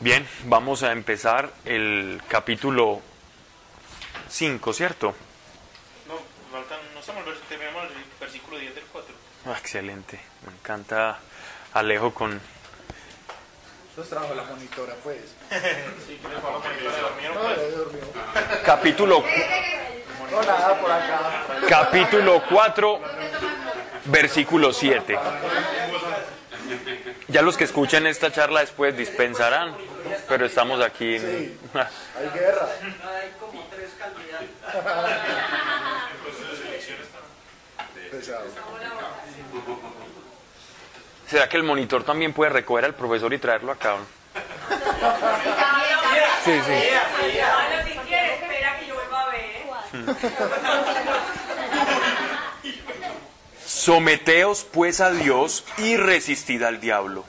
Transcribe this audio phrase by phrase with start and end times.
[0.00, 3.00] Bien, vamos a empezar el capítulo
[4.28, 5.14] 5, ¿cierto?
[6.06, 6.14] No,
[6.52, 9.14] faltan, no estamos terminamos el versículo 10 del 4.
[9.46, 11.18] Ah, excelente, me encanta
[11.72, 12.40] Alejo con...
[13.92, 15.16] Eso es trabajo de la monitora, pues.
[16.06, 17.56] Sí, que les vamos a poner dormieron, No, pues.
[17.56, 18.02] ya dormió.
[18.66, 19.24] Capítulo,
[20.30, 21.20] No, nada por acá.
[21.68, 23.00] capítulo 4,
[24.04, 25.18] versículo 7.
[27.28, 29.74] Ya los que escuchen esta charla después dispensarán,
[30.28, 31.58] pero estamos aquí en...
[31.74, 32.68] Hay guerra.
[38.10, 38.44] Pesado.
[41.28, 43.96] ¿Será que el monitor también puede recoger al profesor y traerlo acá?
[46.44, 46.60] Sí, sí.
[46.62, 49.46] Bueno, si quieres, espera que yo vuelva a ver.
[53.86, 57.24] Someteos pues a Dios y resistid al diablo,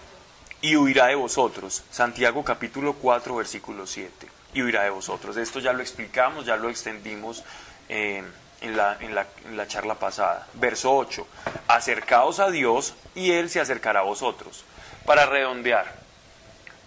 [0.59, 1.83] y huirá de vosotros.
[1.91, 4.27] Santiago capítulo 4, versículo 7.
[4.55, 5.37] Y huirá de vosotros.
[5.37, 7.43] Esto ya lo explicamos, ya lo extendimos
[7.89, 8.23] eh,
[8.61, 10.47] en, la, en, la, en la charla pasada.
[10.55, 11.27] Verso 8.
[11.67, 14.65] Acercaos a Dios y Él se acercará a vosotros.
[15.05, 15.85] Para redondear,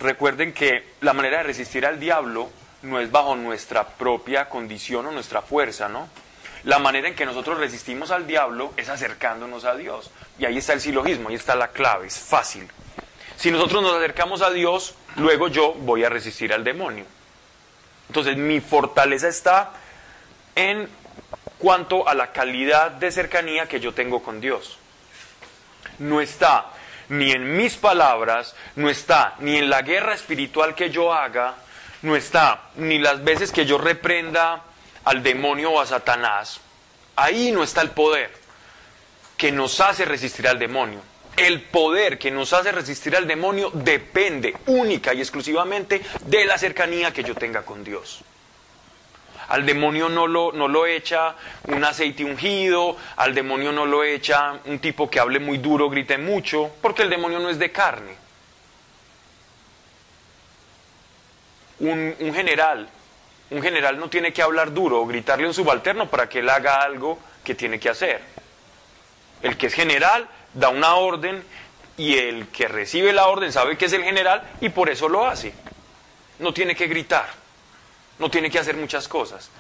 [0.01, 2.51] recuerden que la manera de resistir al diablo
[2.83, 6.09] no es bajo nuestra propia condición o nuestra fuerza, ¿no?
[6.65, 10.11] La manera en que nosotros resistimos al diablo es acercándonos a Dios.
[10.39, 12.69] Y ahí está el silogismo, ahí está la clave, es fácil.
[13.37, 17.07] Si nosotros nos acercamos a Dios, luego yo voy a resistir al demonio.
[18.09, 19.71] Entonces mi fortaleza está
[20.55, 20.89] en
[21.59, 24.79] cuanto a la calidad de cercanía que yo tengo con Dios.
[25.99, 26.67] No está
[27.09, 31.55] ni en mis palabras, no está ni en la guerra espiritual que yo haga,
[32.03, 34.63] no está ni las veces que yo reprenda
[35.05, 36.61] al demonio o a Satanás.
[37.17, 38.31] Ahí no está el poder
[39.37, 41.01] que nos hace resistir al demonio.
[41.37, 47.13] El poder que nos hace resistir al demonio depende única y exclusivamente de la cercanía
[47.13, 48.23] que yo tenga con Dios.
[49.49, 51.35] Al demonio no lo, no lo echa
[51.69, 56.19] un aceite ungido, al demonio no lo echa un tipo que hable muy duro, grite
[56.19, 58.15] mucho, porque el demonio no es de carne.
[61.81, 62.89] Un, un general,
[63.51, 66.49] un general no tiene que hablar duro o gritarle a un subalterno para que él
[66.49, 68.21] haga algo que tiene que hacer.
[69.43, 71.43] El que es general da una orden
[71.97, 75.27] y el que recibe la orden sabe que es el general y por eso lo
[75.27, 75.53] hace.
[76.39, 77.27] No tiene que gritar,
[78.19, 79.51] no tiene que hacer muchas cosas.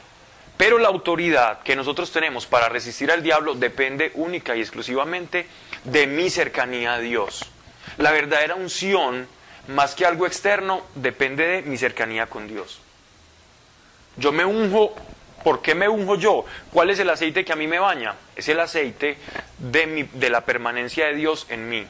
[0.57, 5.47] Pero la autoridad que nosotros tenemos para resistir al diablo depende única y exclusivamente
[5.84, 7.47] de mi cercanía a Dios.
[7.97, 9.27] La verdadera unción,
[9.69, 12.81] más que algo externo, depende de mi cercanía con Dios.
[14.20, 14.94] Yo me unjo,
[15.42, 16.44] ¿por qué me unjo yo?
[16.72, 18.14] ¿Cuál es el aceite que a mí me baña?
[18.36, 19.16] Es el aceite
[19.58, 21.86] de, mi- de la permanencia de Dios en mí.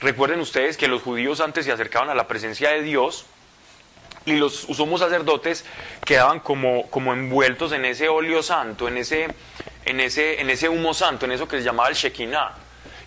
[0.00, 3.26] Recuerden ustedes que los judíos antes se acercaban a la presencia de Dios
[4.26, 5.64] y los sumos sacerdotes
[6.04, 9.28] quedaban como, como envueltos en ese óleo santo, en ese,
[9.84, 12.54] en, ese, en ese humo santo, en eso que se llamaba el Shekinah.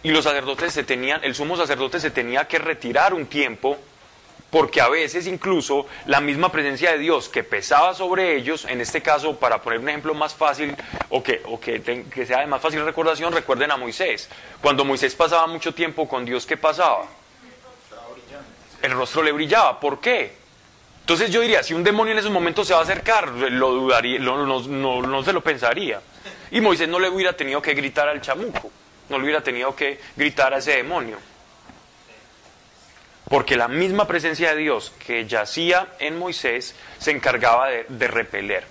[0.04, 3.78] Y los sacerdotes se tenían, el sumo sacerdote se tenía que retirar un tiempo
[4.58, 9.04] porque a veces incluso la misma presencia de Dios que pesaba sobre ellos, en este
[9.04, 10.76] caso, para poner un ejemplo más fácil
[11.10, 11.80] o que, o que,
[12.12, 14.28] que sea de más fácil recordación, recuerden a Moisés.
[14.60, 17.06] Cuando Moisés pasaba mucho tiempo con Dios, ¿qué pasaba?
[18.82, 19.80] El rostro le brillaba.
[19.80, 20.34] ¿Por qué?
[21.02, 24.18] Entonces yo diría, si un demonio en esos momentos se va a acercar, lo dudaría,
[24.18, 26.02] no, no- no se lo pensaría.
[26.50, 28.72] Y Moisés no le hubiera tenido que gritar al chamuco,
[29.10, 31.18] no le hubiera tenido que gritar a ese demonio.
[33.30, 38.64] Porque la misma presencia de Dios que yacía en Moisés se encargaba de, repeler.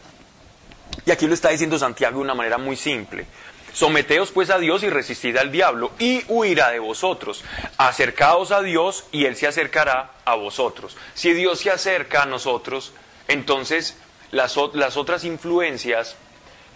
[1.05, 3.27] Y aquí lo está diciendo Santiago de una manera muy simple.
[3.75, 7.45] Someteos pues a Dios y resistid al diablo y huirá de vosotros.
[7.77, 10.97] Acercaos a Dios y Él se acercará a vosotros.
[11.13, 12.95] Si Dios se acerca a nosotros,
[13.29, 13.99] entonces
[14.31, 16.17] las, las otras influencias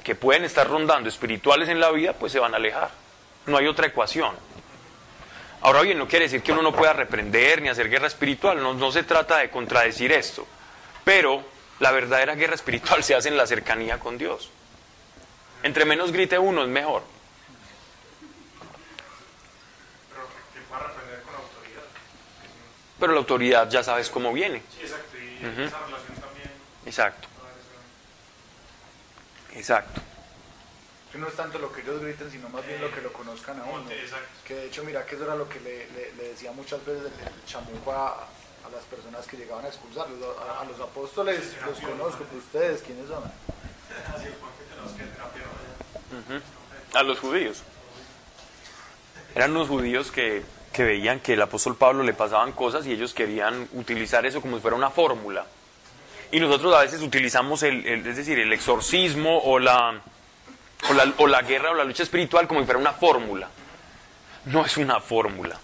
[0.05, 2.91] que pueden estar rondando espirituales en la vida, pues se van a alejar.
[3.47, 4.35] No hay otra ecuación.
[5.63, 8.73] Ahora bien, no quiere decir que uno no pueda reprender ni hacer guerra espiritual, no,
[8.73, 10.47] no se trata de contradecir esto,
[11.05, 11.45] pero
[11.81, 14.51] la verdadera guerra espiritual se hace en la cercanía con Dios.
[15.63, 17.03] Entre menos grite uno es mejor.
[20.11, 21.83] Pero que pueda reprender con autoridad.
[22.99, 24.63] Pero la autoridad ya sabes cómo viene.
[24.75, 25.19] Sí, exacto.
[25.19, 26.51] Y esa relación también.
[26.87, 27.29] Exacto,
[29.55, 30.01] exacto.
[31.13, 33.59] Que no es tanto lo que ellos griten, sino más bien lo que lo conozcan
[33.61, 33.91] a uno.
[33.91, 34.29] Exacto.
[34.47, 37.05] Que de hecho, mira que eso era lo que le, le- le decía muchas veces
[37.07, 40.19] el, el chamuco a, a las personas que llegaban a expulsarlos.
[40.39, 43.25] A, a los apóstoles los conozco, pero ustedes, ¿quiénes son?
[46.95, 47.63] A los judíos.
[49.35, 50.43] Eran unos judíos que
[50.73, 54.55] que veían que el apóstol Pablo le pasaban cosas y ellos querían utilizar eso como
[54.55, 55.45] si fuera una fórmula.
[56.31, 60.01] Y nosotros a veces utilizamos el, el- es decir, el exorcismo o la,
[60.89, 63.49] o la, o la guerra o la lucha espiritual como si fuera una fórmula.
[64.47, 65.59] No es una fórmula.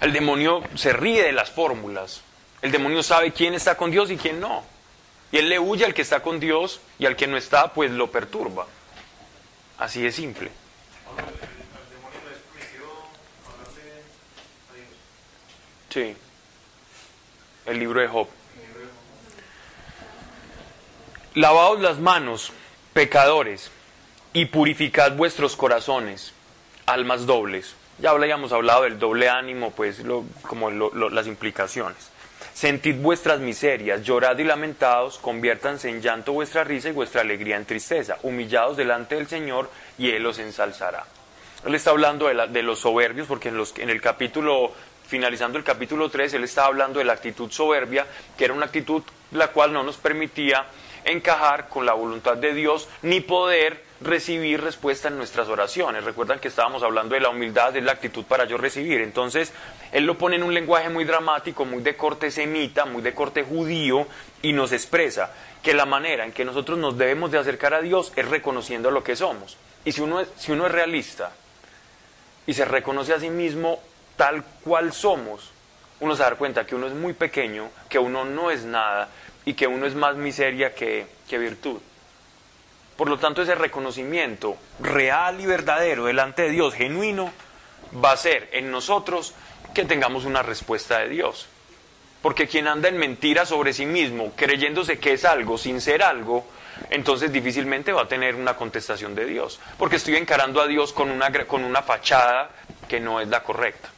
[0.00, 2.22] El demonio se ríe de las fórmulas.
[2.62, 4.64] El demonio sabe quién está con Dios y quién no.
[5.32, 7.90] Y él le huye al que está con Dios y al que no está, pues
[7.90, 8.66] lo perturba.
[9.78, 10.50] Así de simple.
[15.90, 16.16] Sí.
[17.64, 18.28] El libro de Job.
[21.34, 22.52] Lavaos las manos,
[22.94, 23.70] pecadores,
[24.36, 26.34] y purificad vuestros corazones,
[26.84, 27.74] almas dobles.
[27.98, 32.10] Ya habíamos hablado del doble ánimo, pues lo- como lo- las implicaciones.
[32.52, 37.64] Sentid vuestras miserias, llorad y lamentaos, conviértanse en llanto vuestra risa y vuestra alegría en
[37.64, 41.06] tristeza, humillados delante del Señor y Él os ensalzará.
[41.64, 44.72] Él está hablando de, la- de los soberbios, porque en, los- en el capítulo,
[45.06, 48.06] finalizando el capítulo 3, él estaba hablando de la actitud soberbia,
[48.36, 50.66] que era una actitud la cual no nos permitía
[51.04, 56.04] encajar con la voluntad de Dios, ni poder recibir respuesta en nuestras oraciones.
[56.04, 59.00] Recuerdan que estábamos hablando de la humildad, de la actitud para yo recibir.
[59.00, 59.52] Entonces,
[59.92, 63.44] él lo pone en un lenguaje muy dramático, muy de corte semita, muy de corte
[63.44, 64.06] judío,
[64.42, 65.32] y nos expresa
[65.62, 69.02] que la manera en que nosotros nos debemos de acercar a Dios es reconociendo lo
[69.02, 69.56] que somos.
[69.84, 71.32] Y si uno es, si uno es realista,
[72.46, 73.80] y se reconoce a sí mismo
[74.16, 75.50] tal cual somos,
[76.00, 79.08] uno se da cuenta que uno es muy pequeño, que uno no es nada
[79.44, 81.78] y que uno es más miseria que, que virtud.
[82.96, 87.30] Por lo tanto, ese reconocimiento real y verdadero delante de Dios, genuino,
[88.02, 89.34] va a ser en nosotros
[89.74, 91.46] que tengamos una respuesta de Dios.
[92.22, 96.46] Porque quien anda en mentira sobre sí mismo, creyéndose que es algo sin ser algo,
[96.90, 99.60] entonces difícilmente va a tener una contestación de Dios.
[99.78, 102.50] Porque estoy encarando a Dios con una, con una fachada
[102.88, 103.90] que no es la correcta.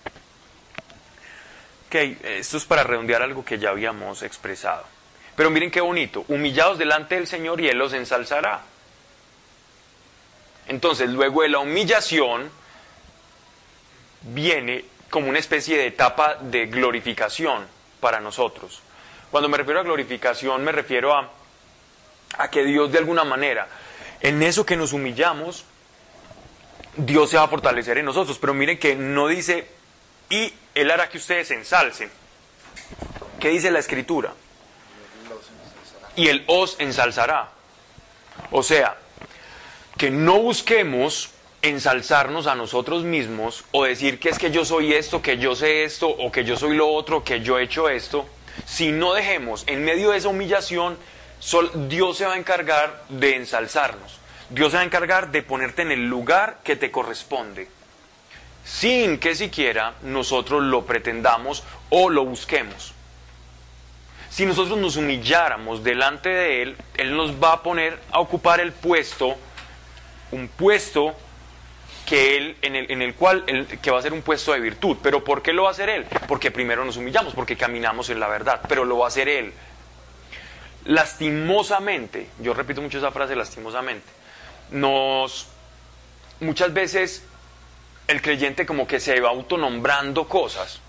[1.88, 4.84] Ok, esto es para redondear algo que ya habíamos expresado.
[5.34, 8.60] Pero miren qué bonito, humillados delante del Señor y Él los ensalzará.
[10.66, 12.50] Entonces, luego de la humillación,
[14.20, 17.66] viene como una especie de etapa de glorificación
[18.00, 18.82] para nosotros.
[19.30, 21.30] Cuando me refiero a glorificación, me refiero a,
[22.36, 23.66] a que Dios de alguna manera,
[24.20, 25.64] en eso que nos humillamos,
[26.96, 28.38] Dios se va a fortalecer en nosotros.
[28.38, 29.77] Pero miren que no dice,
[30.30, 32.10] y Él hará que ustedes ensalcen.
[33.40, 34.32] ¿Qué dice la Escritura?
[36.16, 37.50] Y Él os ensalzará.
[38.50, 38.96] O sea,
[39.96, 41.30] que no busquemos
[41.62, 45.84] ensalzarnos a nosotros mismos o decir que es que yo soy esto, que yo sé
[45.84, 48.26] esto, o que yo soy lo otro, que yo he hecho esto,
[48.64, 50.96] si no dejemos en medio de esa humillación,
[51.88, 54.18] Dios se va a encargar de ensalzarnos.
[54.50, 57.68] Dios se va a encargar de ponerte en el lugar que te corresponde,
[58.68, 62.92] sin que siquiera nosotros lo pretendamos o lo busquemos.
[64.28, 68.72] Si nosotros nos humilláramos delante de Él, Él nos va a poner a ocupar el
[68.72, 69.36] puesto,
[70.32, 71.16] un puesto
[72.06, 73.44] que él, en, el, en el cual,
[73.82, 74.98] que va a ser un puesto de virtud.
[75.02, 76.06] ¿Pero por qué lo va a hacer Él?
[76.26, 79.52] Porque primero nos humillamos, porque caminamos en la verdad, pero lo va a hacer Él.
[80.84, 84.06] Lastimosamente, yo repito mucho esa frase, lastimosamente,
[84.70, 85.48] nos,
[86.40, 87.24] muchas veces
[88.08, 90.80] el creyente como que se va autonombrando cosas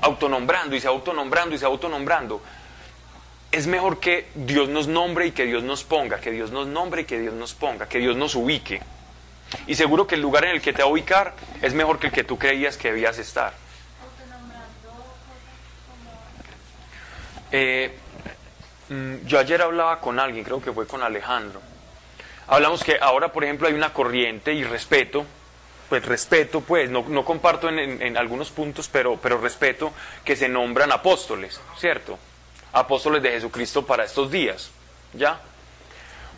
[0.00, 2.40] autonombrando y se autonombrando y se autonombrando.
[3.52, 7.02] Es mejor que Dios nos nombre y que Dios nos ponga, que Dios nos nombre
[7.02, 8.80] y que Dios nos ponga, que Dios nos ubique.
[9.66, 12.06] Y seguro que el lugar en el que te va a ubicar es mejor que
[12.06, 13.52] el que tú creías que debías estar.
[17.52, 17.98] Eh,
[18.88, 21.60] mm, yo ayer hablaba con alguien, creo que fue con Alejandro.
[22.46, 25.26] Hablamos que ahora, por ejemplo, hay una corriente y respeto,
[25.90, 29.92] pues respeto, pues, no, no comparto en, en- algunos puntos, pero, pero respeto
[30.24, 32.18] que se nombran apóstoles, ¿cierto?
[32.72, 34.70] Apóstoles de Jesucristo para estos días,
[35.12, 35.40] ¿ya?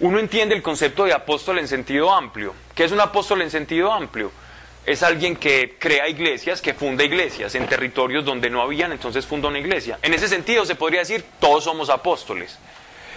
[0.00, 2.54] Uno entiende el concepto de apóstol en sentido amplio.
[2.75, 4.32] ¿Qué es un apóstol en sentido amplio?
[4.87, 9.47] Es alguien que crea iglesias, que funda iglesias en territorios donde no habían, entonces funda
[9.49, 9.99] una iglesia.
[10.02, 12.59] En ese sentido se podría decir, todos somos apóstoles.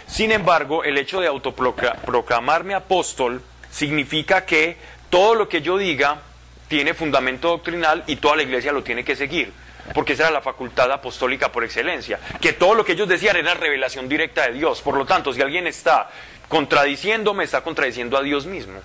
[0.05, 4.77] Sin embargo, el hecho de autoproclamarme apóstol significa que
[5.09, 6.19] todo lo que yo diga
[6.67, 9.51] tiene fundamento doctrinal y toda la iglesia lo tiene que seguir,
[9.93, 13.53] porque esa era la facultad apostólica por excelencia, que todo lo que ellos decían era
[13.53, 14.81] revelación directa de Dios.
[14.81, 16.09] Por lo tanto, si alguien está
[16.47, 18.79] contradiciéndome, está contradiciendo a Dios mismo.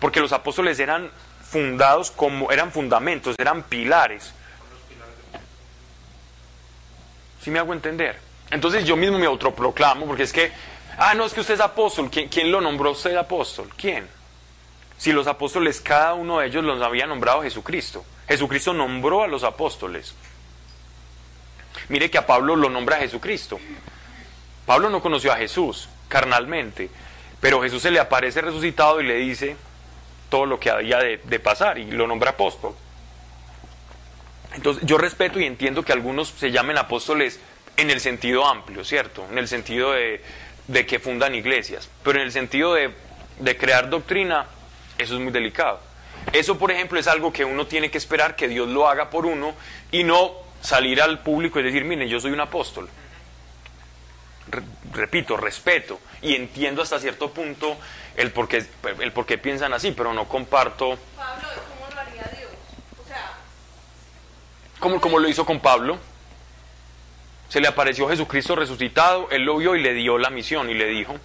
[0.00, 1.10] Porque los apóstoles eran
[1.42, 4.32] fundados como eran fundamentos, eran pilares.
[7.42, 8.18] ¿Sí me hago entender?
[8.50, 10.52] Entonces yo mismo me autoproclamo, porque es que,
[10.98, 12.10] ah, no, es que usted es apóstol.
[12.10, 13.68] ¿Quién, quién lo nombró usted apóstol?
[13.76, 14.15] ¿Quién?
[14.98, 18.04] Si los apóstoles, cada uno de ellos los había nombrado Jesucristo.
[18.28, 20.14] Jesucristo nombró a los apóstoles.
[21.88, 23.60] Mire que a Pablo lo nombra Jesucristo.
[24.64, 26.90] Pablo no conoció a Jesús carnalmente,
[27.40, 29.56] pero Jesús se le aparece resucitado y le dice
[30.30, 32.74] todo lo que había de, pasar y lo nombra apóstol.
[34.54, 37.38] Entonces yo respeto y entiendo que algunos se llamen apóstoles
[37.76, 39.26] en el sentido amplio, ¿cierto?
[39.30, 40.22] En el sentido de,
[40.86, 44.46] que fundan iglesias, pero en el sentido de crear doctrina,
[44.98, 45.80] eso es muy delicado.
[46.32, 49.26] Eso, por ejemplo, es algo que uno tiene que esperar que Dios lo haga por
[49.26, 49.54] uno
[49.92, 52.88] y no salir al público y decir, miren, yo soy un apóstol.
[54.48, 54.62] Re-
[54.92, 57.76] repito, respeto y entiendo hasta cierto punto
[58.16, 58.64] el por, qué,
[59.00, 61.48] el por qué piensan así, pero no comparto Pablo,
[61.78, 62.50] ¿cómo lo haría Dios?
[63.04, 63.32] O sea,
[64.78, 65.98] como, como lo hizo con Pablo.
[67.48, 70.86] Se le apareció Jesucristo resucitado, él lo vio y le dio la misión y le
[70.86, 71.16] dijo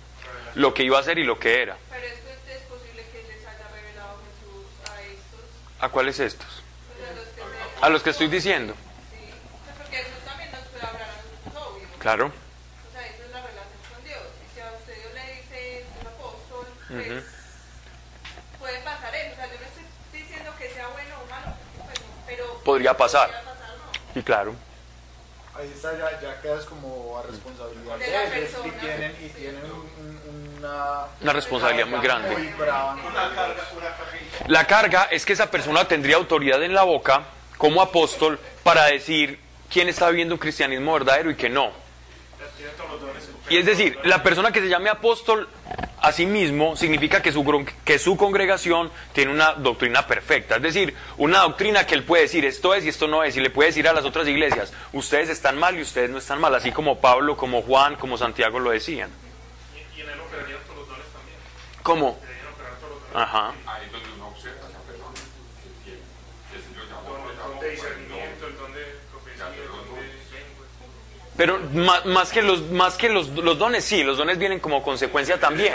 [0.54, 1.78] lo que iba a hacer y lo que era.
[1.90, 2.14] pero es
[2.46, 5.46] que es posible que les haya revelado Jesús a estos,
[5.82, 6.48] ¿A cuáles estos?
[6.48, 8.76] pues a los que estoy diciendo.
[9.12, 9.18] Sí,
[9.66, 11.16] pues porque Jesús también nos puede hablar a
[11.50, 11.88] nosotros, obvio.
[11.98, 12.26] Claro.
[12.28, 14.22] O sea, eso es la relación con Dios.
[14.46, 17.22] Y si a usted Dios le dice un apóstol, pues Ujú.
[18.60, 19.34] puede pasar eso.
[19.34, 23.28] O sea, yo no estoy diciendo que sea bueno o malo, pues, pero Podría pasar.
[23.32, 23.70] podría pasar,
[24.14, 24.20] ¿no?
[24.20, 24.56] Y claro.
[25.56, 28.80] Ahí está, ya, ya quedas como a responsabilidad De de, la ellos y persona.
[28.80, 30.21] tienen, y tienen un- un-
[30.66, 32.54] una, responsabilidad muy grande.
[34.48, 37.24] La carga es que esa persona tendría autoridad en la boca
[37.58, 39.40] como apóstol para decir
[39.72, 41.72] quién está viviendo un cristianismo verdadero y que no.
[43.50, 45.48] Y es decir, la persona que se llame apóstol
[46.02, 50.56] a sí mismo significa que su, que su congregación tiene una doctrina perfecta.
[50.56, 53.36] Es decir, una doctrina que él puede decir esto es y esto no es.
[53.38, 56.40] Y le puede decir a las otras iglesias, ustedes están mal y ustedes no están
[56.40, 56.56] mal.
[56.56, 59.10] Así como Pablo, como Juan, como Santiago lo decían.
[59.76, 61.38] Y, y en él operarían todos los dones también.
[61.84, 62.18] ¿Cómo?
[63.14, 63.54] Ajá.
[63.66, 65.14] Ahí es donde uno observa a esa persona
[65.64, 68.48] que tiene, discernimiento.
[71.38, 74.84] Pero más, más que, los, más que los, los dones, sí, los dones vienen como
[74.84, 75.74] consecuencia también.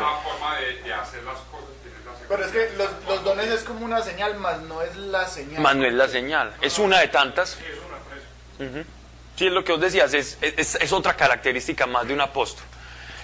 [2.28, 5.62] Pero es que los, los dones es como una señal, más no es la señal.
[5.62, 7.50] Más no es la señal, es una de tantas.
[7.50, 8.88] Sí, es una presa.
[9.36, 12.64] Sí, es lo que os decías, es, es, es otra característica más de un apóstol.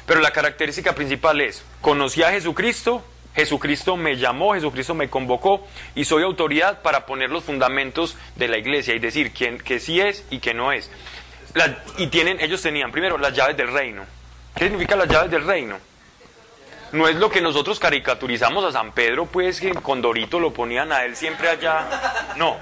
[0.06, 3.04] Pero la característica principal es, conocí a Jesucristo,
[3.34, 8.58] Jesucristo me llamó, Jesucristo me convocó y soy autoridad para poner los fundamentos de la
[8.58, 10.90] iglesia y decir quién, que sí es y que no es.
[11.54, 14.04] La- y tienen, ellos tenían primero las llaves del reino.
[14.54, 15.78] ¿Qué significa las llaves del reino?
[16.92, 20.92] No es lo que nosotros caricaturizamos a San Pedro, pues que con Dorito lo ponían
[20.92, 21.88] a él siempre allá.
[22.36, 22.58] No,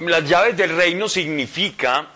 [0.00, 2.08] las llaves del reino significa,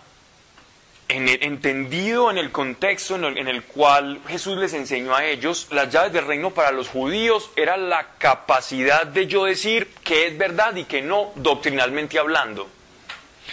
[1.08, 5.24] en el- entendido en el contexto en el, en el cual Jesús les enseñó a
[5.24, 10.26] ellos, las llaves del reino para los judíos era la capacidad de yo decir que
[10.26, 12.68] es verdad y que no, doctrinalmente hablando.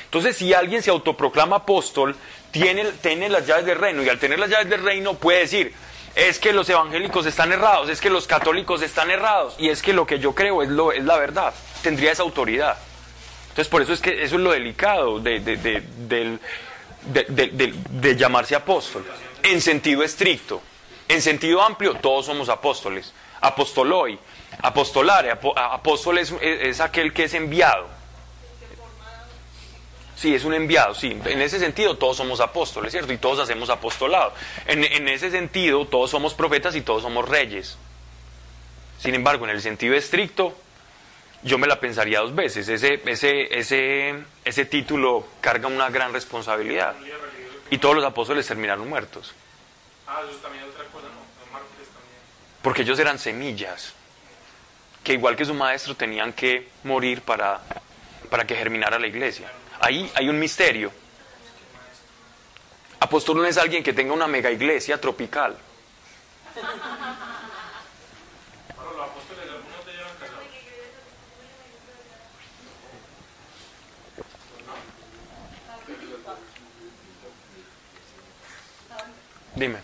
[0.06, 2.16] Entonces, si alguien se autoproclama apóstol,
[2.52, 5.74] tiene, tiene las llaves del reino y al tener las llaves del reino puede decir,
[6.16, 9.94] es que los evangélicos están errados, es que los católicos están errados y es que
[9.94, 11.54] lo que yo creo es, lo, es la verdad.
[11.82, 12.78] Tendría esa autoridad.
[13.50, 16.40] Entonces, por eso es que eso es lo delicado de, de- de- del-
[17.06, 19.06] de- llamarse apóstol.
[19.44, 20.62] En sentido estricto.
[21.08, 23.14] En sentido amplio, todos somos apóstoles.
[23.42, 24.18] Apostoloi,
[24.62, 27.88] apostolare, apóstol es, aquel que es enviado.
[30.16, 31.20] Sí, es un enviado, sí.
[31.26, 33.12] En ese sentido, todos somos apóstoles, ¿cierto?
[33.12, 34.34] Y todos hacemos apostolado.
[34.68, 37.78] En ese sentido, todos somos profetas y todos somos reyes.
[39.00, 40.56] Sin embargo, en el sentido estricto,
[41.44, 42.68] yo me la pensaría dos veces.
[42.68, 46.96] Ese, ese, ese, ese título carga una gran responsabilidad.
[47.70, 49.34] Y todos los apóstoles terminaron muertos.
[50.08, 51.22] Ah, eso también otra cosa, ¿no?
[51.44, 52.20] Los mártires también.
[52.62, 53.94] Porque ellos eran semillas.
[55.04, 57.62] Que igual que su maestro tenían que morir para,
[58.30, 59.52] para que germinara la iglesia.
[59.80, 60.92] Ahí hay un misterio.
[63.00, 65.58] Apóstol no es alguien que tenga una mega iglesia tropical.
[68.78, 70.48] Ahora, los apóstoles, algunos de ellos eran casados.
[74.16, 74.24] Dime.
[75.86, 76.54] Que si los apóstoles,
[78.14, 78.36] algunos
[78.86, 79.82] eran casados con otras mujeres.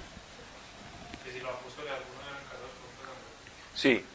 [3.75, 4.05] Sí.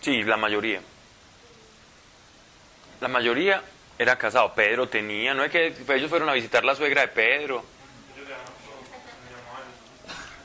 [0.00, 0.80] Sí, la mayoría.
[3.00, 3.62] La mayoría
[3.98, 4.54] era casado.
[4.54, 7.64] Pedro tenía, no es que ellos fueron a visitar la suegra de Pedro,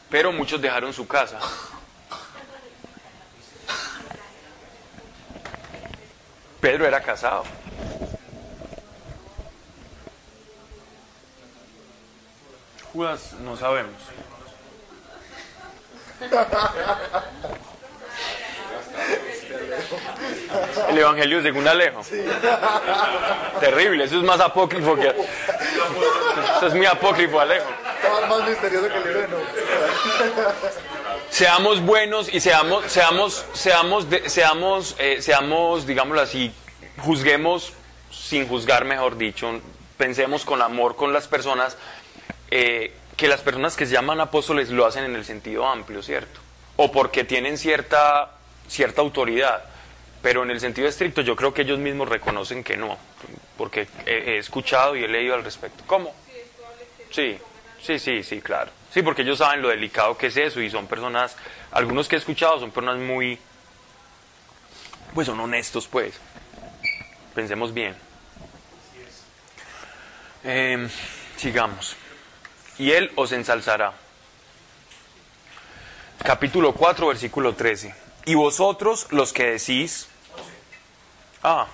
[0.10, 1.40] pero muchos dejaron su casa.
[6.60, 7.46] Pedro era casado.
[12.94, 13.94] Judas no sabemos.
[20.90, 22.02] El Evangelio según Alejo.
[23.60, 25.08] Terrible, eso es más apócrifo que...
[25.10, 27.66] Eso es muy apócrifo, Alejo.
[27.96, 29.40] Estaba más misterioso que el libro de Enoch.
[31.30, 36.52] Seamos buenos y seamos, seamos, seamos, de- seamos, eh, seamos, digámoslo así,
[37.04, 37.74] juzguemos
[38.12, 39.62] sin juzgar, mejor dicho.
[39.98, 41.78] Pensemos con amor con las personas,
[42.52, 46.40] eh, que las personas que se llaman apóstoles lo hacen en el sentido amplio, ¿cierto?
[46.78, 48.32] O porque tienen cierta,
[48.68, 49.64] cierta autoridad.
[50.22, 52.98] Pero en el sentido estricto yo creo que ellos mismos reconocen que no,
[53.58, 55.84] porque he, he escuchado y he leído al respecto.
[55.88, 56.14] ¿Cómo?
[57.12, 57.38] Sí,
[57.82, 58.72] sí, sí, sí, claro.
[58.94, 61.36] Sí, porque ellos saben lo delicado que es eso y son personas,
[61.72, 63.40] algunos que he escuchado son personas muy,
[65.14, 66.20] pues son honestos, pues.
[67.34, 67.96] Pensemos bien.
[70.44, 70.88] Eh,
[71.38, 71.96] sigamos.
[72.80, 73.94] Y él os ensalzará.
[76.24, 77.94] Capítulo 4, versículo 13.
[78.26, 80.08] Y vosotros los que decís...
[81.44, 81.68] Ah,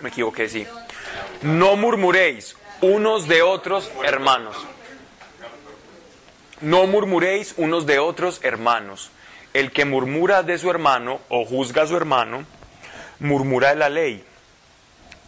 [0.00, 0.66] me equivoqué, sí.
[1.42, 4.56] No murmuréis unos de otros hermanos.
[6.60, 9.10] No murmuréis unos de otros hermanos.
[9.52, 12.44] El que murmura de su hermano o juzga a su hermano,
[13.20, 14.24] murmura de la ley.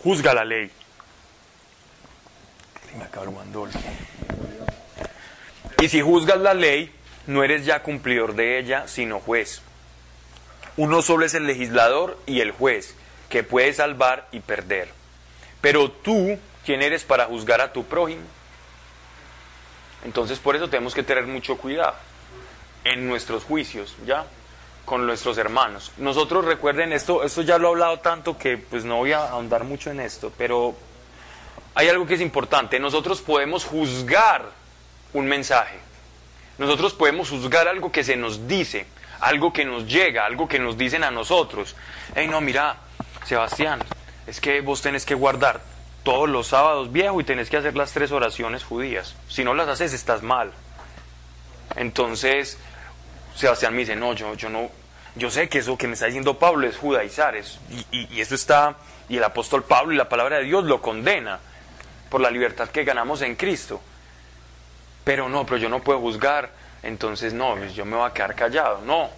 [0.02, 0.70] Juzga la ley.
[5.80, 6.92] Y si juzgas la ley,
[7.26, 9.62] no eres ya cumplidor de ella, sino juez.
[10.76, 12.94] Uno solo es el legislador y el juez,
[13.28, 14.88] que puede salvar y perder.
[15.60, 18.22] Pero tú, ¿quién eres para juzgar a tu prójimo?
[20.04, 21.94] Entonces por eso tenemos que tener mucho cuidado
[22.84, 24.26] en nuestros juicios, ¿ya?
[24.84, 25.92] Con nuestros hermanos.
[25.98, 29.64] Nosotros recuerden esto, esto ya lo he hablado tanto que pues no voy a ahondar
[29.64, 30.76] mucho en esto, pero
[31.78, 32.80] hay algo que es importante.
[32.80, 34.50] Nosotros podemos juzgar
[35.12, 35.78] un mensaje.
[36.58, 38.84] Nosotros podemos juzgar algo que se nos dice,
[39.20, 41.76] algo que nos llega, algo que nos dicen a nosotros.
[42.16, 42.78] Hey, no, mira,
[43.24, 43.78] Sebastián,
[44.26, 45.60] es que vos tenés que guardar
[46.02, 49.14] todos los sábados viejo y tenés que hacer las tres oraciones judías.
[49.28, 50.50] Si no las haces, estás mal.
[51.76, 52.58] Entonces,
[53.36, 54.68] Sebastián me dice, no, yo, yo no,
[55.14, 58.20] yo sé que eso que me está diciendo Pablo es judaizar, es, y, y, y
[58.20, 58.74] esto está,
[59.08, 61.38] y el apóstol Pablo y la palabra de Dios lo condena
[62.08, 63.80] por la libertad que ganamos en Cristo.
[65.04, 66.50] Pero no, pero yo no puedo juzgar,
[66.82, 69.10] entonces no, pues yo me voy a quedar callado, no.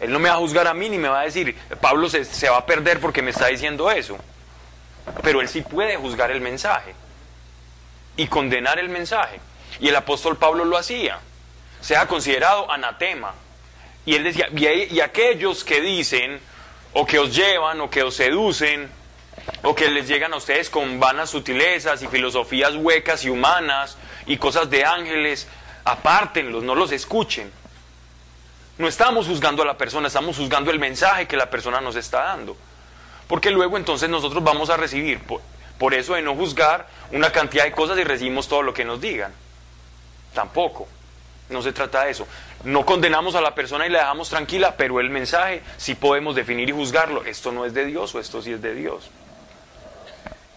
[0.00, 2.24] Él no me va a juzgar a mí ni me va a decir, Pablo se,
[2.24, 4.18] se va a perder porque me está diciendo eso.
[5.22, 6.94] Pero él sí puede juzgar el mensaje
[8.16, 9.40] y condenar el mensaje.
[9.80, 11.18] Y el apóstol Pablo lo hacía.
[11.80, 13.34] Sea considerado anatema.
[14.04, 16.40] Y él decía, y, y aquellos que dicen,
[16.92, 18.90] o que os llevan, o que os seducen,
[19.62, 24.36] o que les llegan a ustedes con vanas sutilezas y filosofías huecas y humanas y
[24.36, 25.46] cosas de ángeles,
[25.84, 27.50] apártenlos, no los escuchen.
[28.78, 32.24] No estamos juzgando a la persona, estamos juzgando el mensaje que la persona nos está
[32.24, 32.56] dando.
[33.26, 35.40] Porque luego entonces nosotros vamos a recibir, por,
[35.78, 39.00] por eso de no juzgar, una cantidad de cosas y recibimos todo lo que nos
[39.00, 39.32] digan.
[40.34, 40.88] Tampoco.
[41.48, 42.26] No se trata de eso.
[42.64, 46.68] No condenamos a la persona y la dejamos tranquila, pero el mensaje sí podemos definir
[46.68, 47.24] y juzgarlo.
[47.24, 49.10] Esto no es de Dios o esto sí es de Dios.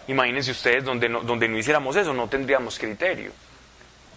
[0.09, 3.31] Imagínense ustedes donde no, donde no hiciéramos eso, no tendríamos criterio.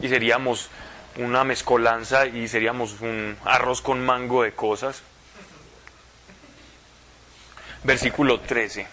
[0.00, 0.70] Y seríamos
[1.18, 5.02] una mezcolanza y seríamos un arroz con mango de cosas.
[7.84, 8.86] Versículo 13.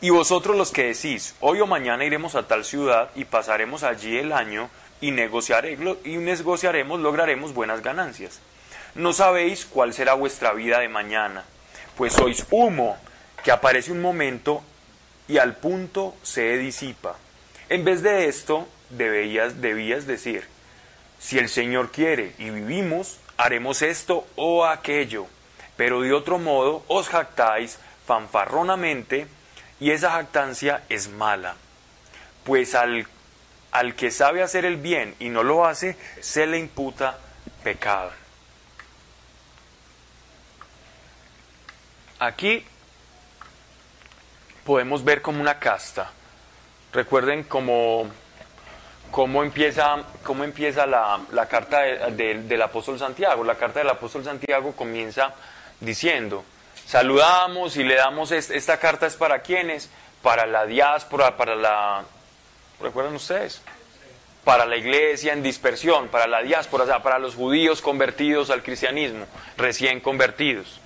[0.00, 4.16] Y vosotros los que decís, hoy o mañana iremos a tal ciudad y pasaremos allí
[4.16, 4.70] el año
[5.02, 8.40] y, negociare, y negociaremos, lograremos buenas ganancias.
[8.94, 11.44] No sabéis cuál será vuestra vida de mañana,
[11.98, 12.96] pues sois humo
[13.44, 14.62] que aparece un momento
[15.28, 17.16] y al punto se disipa.
[17.68, 20.46] En vez de esto, debías, debías decir,
[21.18, 25.26] si el Señor quiere y vivimos, haremos esto o aquello,
[25.76, 29.26] pero de otro modo os jactáis fanfarronamente
[29.80, 31.56] y esa jactancia es mala,
[32.44, 33.06] pues al,
[33.70, 37.18] al que sabe hacer el bien y no lo hace, se le imputa
[37.62, 38.10] pecado.
[42.18, 42.64] Aquí
[44.64, 46.10] podemos ver como una casta.
[46.92, 48.06] Recuerden cómo,
[49.10, 53.44] cómo empieza, cómo empieza la, la carta de- de- del apóstol Santiago.
[53.44, 55.34] La carta del apóstol Santiago comienza
[55.80, 56.44] diciendo,
[56.86, 59.90] saludamos y le damos, es- esta carta es para quienes,
[60.22, 62.04] para la diáspora, para la...
[62.80, 63.62] ¿Recuerdan ustedes?
[64.44, 68.62] Para la iglesia en dispersión, para la diáspora, o sea, para los judíos convertidos al
[68.62, 70.80] cristianismo, recién convertidos.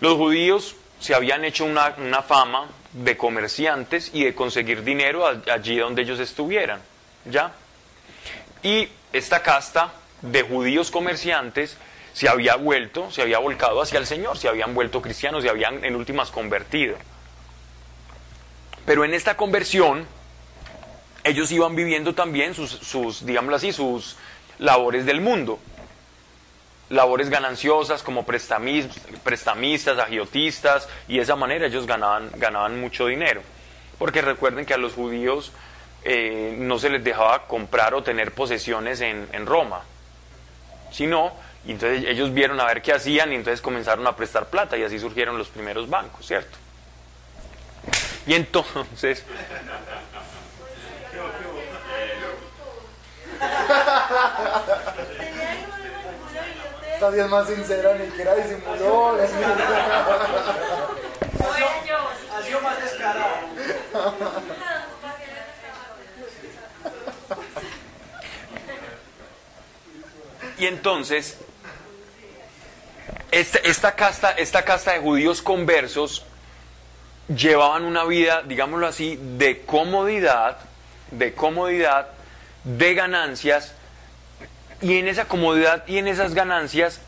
[0.00, 5.76] Los judíos se habían hecho una, una fama de comerciantes y de conseguir dinero allí
[5.76, 6.80] donde ellos estuvieran,
[7.26, 7.52] ¿ya?
[8.62, 11.76] Y esta casta de judíos comerciantes
[12.14, 15.84] se había vuelto, se había volcado hacia el Señor, se habían vuelto cristianos, se habían
[15.84, 16.96] en últimas convertido.
[18.86, 20.06] Pero en esta conversión,
[21.22, 24.16] ellos iban viviendo también sus, sus digámoslo así, sus
[24.58, 25.58] labores del mundo.
[26.88, 28.88] Labores gananciosas como prestamis-
[29.24, 33.42] prestamistas, agiotistas, y de esa manera ellos ganaban, ganaban mucho dinero.
[33.98, 35.52] Porque recuerden que a los judíos
[36.04, 39.80] eh, no se les dejaba comprar o tener posesiones en, en Roma.
[40.92, 41.32] Sino,
[41.64, 44.84] y entonces ellos vieron a ver qué hacían y entonces comenzaron a prestar plata y
[44.84, 46.56] así surgieron los primeros bancos, ¿cierto?
[48.28, 49.24] Y entonces,
[56.98, 59.16] Sí es más sincera, ni siquiera disimuló.
[62.32, 63.26] Ha sido más descarado.
[70.58, 71.38] Y entonces,
[73.30, 76.24] esta, esta casta, esta casta de judíos conversos
[77.28, 80.58] llevaban una vida, digámoslo así, de comodidad,
[81.10, 82.08] de comodidad,
[82.64, 83.74] de ganancias,
[84.80, 87.00] y en esa comodidad y en esas ganancias,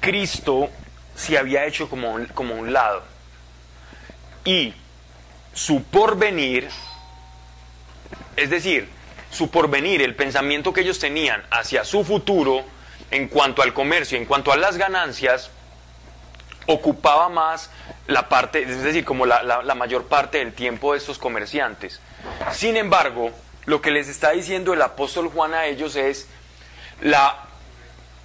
[0.00, 0.68] Cristo
[1.16, 3.02] se había hecho como, un- como un lado.
[4.44, 4.74] Y
[5.52, 6.68] su porvenir,
[8.36, 8.88] es decir,
[9.30, 12.62] su porvenir, el pensamiento que ellos tenían hacia su futuro
[13.10, 15.50] en cuanto al comercio, en cuanto a las ganancias,
[16.66, 17.70] ocupaba más
[18.06, 22.00] la parte, es decir, como la, la- la mayor parte del tiempo de estos comerciantes.
[22.52, 23.30] Sin embargo,
[23.64, 26.26] lo que les está diciendo el apóstol Juan a ellos es,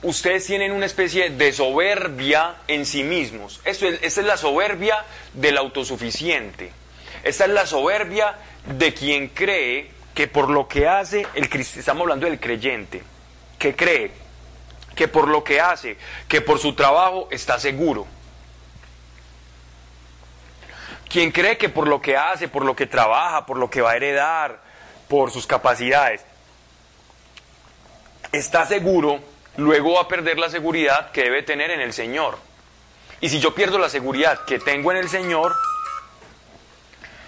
[0.03, 3.61] ustedes tienen una especie de soberbia en sí mismos.
[3.65, 6.71] Es, esta es la soberbia del autosuficiente.
[7.23, 12.27] Esta es la soberbia de quien cree que por lo que hace, el, estamos hablando
[12.27, 13.01] del creyente,
[13.57, 14.11] que cree
[14.95, 18.05] que por lo que hace, que por su trabajo está seguro.
[21.09, 23.91] Quien cree que por lo que hace, por lo que trabaja, por lo que va
[23.91, 24.61] a heredar,
[25.07, 26.25] por sus capacidades,
[28.33, 29.19] está seguro,
[29.57, 32.37] luego va a perder la seguridad que debe tener en el Señor.
[33.21, 35.55] Y si yo pierdo la seguridad que tengo en el Señor,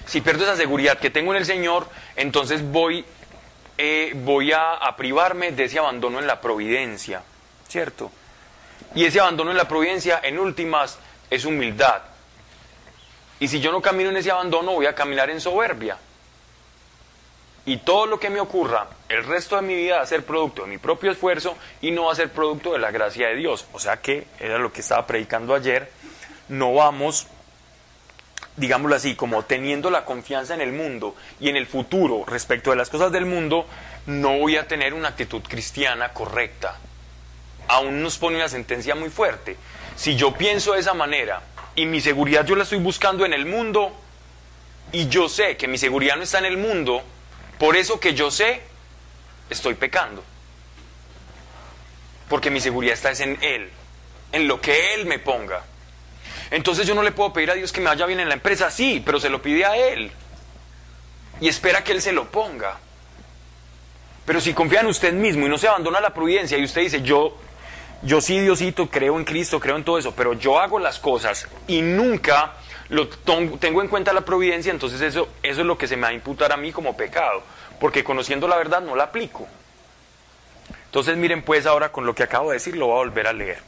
[0.08, 3.06] si pierdo esa seguridad que tengo en el Señor, entonces voy,
[3.78, 7.22] eh, voy a, a privarme de ese abandono en la providencia,
[7.70, 8.12] ¿cierto?
[8.96, 10.98] Y ese abandono en la providencia, en últimas,
[11.30, 12.02] es humildad.
[13.40, 15.98] Y si yo no camino en ese abandono, voy a caminar en soberbia.
[17.68, 20.64] Y todo lo que me ocurra, el resto de mi vida va a ser producto
[20.64, 23.66] de mi propio esfuerzo y no va a ser producto de la gracia de Dios.
[23.74, 25.90] O sea que, era lo que estaba predicando ayer,
[26.48, 27.26] no vamos,
[28.56, 32.76] digámoslo así, como teniendo la confianza en el mundo y en el futuro respecto de
[32.76, 33.66] las cosas del mundo,
[34.06, 36.78] no voy a tener una actitud cristiana correcta.
[37.68, 39.58] Aún nos pone una sentencia muy fuerte.
[39.96, 41.42] Si yo pienso de esa manera
[41.76, 43.92] y mi seguridad yo la estoy buscando en el mundo
[44.92, 47.02] y yo sé que mi seguridad no está en el mundo,
[47.58, 48.62] por eso que yo sé,
[49.50, 50.24] estoy pecando.
[52.30, 53.70] Porque mi seguridad está es en Él,
[54.32, 55.64] en lo que Él me ponga.
[56.52, 58.72] Entonces yo no le puedo pedir a Dios que me vaya bien en la empresa,
[58.72, 60.12] sí, pero se lo pide a Él.
[61.40, 62.78] Y espera que Él se lo ponga.
[64.26, 67.02] Pero si confía en usted mismo y no se abandona la prudencia y usted dice,
[67.02, 67.38] yo,
[68.02, 71.48] yo sí, Diosito, creo en Cristo, creo en todo eso, pero yo hago las cosas
[71.68, 72.54] y nunca
[72.90, 76.08] lo tengo en cuenta la providencia, entonces eso, eso es lo que se me va
[76.10, 77.44] a imputar a mí como pecado,
[77.80, 79.48] porque conociendo la verdad no la aplico.
[80.86, 83.34] Entonces miren pues ahora con lo que acabo de decir, lo voy a volver a
[83.34, 83.60] leer.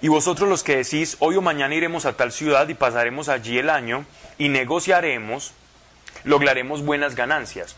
[0.00, 3.58] Y vosotros los que decís, hoy o mañana iremos a tal ciudad y pasaremos allí
[3.58, 4.04] el año
[4.38, 5.52] y negociaremos,
[6.24, 7.76] lograremos buenas ganancias.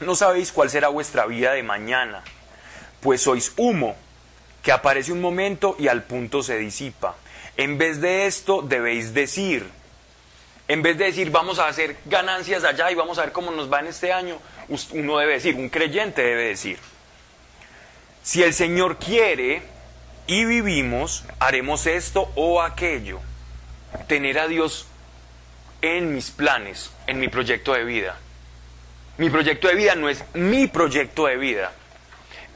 [0.00, 2.22] No sabéis cuál será vuestra vida de mañana,
[3.00, 3.96] pues sois humo
[4.62, 7.16] que aparece un momento y al punto se disipa.
[7.56, 9.68] En vez de esto debéis decir,
[10.70, 13.72] en vez de decir vamos a hacer ganancias allá y vamos a ver cómo nos
[13.72, 14.38] va en este año,
[14.92, 16.78] uno debe decir, un creyente debe decir,
[18.22, 19.62] si el Señor quiere
[20.28, 23.18] y vivimos, haremos esto o aquello.
[24.06, 24.86] Tener a Dios
[25.82, 28.16] en mis planes, en mi proyecto de vida.
[29.18, 31.72] Mi proyecto de vida no es mi proyecto de vida,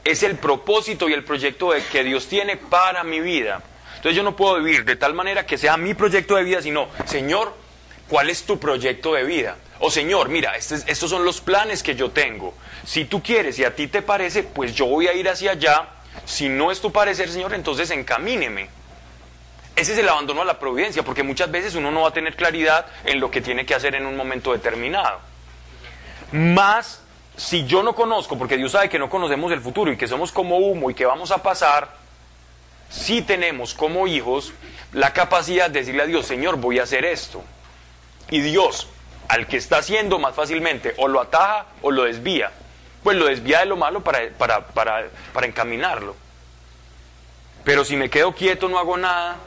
[0.05, 3.61] es el propósito y el proyecto de- que Dios tiene para mi vida.
[3.97, 6.87] Entonces yo no puedo vivir de tal manera que sea mi proyecto de vida, sino,
[7.07, 7.64] Señor,
[8.09, 9.57] ¿cuál es tu proyecto de vida?
[9.79, 12.53] O Señor, mira, este es- estos son los planes que yo tengo.
[12.85, 15.87] Si tú quieres y a ti te parece, pues yo voy a ir hacia allá.
[16.25, 18.69] Si no es tu parecer, Señor, entonces encamíneme.
[19.75, 22.35] Ese es el abandono a la providencia, porque muchas veces uno no va a tener
[22.37, 25.19] claridad en lo que tiene que hacer en un momento determinado.
[26.31, 27.01] Más
[27.35, 30.31] si yo no conozco, porque Dios sabe que no conocemos el futuro y que somos
[30.31, 31.89] como humo y que vamos a pasar,
[32.89, 34.53] sí tenemos como hijos
[34.93, 37.43] la capacidad de decirle a Dios, Señor, voy a hacer esto.
[38.29, 38.87] Y Dios,
[39.27, 42.51] al que está haciendo más fácilmente, o lo ataja o lo desvía.
[43.03, 46.15] Pues lo desvía de lo malo para, para, para, para encaminarlo.
[47.63, 49.37] Pero si me quedo quieto, no hago nada,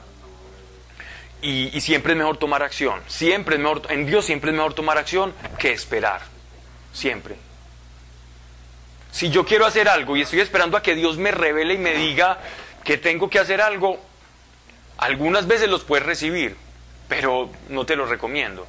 [1.40, 3.00] y, y siempre es mejor tomar acción.
[3.06, 6.22] Siempre es mejor, en Dios siempre es mejor tomar acción que esperar.
[6.92, 7.36] Siempre.
[9.10, 11.94] Si yo quiero hacer algo y estoy esperando a que Dios me revele y me
[11.94, 12.38] diga
[12.84, 13.98] que tengo que hacer algo,
[14.98, 16.56] algunas veces los puedes recibir,
[17.08, 18.66] pero no te los recomiendo.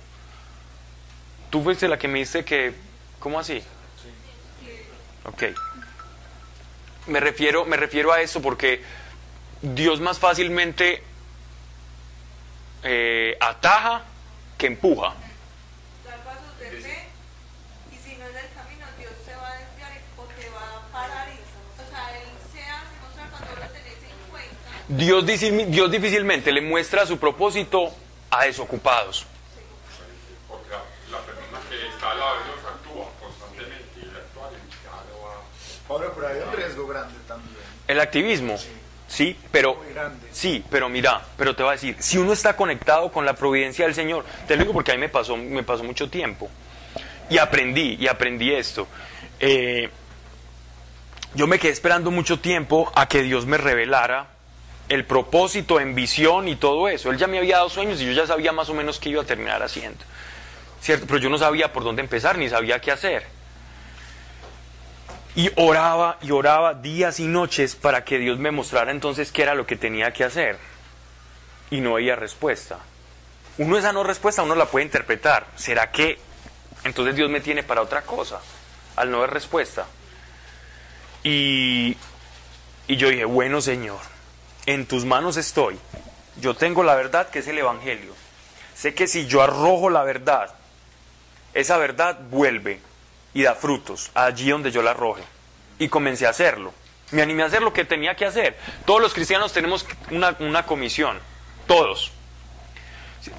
[1.49, 2.73] Tú fuiste la que me dice que,
[3.19, 3.61] ¿cómo así?
[5.25, 5.43] Ok.
[7.07, 8.81] Me refiero, me refiero a eso porque
[9.61, 11.03] Dios más fácilmente
[12.83, 14.03] eh, ataja
[14.57, 15.13] que empuja.
[24.87, 27.93] Dios lo Dios difícilmente le muestra su propósito
[28.31, 29.25] a desocupados.
[30.47, 30.69] Porque
[31.11, 34.05] la, persona que está al lado de Dios actúa constantemente y
[34.37, 34.49] va
[35.87, 37.55] Pablo, pero hay un riesgo grande también.
[37.87, 38.55] El activismo,
[39.07, 40.27] sí, pero Muy grande.
[40.31, 43.85] sí, pero mira, pero te voy a decir, si uno está conectado con la providencia
[43.85, 46.49] del Señor, te lo digo porque a mí me pasó, me pasó mucho tiempo
[47.29, 48.87] y aprendí y aprendí esto.
[49.39, 49.89] Eh,
[51.35, 54.27] yo me quedé esperando mucho tiempo a que Dios me revelara
[54.89, 57.11] el propósito en visión y todo eso.
[57.11, 59.21] Él ya me había dado sueños y yo ya sabía más o menos qué iba
[59.21, 60.03] a terminar haciendo.
[60.81, 61.05] ¿Cierto?
[61.07, 63.27] Pero yo no sabía por dónde empezar ni sabía qué hacer.
[65.35, 69.53] Y oraba y oraba días y noches para que Dios me mostrara entonces qué era
[69.53, 70.57] lo que tenía que hacer.
[71.69, 72.79] Y no había respuesta.
[73.59, 75.45] Uno esa no respuesta, uno la puede interpretar.
[75.55, 76.17] ¿Será que
[76.83, 78.39] entonces Dios me tiene para otra cosa?
[78.95, 79.85] Al no haber respuesta.
[81.23, 81.95] Y,
[82.87, 83.99] y yo dije, bueno Señor,
[84.65, 85.77] en tus manos estoy.
[86.39, 88.13] Yo tengo la verdad que es el Evangelio.
[88.75, 90.53] Sé que si yo arrojo la verdad,
[91.53, 92.79] esa verdad vuelve
[93.33, 95.23] y da frutos allí donde yo la arroje.
[95.79, 96.73] Y comencé a hacerlo.
[97.11, 98.57] Me animé a hacer lo que tenía que hacer.
[98.85, 101.19] Todos los cristianos tenemos una, una comisión.
[101.67, 102.11] Todos.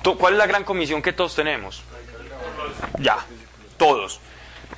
[0.03, 1.83] To- ¿Cuál es la gran comisión que todos tenemos?
[2.99, 3.19] Ya,
[3.77, 4.21] todos.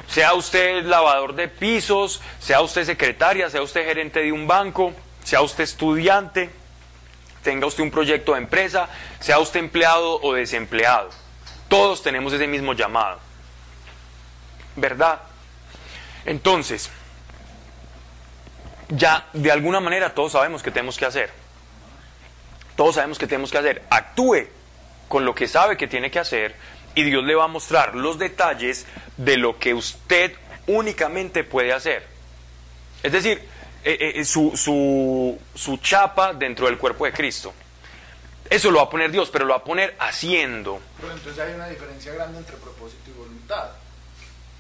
[0.08, 4.92] Sea usted lavador de pisos, sea usted secretaria, sea usted gerente de un banco,
[5.32, 6.50] sea usted estudiante,
[7.42, 11.08] tenga usted un proyecto de empresa, sea usted empleado o desempleado.
[11.68, 13.18] Todos tenemos ese mismo llamado.
[14.76, 15.22] ¿Verdad?
[16.26, 16.90] Entonces,
[18.90, 21.30] ya de alguna manera todos sabemos que tenemos que hacer.
[22.76, 23.84] Todos sabemos que tenemos que hacer.
[23.88, 24.48] Actúe
[25.08, 26.54] con lo que sabe que tiene que hacer
[26.94, 28.84] y Dios le va a mostrar los detalles
[29.16, 30.34] de lo que usted
[30.66, 32.06] únicamente puede hacer.
[33.02, 33.48] Es decir,
[33.84, 37.52] eh, eh, su, su, su chapa dentro del cuerpo de Cristo.
[38.48, 40.80] Eso lo va a poner Dios, pero lo va a poner haciendo.
[41.00, 43.70] Pero entonces hay una diferencia grande entre propósito y voluntad.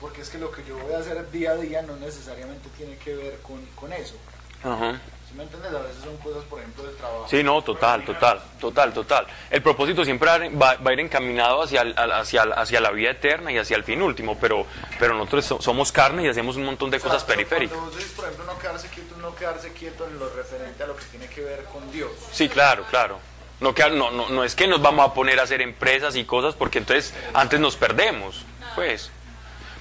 [0.00, 2.96] Porque es que lo que yo voy a hacer día a día no necesariamente tiene
[2.96, 4.16] que ver con, con eso.
[4.64, 5.00] Ajá.
[5.32, 5.72] ¿Sí me entiendes?
[5.72, 7.26] A veces son cosas, por ejemplo, de trabajo.
[7.26, 9.26] Sí, no, total, total, total, total.
[9.50, 13.50] El propósito siempre va, va a ir encaminado hacia, el- hacia, hacia la vida eterna
[13.50, 14.66] y hacia el fin último, pero,
[14.98, 17.74] pero nosotros so- somos carne y hacemos un montón de O sea, cosas periféricas.
[17.74, 20.86] Cuando vos decís, por ejemplo, no quedarse quieto, no quedarse quieto en lo referente a
[20.86, 22.10] lo que tiene que ver con Dios.
[22.30, 23.18] Sí, claro, claro.
[23.60, 26.54] No, no, no, no es que nos vamos a poner a hacer empresas y cosas
[26.56, 28.44] porque entonces antes nos perdemos.
[28.74, 29.10] Pues,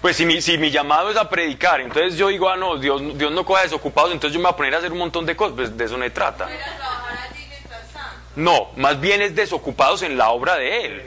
[0.01, 3.01] pues si mi, si mi llamado es a predicar, entonces yo digo, ah, no, Dios,
[3.17, 5.35] Dios no coja desocupados, entonces yo me voy a poner a hacer un montón de
[5.35, 6.45] cosas, pues de eso no se trata.
[8.35, 11.03] No, más bien es desocupados en la obra de Él.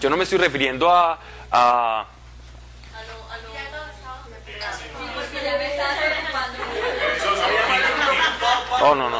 [0.00, 1.18] Yo no me estoy refiriendo a,
[1.50, 2.06] a.
[8.82, 9.18] Oh, no, no.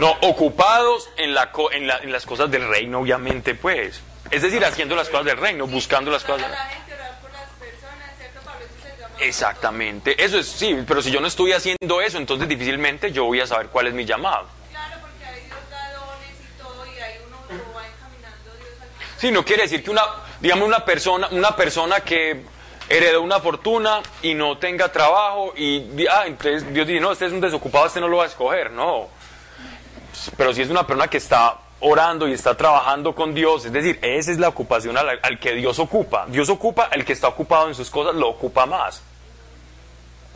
[0.00, 4.00] No, ocupados en, la, co- en, la- en las cosas del reino, obviamente, pues.
[4.32, 6.46] Es decir, haciendo las cosas del reino, buscando las cosas.
[6.46, 6.52] se
[8.98, 10.24] llama Exactamente.
[10.24, 13.46] Eso es, sí, pero si yo no estoy haciendo eso, entonces difícilmente yo voy a
[13.46, 14.46] saber cuál es mi llamado.
[14.70, 17.36] Claro, porque ahí Dios da dones y todo, y ahí uno
[17.76, 18.88] va encaminando Dios al
[19.20, 20.02] Sí, no quiere decir que una,
[20.40, 22.42] digamos, una persona, una persona que
[22.88, 27.32] heredó una fortuna y no tenga trabajo y, ah, entonces Dios dice, no, este es
[27.32, 29.10] un desocupado, este no lo va a escoger, no.
[30.38, 33.98] Pero si es una persona que está orando y está trabajando con Dios, es decir,
[34.02, 36.26] esa es la ocupación al, al que Dios ocupa.
[36.28, 39.02] Dios ocupa, el que está ocupado en sus cosas lo ocupa más.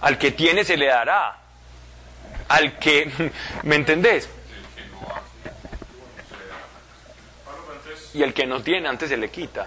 [0.01, 1.39] Al que tiene se le dará.
[2.49, 3.11] Al que,
[3.63, 4.29] ¿me entendés?
[8.15, 9.67] Y el que no tiene antes se le quita.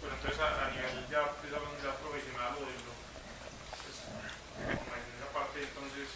[0.00, 2.90] pero entonces a, a nivel ya, pues, hablando ya profesional o de lo,
[3.86, 4.02] pues,
[4.66, 6.10] como en esa parte, entonces,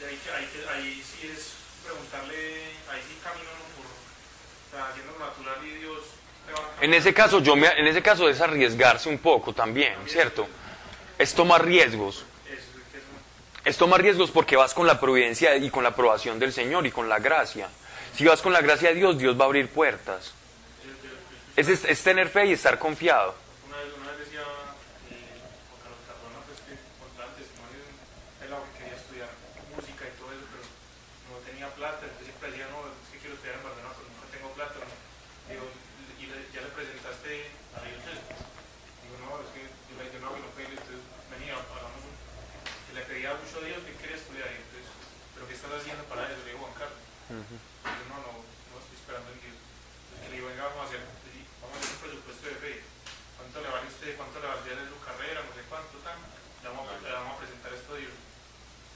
[0.00, 5.12] Y ahí, ahí, ahí sí es preguntarle, ahí sí camino uno por, o sea, haciendo
[5.12, 6.08] lo natural y Dios
[6.46, 9.54] te va a En ese caso, yo me, en ese caso es arriesgarse un poco
[9.54, 10.46] también, ¿cierto?
[11.16, 12.24] Es tomar riesgos.
[13.64, 16.90] es, tomar riesgos porque vas con la providencia y con la aprobación del Señor y
[16.90, 17.68] con la gracia.
[18.16, 20.34] Si vas con la gracia de Dios, Dios va a abrir puertas.
[21.56, 23.34] Es tener fe y estar confiado.
[23.68, 25.38] Una vez, una vez decía eh,
[25.70, 28.00] Juan Carlos Cardona, pues que contaba el testimonio de un
[28.42, 29.30] pelado que quería estudiar
[29.70, 30.64] música y todo eso, pero
[31.30, 34.26] no tenía plata, entonces siempre decía, no, es que quiero estudiar en Barcelona, pero nunca
[34.34, 34.76] tengo plata.
[34.82, 34.90] ¿no?
[35.52, 35.64] Digo,
[36.18, 37.30] y le- ya le presentaste
[37.76, 38.24] a Dios eso.
[39.04, 41.00] Digo, no, es que yo le dije, no, que no puedo, entonces
[41.36, 42.00] venía, hablamos,
[42.88, 44.88] que le pedía mucho a Dios que quería estudiar, y entonces,
[45.36, 46.36] pero ¿qué estás haciendo para eso?
[46.44, 47.00] Le digo, Juan Carlos.
[47.32, 49.56] Digo, no, no, no estoy esperando en Dios.
[49.56, 52.72] Entonces, le digo, venga, vamos a hacer, vamos a hacer un presupuesto de fe.
[53.40, 54.10] ¿Cuánto le vale a usted?
[54.20, 55.38] ¿Cuánto le valdría de su carrera?
[55.40, 56.18] No sé cuánto, tan.
[56.60, 58.14] Le vamos, a, le vamos a presentar esto a Dios.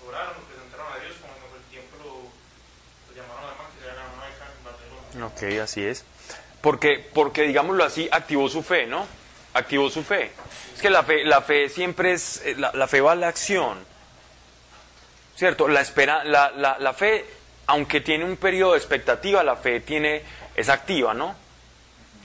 [0.04, 3.88] Oraron, nos presentaron a Dios, cuando el tiempo lo, lo llamaron a la que se
[3.88, 5.26] ganado una beca en Barcelona.
[5.32, 6.04] Ok, así es.
[6.60, 9.08] Porque, porque digámoslo así, activó su fe, ¿no?
[9.56, 10.30] Activó su fe.
[10.76, 13.28] Es que la fe, la fe siempre es, eh, la, la fe va a la
[13.32, 13.95] acción.
[15.36, 15.68] ¿Cierto?
[15.68, 17.24] La, espera, la, la, la fe,
[17.66, 20.22] aunque tiene un periodo de expectativa, la fe tiene,
[20.56, 21.34] es activa, ¿no?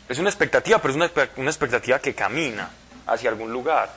[0.08, 2.70] Es una expectativa, pero es una, una expectativa que camina
[3.08, 3.90] hacia algún lugar.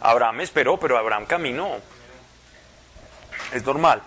[0.00, 1.78] Abraham esperó, pero Abraham caminó.
[3.52, 4.02] Es normal.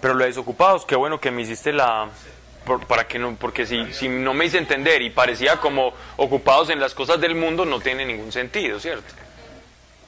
[0.00, 2.08] Pero los desocupados, qué bueno que me hiciste la...
[2.64, 6.70] por- para que no, porque si, si no me hice entender y parecía como ocupados
[6.70, 9.12] en las cosas del mundo, no tiene ningún sentido, ¿cierto?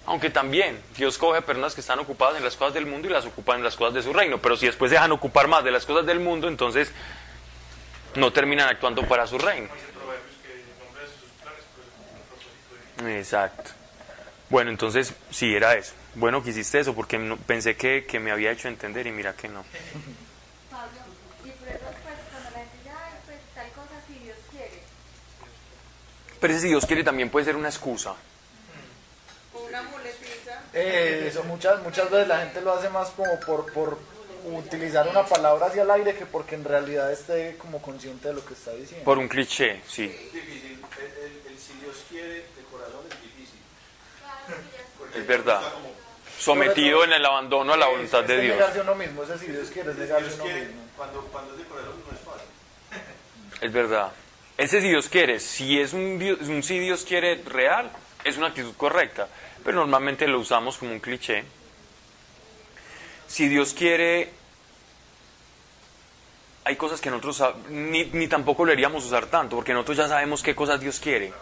[0.07, 3.25] Aunque también Dios coge personas que están ocupadas en las cosas del mundo y las
[3.25, 4.39] ocupan en las cosas de su reino.
[4.39, 6.91] Pero si después dejan ocupar más de las cosas del mundo, entonces
[8.17, 9.69] no terminan actuando para su reino.
[13.07, 13.71] Exacto.
[14.51, 15.93] Bueno, entonces sí era eso.
[16.15, 19.33] Bueno que hiciste eso porque no- pensé que, que me había hecho entender y mira
[19.35, 19.65] que no.
[20.71, 20.99] Pablo,
[21.45, 24.83] y por eso, pues, cuando la gente dice, ay, pues, tal cosa, si Dios quiere.
[26.41, 28.15] Pero ese si Dios quiere también puede ser una excusa.
[30.75, 33.99] Eh, eso muchas, muchas veces la gente lo hace más como por, por
[34.45, 38.45] utilizar una palabra hacia el aire que porque en realidad esté como consciente de lo
[38.45, 39.05] que está diciendo.
[39.05, 40.05] Por un cliché, sí.
[40.05, 40.79] Es difícil.
[40.99, 43.59] El, el- el si Dios quiere de corazón es difícil.
[44.99, 45.61] Porque Es verdad.
[45.73, 45.93] como,
[46.39, 48.57] Sometido en el abandono a la voluntad de Es Dios.
[48.57, 50.83] negarse a uno mismo, ese si Dios quiere, es negarse Dios a uno quiere, mismo.
[50.97, 53.61] cuando, cuando es de corazón no es fácil.
[53.61, 54.11] Es verdad.
[54.59, 57.91] Ese si Dios quiere, si es un, Dios- un si Dios quiere real,
[58.25, 59.29] es una actitud correcta.
[59.65, 61.45] Pero normalmente lo usamos como un cliché.
[63.29, 64.31] Si Dios quiere,
[66.65, 70.43] hay cosas que nosotros ni, ni tampoco lo haríamos usar tanto, porque nosotros ya sabemos
[70.43, 71.33] qué cosas Dios quiere.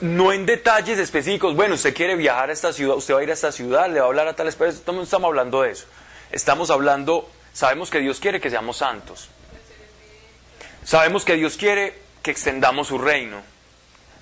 [0.00, 3.30] No en detalles específicos, bueno, usted quiere viajar a esta ciudad, usted va a ir
[3.30, 5.86] a esta ciudad, le va a hablar a tales personas, no estamos hablando de eso.
[6.32, 9.28] Estamos hablando, sabemos que Dios quiere que seamos santos.
[10.84, 13.42] Sabemos que Dios quiere que extendamos su reino.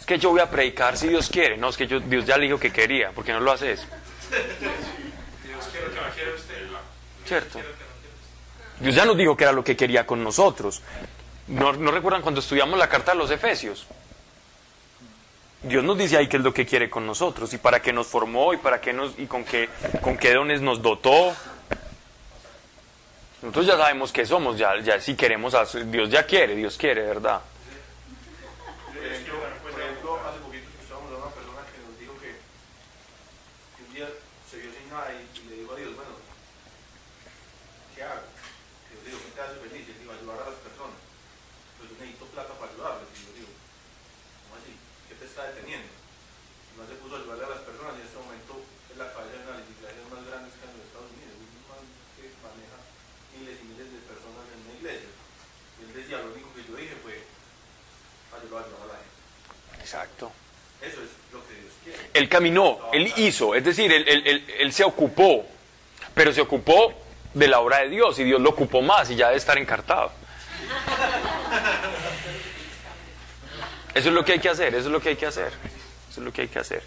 [0.09, 1.59] Que yo voy a predicar si Dios quiere.
[1.59, 3.11] No, es que yo, Dios ya le dijo que quería.
[3.13, 3.85] ¿Por qué no lo hace eso?
[4.31, 6.67] Dios quiere que no quiere usted.
[7.27, 7.59] ¿Cierto?
[7.59, 7.71] Usted.
[8.81, 10.81] Dios ya nos dijo que era lo que quería con nosotros.
[11.49, 13.87] ¿No, no recuerdan cuando estudiamos la carta a los Efesios?
[15.63, 18.07] Dios nos dice ahí qué es lo que quiere con nosotros y para qué nos
[18.07, 19.69] formó y para qué nos y con qué
[20.01, 21.35] con qué dones nos dotó.
[23.43, 27.03] Nosotros ya sabemos qué somos, ya, ya si queremos hacer- Dios ya quiere, Dios quiere,
[27.03, 27.41] ¿verdad?
[28.95, 32.31] Por ejemplo, por ejemplo, hace poquito escuchábamos a una persona que nos dijo que,
[33.79, 34.09] que un día
[34.51, 36.15] se vio sin nada y, y le dijo a Dios, bueno,
[37.95, 38.27] ¿qué hago?
[38.91, 39.83] Dios dijo, ¿qué te hace feliz?
[39.87, 40.99] Y él dijo, ayudar a las personas.
[41.79, 43.07] Pues yo necesito plata para ayudarles.
[43.15, 44.75] Y yo digo, ¿cómo así?
[45.07, 45.87] ¿Qué te está deteniendo?
[45.95, 48.53] Y no se puso a ayudarle a las personas y en este momento
[48.91, 51.11] es la cabeza de una de las iglesias más grandes que hay en los Estados
[51.15, 51.39] Unidos.
[51.39, 51.85] Es un man
[52.19, 52.79] que maneja
[53.39, 55.11] miles y miles de personas en una iglesia.
[55.15, 57.15] Y él decía, lo único que yo dije fue,
[58.35, 59.17] ayudar a la gente.
[59.89, 60.31] Exacto.
[60.83, 61.99] Eso es lo que Dios quiere.
[62.13, 65.47] Él caminó, él hizo, es decir, él, él- él- él se ocupó,
[66.13, 66.93] pero se ocupó
[67.33, 70.13] de la obra de Dios y Dios lo ocupó más y ya debe estar encartado.
[73.95, 75.47] Eso es lo que hay que hacer, eso es lo que hay que hacer,
[76.11, 76.83] eso es lo que hay que hacer.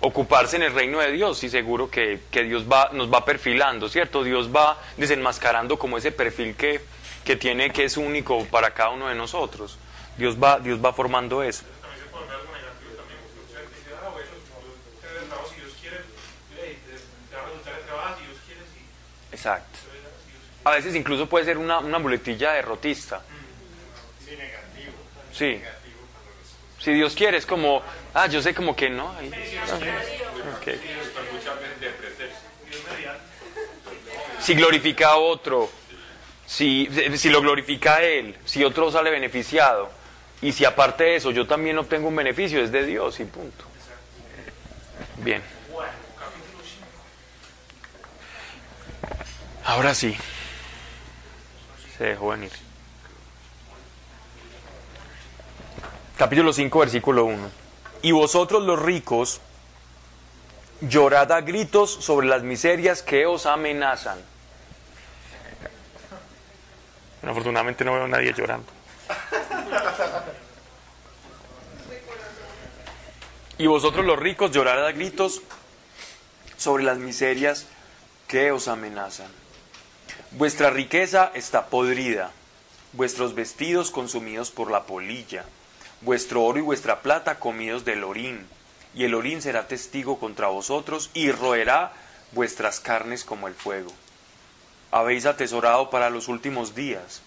[0.00, 3.88] Ocuparse en el reino de Dios y seguro que, que Dios va, nos va perfilando,
[3.88, 4.24] ¿cierto?
[4.24, 6.80] Dios va desenmascarando como ese perfil que,
[7.24, 9.78] que tiene, que es único para cada uno de nosotros.
[10.18, 11.62] Dios va, Dios va formando eso.
[11.80, 15.48] También se puede ver algo negativo también, porque usted dice, ah, bueno, como tener trabajo
[15.54, 15.96] si Dios quiere,
[16.60, 19.35] hey, te te va a resultar el trabajo si Dios quiere, sí.
[19.46, 19.78] Exacto.
[20.64, 23.22] A veces incluso puede ser una, una muletilla derrotista.
[24.24, 24.92] Sí, negativo.
[25.32, 25.62] Sí.
[26.80, 27.80] Si Dios quiere, es como,
[28.14, 29.12] ah, yo sé como que no.
[29.16, 30.66] ahí- ok.
[30.66, 32.40] Están muchas veces de pretexto.
[32.68, 33.20] Dios mediante.
[34.40, 35.70] si glorifica a otro,
[36.44, 39.90] si, si lo glorifica a él, si otro sale beneficiado,
[40.42, 43.64] y si aparte de eso yo también obtengo un beneficio, es de Dios y punto.
[45.18, 45.40] Bien.
[49.66, 50.16] Ahora sí.
[51.98, 52.52] Se dejó venir.
[56.16, 57.50] Capítulo 5, versículo 1.
[58.02, 59.40] Y vosotros los ricos,
[60.80, 64.18] llorad a gritos sobre las miserias que os amenazan.
[67.26, 68.72] Afortunadamente no veo a nadie llorando.
[73.58, 75.42] Y vosotros los ricos llorad a gritos
[76.56, 77.66] sobre las miserias
[78.28, 79.45] que os amenazan.
[80.36, 82.30] Vuestra riqueza está podrida,
[82.92, 85.46] vuestros vestidos consumidos por la polilla,
[86.02, 88.46] vuestro oro y vuestra plata comidos del orín,
[88.94, 91.94] y el orín será testigo contra vosotros y roerá
[92.32, 93.90] vuestras carnes como el fuego.
[94.90, 97.22] Habéis atesorado para los últimos días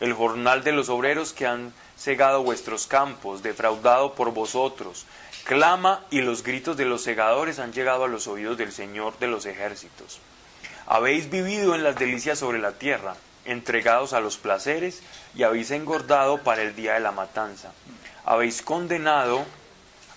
[0.00, 5.06] el jornal de los obreros que han cegado vuestros campos, defraudado por vosotros,
[5.44, 9.28] clama y los gritos de los segadores han llegado a los oídos del Señor de
[9.28, 10.18] los ejércitos.
[10.86, 13.14] Habéis vivido en las delicias sobre la tierra,
[13.44, 15.02] entregados a los placeres,
[15.34, 17.72] y habéis engordado para el día de la matanza.
[18.24, 19.44] Habéis condenado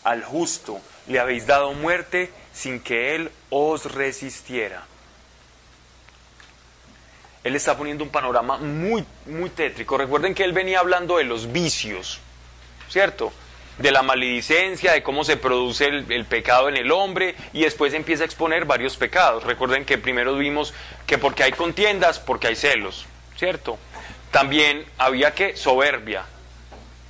[0.03, 4.85] al justo, le habéis dado muerte sin que él os resistiera.
[7.43, 9.97] Él está poniendo un panorama muy, muy tétrico.
[9.97, 12.19] Recuerden que él venía hablando de los vicios,
[12.89, 13.31] ¿cierto?
[13.77, 18.23] De la maledicencia, de cómo se produce el, pecado en el hombre y después empieza
[18.23, 19.43] a exponer varios pecados.
[19.43, 20.73] Recuerden que primero vimos
[21.05, 23.05] que porque hay contiendas, porque hay celos,
[23.37, 23.77] ¿cierto?
[24.31, 26.25] También había que soberbia.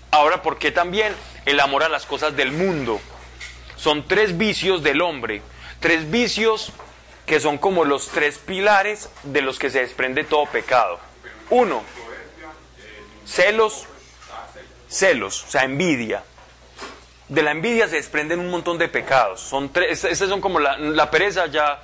[0.09, 1.13] Ahora, ¿por qué también
[1.45, 2.99] el amor a las cosas del mundo?
[3.75, 5.41] Son tres vicios del hombre,
[5.79, 6.71] tres vicios
[7.25, 10.99] que son como los tres pilares de los que se desprende todo pecado.
[11.49, 11.83] Uno,
[13.25, 13.85] celos,
[14.87, 16.23] celos, o sea, envidia.
[17.27, 19.41] De la envidia se desprenden un montón de pecados.
[19.41, 21.79] Son tres, estos son como la, la pereza ya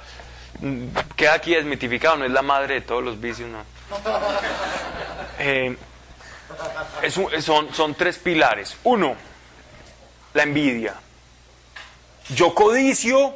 [0.59, 3.63] mm, queda aquí desmitificado, no es la madre de todos los vicios, no.
[5.43, 5.75] Eh,
[7.01, 8.77] es un, son, son tres pilares.
[8.83, 9.15] Uno,
[10.35, 10.93] la envidia.
[12.35, 13.33] Yo codicio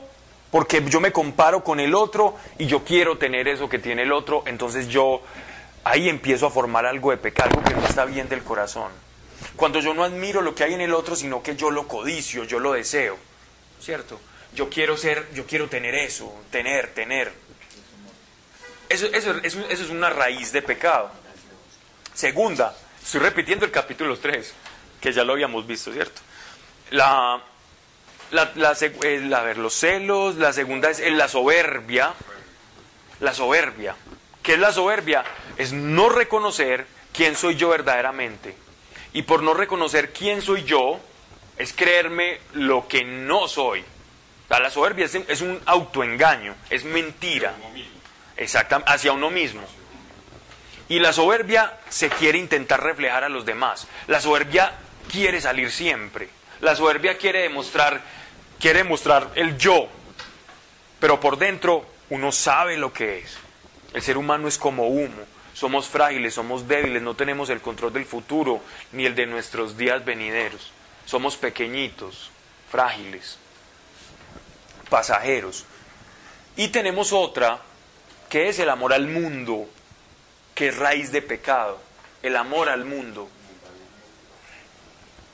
[0.52, 4.14] porque yo me comparo con el otro y yo quiero tener eso que tiene el
[4.14, 5.22] otro, entonces yo
[5.84, 8.92] ahí empiezo a formar algo de pecado, algo que no está bien del corazón.
[9.56, 12.44] Cuando yo no admiro lo que hay en el otro, sino que yo lo codicio,
[12.44, 13.18] yo lo deseo,
[13.80, 14.20] ¿cierto?
[14.54, 17.32] Yo quiero ser, yo quiero tener eso, tener, tener.
[18.90, 21.12] Eso, eso, es una raíz de pecado.
[22.14, 24.54] Segunda, estoy repitiendo el capítulo 3,
[25.02, 26.22] que ya lo habíamos visto, ¿cierto?
[26.92, 27.42] La,
[28.32, 32.14] la, la, eh, a ver, los celos, la segunda es la soberbia.
[33.22, 33.96] La soberbia.
[34.44, 35.24] ¿Qué es la soberbia?
[35.58, 38.65] Es no reconocer quién soy yo verdaderamente.
[39.16, 41.00] Y por no reconocer quién soy yo,
[41.58, 43.82] es creerme lo que no soy.
[44.50, 47.54] La soberbia es, es un autoengaño, es mentira.
[48.36, 49.62] Exactamente, hacia uno mismo.
[50.90, 53.88] Y la soberbia se quiere intentar reflejar a los demás.
[54.08, 54.74] La soberbia
[55.10, 56.28] quiere salir siempre.
[56.60, 58.02] La soberbia quiere demostrar,
[58.60, 59.88] quiere mostrar el yo,
[61.00, 63.38] pero por dentro uno sabe lo que es.
[63.94, 65.24] El ser humano es como humo.
[65.56, 68.60] Somos frágiles, somos débiles, no tenemos el control del futuro
[68.92, 70.72] ni el de nuestros días venideros.
[71.06, 72.30] Somos pequeñitos,
[72.70, 73.38] frágiles,
[74.90, 75.64] pasajeros.
[76.58, 77.62] Y tenemos otra,
[78.30, 79.70] que es el amor al mundo,
[80.54, 81.80] que es raíz de pecado.
[82.22, 83.30] El amor al mundo.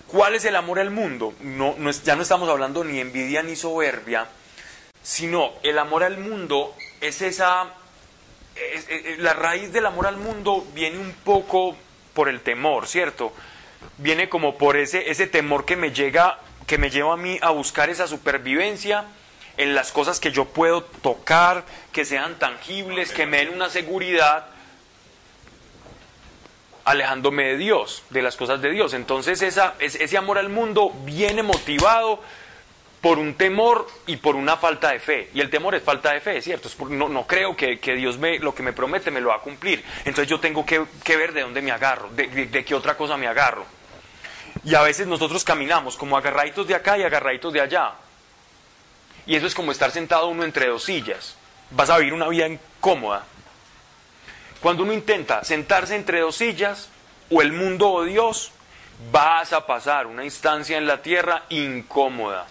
[0.05, 1.33] ¿Cuál es el amor al mundo?
[1.39, 4.27] No, ya no estamos hablando ni envidia ni soberbia,
[5.01, 7.73] sino el amor al mundo es esa...
[9.19, 11.75] La raíz del amor al mundo viene un poco
[12.13, 13.33] por el temor, ¿cierto?
[13.97, 17.51] Viene como por ese, ese temor que me llega, que me lleva a mí a
[17.51, 19.05] buscar esa supervivencia
[19.57, 24.47] en las cosas que yo puedo tocar, que sean tangibles, que me den una seguridad,
[26.83, 28.93] alejándome de Dios, de las cosas de Dios.
[28.93, 32.19] Entonces esa, ese amor al mundo viene motivado
[33.01, 35.29] por un temor y por una falta de fe.
[35.33, 36.67] Y el temor es falta de fe, ¿cierto?
[36.67, 39.29] Es porque no, no creo que, que, Dios me, lo que me promete me lo
[39.29, 39.83] va a cumplir.
[40.05, 42.95] Entonces yo tengo que, que ver de dónde me agarro, de, de, de, qué otra
[42.95, 43.65] cosa me agarro.
[44.63, 47.93] Y a veces nosotros caminamos como agarraditos de acá y agarraditos de allá.
[49.25, 51.35] Y eso es como estar sentado uno entre dos sillas.
[51.71, 53.25] Vas a vivir una vida incómoda.
[54.61, 56.89] Cuando uno intenta sentarse entre dos sillas,
[57.31, 58.51] o el mundo o Dios,
[59.11, 62.45] vas a pasar una instancia en la tierra incómoda.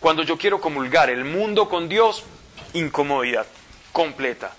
[0.00, 2.24] Cuando yo quiero comulgar el mundo con Dios,
[2.74, 3.46] incomodidad
[3.92, 4.52] completa.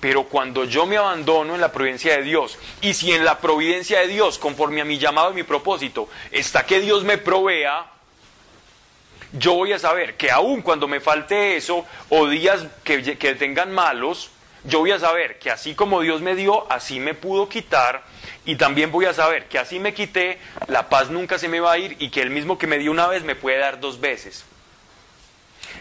[0.00, 4.00] Pero cuando yo me abandono en la providencia de Dios, y si en la providencia
[4.00, 7.86] de Dios, conforme a mi llamado y mi propósito, está que Dios me provea,
[9.32, 13.72] yo voy a saber que aun cuando me falte eso, o días que, que tengan
[13.72, 14.30] malos,
[14.64, 18.02] yo voy a saber que así como Dios me dio, así me pudo quitar,
[18.46, 20.38] y también voy a saber que así me quité,
[20.68, 22.92] la paz nunca se me va a ir, y que el mismo que me dio
[22.92, 24.44] una vez me puede dar dos veces.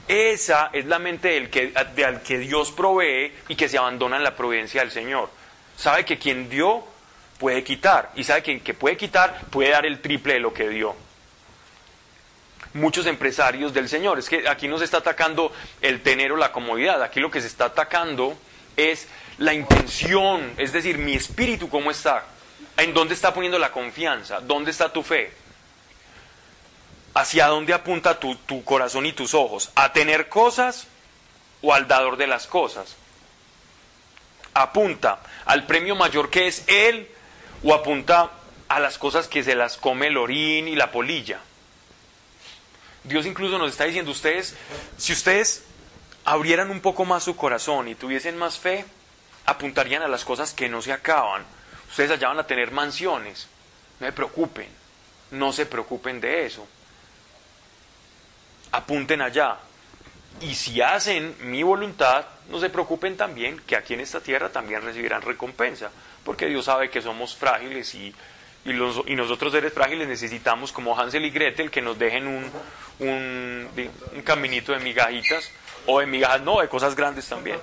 [0.07, 4.23] Esa es la mente del que, al que Dios provee y que se abandona en
[4.23, 5.29] la providencia del Señor.
[5.77, 6.83] Sabe que quien dio
[7.39, 10.53] puede quitar y sabe que quien que puede quitar puede dar el triple de lo
[10.53, 10.95] que dio.
[12.73, 15.51] Muchos empresarios del Señor, es que aquí no se está atacando
[15.81, 18.37] el tener o la comodidad, aquí lo que se está atacando
[18.75, 19.07] es
[19.37, 22.25] la intención, es decir, mi espíritu cómo está,
[22.77, 25.31] en dónde está poniendo la confianza, dónde está tu fe.
[27.13, 29.71] ¿Hacia dónde apunta tu, tu, corazón y tus ojos?
[29.75, 30.87] ¿A tener cosas
[31.61, 32.95] o al dador de las cosas?
[34.53, 37.09] ¿Apunta al premio mayor que es Él
[37.63, 38.31] o apunta
[38.67, 41.39] a las cosas que se las come el orín y la polilla?
[43.05, 44.55] Dios incluso nos está diciendo, ustedes,
[44.97, 45.63] si ustedes
[46.25, 48.83] abrieran un poco más su corazón y tuviesen más fe,
[49.45, 51.45] apuntarían a las cosas que no se acaban.
[51.95, 53.47] Ustedes allá van a tener mansiones.
[53.99, 54.67] No se preocupen,
[55.31, 56.67] no se preocupen de eso
[58.75, 59.57] apunten allá.
[60.41, 64.81] Y si hacen mi voluntad, no se preocupen también que aquí en esta tierra también
[64.81, 65.91] recibirán recompensa,
[66.25, 68.13] porque Dios sabe que somos frágiles y,
[68.65, 68.73] y,
[69.15, 72.51] nosotros seres frágiles necesitamos, como Hansel y Gretel, que nos dejen un,
[72.99, 73.69] un,
[74.13, 75.49] un caminito de migajitas,
[75.85, 77.55] o de migajas, no, de cosas grandes también.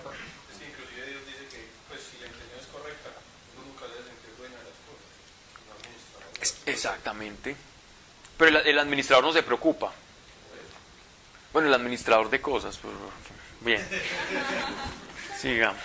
[0.50, 3.10] Es que inclusive Dios dice que pues, si la intención es correcta,
[3.58, 5.04] uno nunca debe sentir dueño de las cosas.
[5.60, 6.31] Un administrador.
[6.31, 6.31] Es-
[6.66, 7.56] Exactamente.
[8.36, 9.92] Pero el, el administrador no se preocupa.
[11.52, 12.78] Bueno, el administrador de cosas.
[12.80, 12.94] pero-
[13.60, 13.86] bien.
[15.40, 15.80] Sigamos.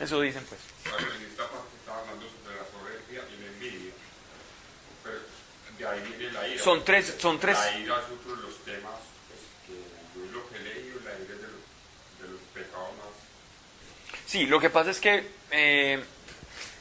[0.00, 0.60] Eso dicen pues.
[0.90, 3.92] Bueno, en esta parte estaba hablando sobre la soberbia y la envidia.
[5.02, 5.16] Pero
[5.78, 6.62] de ahí viene la ira.
[6.62, 10.48] Son tres- son tres- La ira es otro de los temas pues, que yo lo
[10.50, 14.20] que he leído, la ira es de los, de los pecados más.
[14.26, 16.04] Sí, lo que pasa es que eh,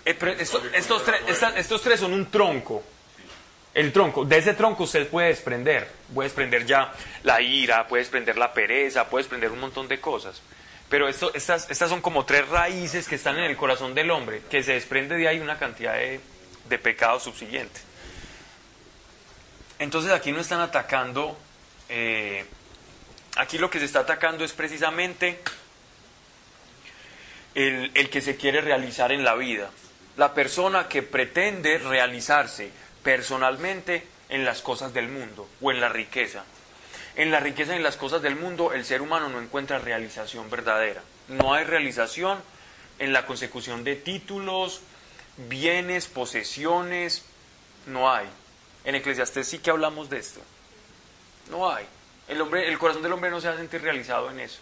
[0.06, 0.38] eh,
[0.74, 2.84] estos, tres, son un tronco.
[3.74, 6.94] El tronco, de ese tronco usted puede desprender, puede desprender ya
[7.24, 10.42] la ira, puede desprender la pereza, puede desprender un montón de cosas.
[10.88, 14.74] Pero estas, son como tres raíces que están en el corazón del hombre, que se
[14.74, 16.22] desprende de ahí una cantidad de,
[16.78, 17.84] pecados subsiguientes.
[19.80, 21.38] Entonces aquí no están atacando,
[21.90, 22.46] eh,
[23.36, 25.42] aquí lo que se está atacando es precisamente
[27.56, 29.70] el que se quiere realizar en la vida.
[30.18, 32.72] La persona que pretende realizarse
[33.04, 36.44] personalmente en las cosas del mundo o en la riqueza.
[37.16, 40.50] En la riqueza y en las cosas del mundo el ser humano no encuentra realización
[40.50, 41.02] verdadera.
[41.28, 42.40] No hay realización
[43.00, 44.82] en la consecución de títulos,
[45.50, 47.24] bienes, posesiones.
[47.86, 48.28] No hay.
[48.84, 50.42] En Eclesiastés sí que hablamos de esto.
[51.50, 51.86] No hay.
[52.28, 54.60] El, hombre, el corazón del hombre no se va a sentir realizado en eso.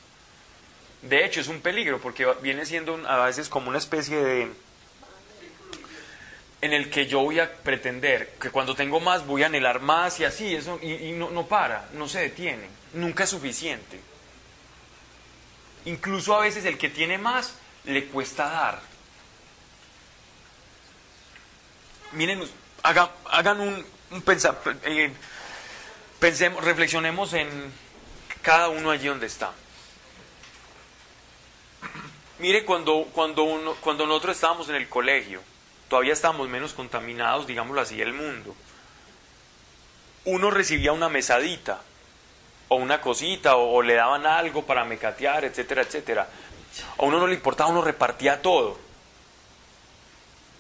[1.02, 4.52] De hecho, es un peligro porque viene siendo a veces como una especie de...
[6.64, 10.22] en el que yo voy a pretender que cuando tengo más voy a anhelar más
[10.22, 14.00] y así, eso, y, no, no para, no se detiene, nunca es suficiente.
[15.84, 18.80] Incluso a veces el que tiene más le cuesta dar.
[22.14, 22.42] Miren,
[22.82, 24.24] hagan un, un
[24.86, 25.12] eh,
[26.18, 27.74] pensemos, reflexionemos en
[28.42, 29.52] cada uno allí donde está.
[32.40, 35.42] Mire, cuando, cuando, uno, cuando nosotros estábamos en el colegio,
[35.94, 38.56] todavía estábamos menos contaminados, digámoslo así, del mundo.
[40.26, 41.82] Uno recibía una mesadita,
[42.68, 46.28] o una cosita, o, o le daban algo para mecatear, etcétera, etcétera.
[46.98, 48.80] A uno no le importaba, uno repartía todo.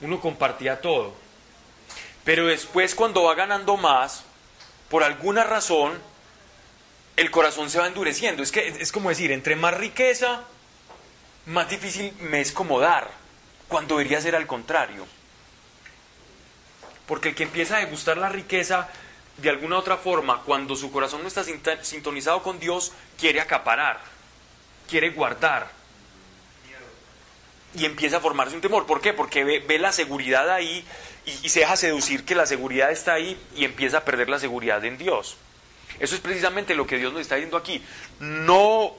[0.02, 1.16] Uno compartía todo.
[2.24, 4.26] Pero después, cuando va ganando más,
[4.88, 6.00] por alguna razón,
[7.18, 8.44] el corazón se va endureciendo.
[8.44, 10.44] Es que es como decir, entre más riqueza,
[11.48, 13.10] más difícil me es como dar,
[13.68, 15.08] cuando debería ser al contrario.
[17.08, 18.90] Porque el que empieza a degustar la riqueza,
[19.38, 21.44] de alguna otra forma, cuando su corazón no está
[21.84, 24.00] sintonizado con Dios, quiere acaparar,
[24.90, 25.70] quiere guardar.
[27.76, 28.86] Y empieza a formarse un temor.
[28.86, 29.14] ¿Por qué?
[29.14, 30.86] Porque ve, ve la seguridad ahí
[31.26, 34.40] y, y se deja seducir que la seguridad está ahí y empieza a perder la
[34.40, 35.38] seguridad en Dios.
[36.00, 37.84] Eso es precisamente lo que Dios nos está diciendo aquí.
[38.20, 38.94] No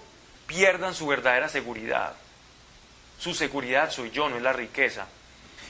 [0.47, 2.15] pierdan su verdadera seguridad.
[3.19, 5.07] Su seguridad soy yo, no es la riqueza.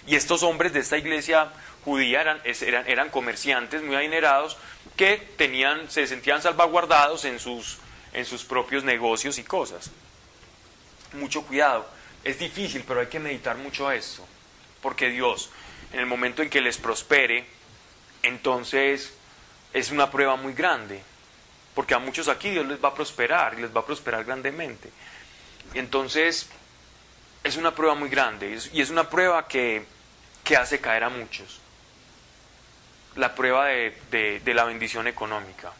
[0.07, 1.51] Y estos hombres de esta iglesia
[1.85, 4.57] judía eran, eran, eran comerciantes muy adinerados
[4.97, 7.78] que tenían, se sentían salvaguardados en sus,
[8.12, 9.91] en sus propios negocios y cosas.
[11.12, 11.87] mucho cuidado.
[12.24, 14.26] Es difícil, pero hay que meditar mucho esto.
[14.80, 15.51] Porque Dios,
[15.93, 17.47] en el momento en que les prospere,
[18.22, 19.12] entonces
[19.72, 21.03] es una prueba muy grande.
[21.74, 24.91] Porque a muchos aquí Dios les va a prosperar y les va a prosperar grandemente.
[25.74, 26.49] Entonces
[27.43, 29.85] es una prueba muy grande y es una prueba que,
[30.43, 31.61] que hace caer a muchos.
[33.16, 33.96] La prueba de,
[34.44, 35.72] de- la bendición económica,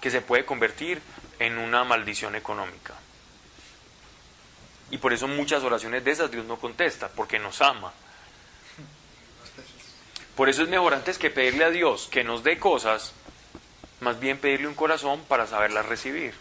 [0.00, 1.00] que se puede convertir
[1.38, 2.94] en una maldición económica.
[4.90, 7.92] Y por eso muchas oraciones de esas Dios no contesta, porque nos ama.
[10.36, 13.12] Por eso es mejor antes que pedirle a Dios que nos dé cosas,
[14.00, 16.34] más bien pedirle un corazón para saberlas recibir.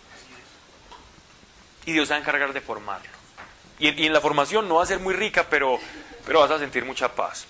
[1.86, 3.10] Y Dios se va a encargar de formarlo.
[3.80, 5.80] Y, y en la formación no va a ser muy rica, pero,
[6.26, 7.48] pero vas a sentir mucha paz.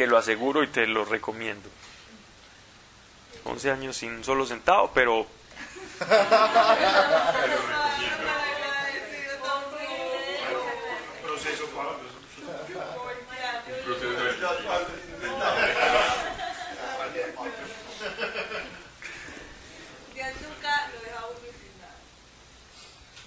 [0.00, 1.68] Te lo aseguro y te lo recomiendo.
[3.44, 5.26] 11 años sin un solo centavo, pero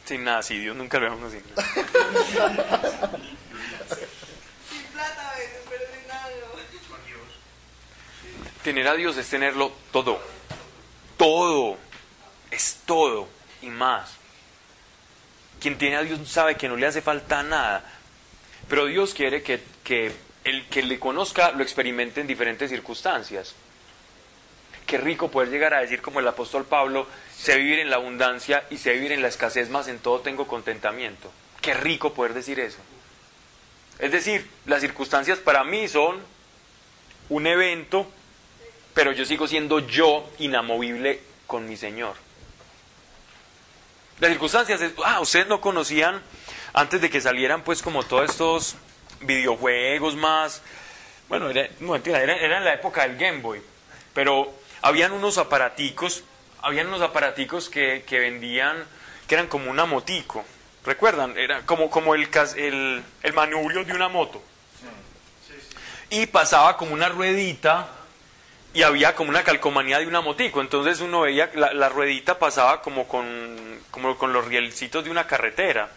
[0.05, 0.41] sin nada.
[0.41, 3.11] sí, Dios nunca lo deja uno sin nada.
[4.69, 6.47] Sin plata a veces, pero sin nada no.
[6.89, 7.21] con Dios.
[8.63, 10.19] Tener a Dios es tenerlo todo.
[11.17, 11.77] Todo.
[12.49, 13.27] Es todo
[13.61, 14.15] y más.
[15.59, 17.83] Quien tiene a Dios sabe que no le hace falta nada.
[18.69, 23.55] Pero Dios quiere que, que el que le conozca lo experimente en diferentes circunstancias.
[24.85, 28.65] Qué rico poder llegar a decir como el apóstol Pablo, sé vivir en la abundancia
[28.69, 31.31] y sé vivir en la escasez, más en todo tengo contentamiento.
[31.61, 32.79] Qué rico poder decir eso.
[33.99, 36.21] Es decir, las circunstancias para mí son
[37.29, 38.11] un evento,
[38.93, 42.15] pero yo sigo siendo yo inamovible con mi Señor.
[44.19, 46.21] Las circunstancias, es- ah, ustedes no conocían
[46.73, 48.75] antes de que salieran pues como todos estos
[49.21, 50.61] videojuegos más,
[51.29, 53.61] bueno, era, no, mentira, era, era en la época del Game Boy,
[54.13, 56.23] pero habían unos aparaticos,
[56.61, 58.83] habían unos aparaticos que, que vendían,
[59.27, 60.45] que eran como una motico,
[60.85, 61.37] ¿recuerdan?
[61.37, 64.41] Era como, como el, el, el manubrio de una moto.
[66.09, 67.87] Y pasaba como una ruedita
[68.73, 70.61] y había como una calcomanía de una motico.
[70.61, 75.11] Entonces uno veía que la, la ruedita pasaba como con, como con los rielcitos de
[75.11, 75.89] una carretera.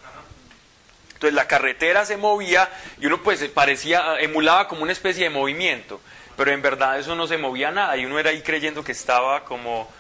[1.15, 2.69] Entonces la carretera se movía
[3.01, 6.01] y uno pues parecía, emulaba como una especie de movimiento.
[6.37, 9.45] Pero en verdad eso no se movía nada y uno era ahí creyendo que estaba
[9.45, 9.91] como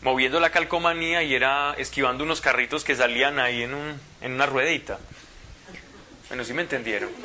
[0.00, 4.46] moviendo la calcomanía y era esquivando unos carritos que salían ahí en, un, en una
[4.46, 4.98] ruedita.
[6.28, 7.10] Bueno, sí me entendieron.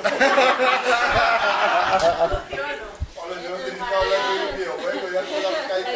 [3.16, 5.92] Pablo, yo no tenía que hablar de un videojuego, ya con la caica.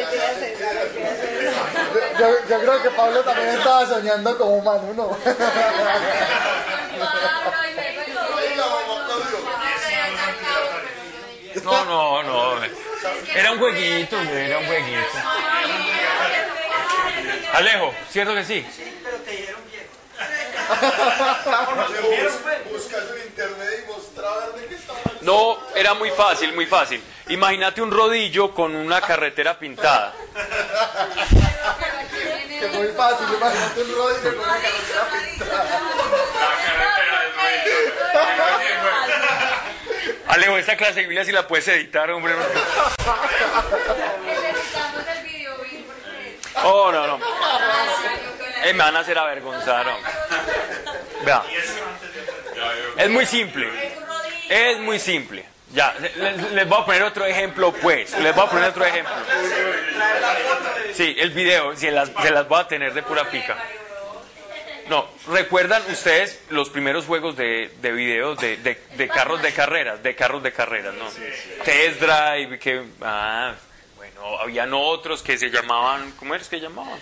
[2.18, 5.16] Yo, yo creo que Pablo también estaba soñando como Manu, ¿no?
[11.64, 12.54] No, no, no.
[13.34, 15.06] Era un jueguito, era un jueguito.
[17.52, 18.66] Alejo, ¿cierto que sí?
[19.02, 19.92] Pero te dieron viejo.
[22.72, 24.11] Buscas en internet y estaba.
[25.22, 27.02] No, era muy fácil, muy fácil.
[27.28, 30.12] Imagínate un rodillo con una carretera pintada.
[32.60, 35.80] Que muy fácil, imagínate un rodillo con una carretera pintada.
[40.28, 42.34] Alejo, esta clase de Biblia si la puedes editar, hombre.
[44.24, 47.18] Necesitamos el video bien porque Oh, no, no.
[48.64, 50.10] Eh, me van a hacer avergonzar, hombre.
[51.24, 51.42] Vea,
[52.96, 53.91] es muy simple.
[54.52, 55.46] Es muy simple.
[55.72, 55.94] Ya,
[56.52, 58.12] les, voy a poner otro ejemplo, pues.
[58.18, 59.14] Les voy a poner otro ejemplo.
[60.92, 63.56] Sí, el video, se las, se las voy a tener de pura pica.
[64.88, 70.02] No, ¿recuerdan ustedes los primeros juegos de, de video de, de- de carros de carreras?
[70.02, 71.06] De carros de carreras, ¿no?
[71.64, 72.82] Test Drive, que...
[73.00, 73.54] Ah,
[73.96, 76.12] bueno, habían otros que se llamaban...
[76.18, 76.98] ¿Cómo eres que llamaban?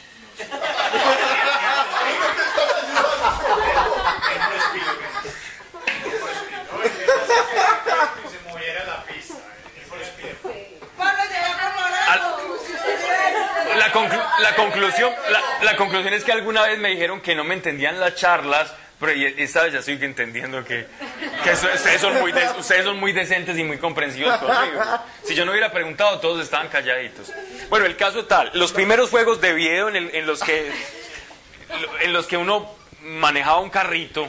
[8.22, 9.35] Que se moviera la pista.
[10.51, 10.81] eh,
[13.76, 17.45] la conclu- la conclusión, la, la conclusión es que alguna vez me dijeron que no
[17.45, 20.87] me entendían las charlas, pero esta vez ya estoy entendiendo que,
[21.43, 24.83] que eso- ustedes, son muy de- ustedes son muy decentes y muy comprensivos conmigo.
[25.24, 27.33] Si yo no hubiera preguntado, todos estaban calladitos.
[27.68, 30.70] Bueno, el caso es tal, los primeros juegos de video en, el- en los que
[32.03, 34.28] en los que uno manejaba un carrito,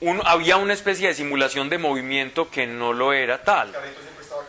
[0.00, 3.72] uno, había una especie de simulación de movimiento que no lo era tal.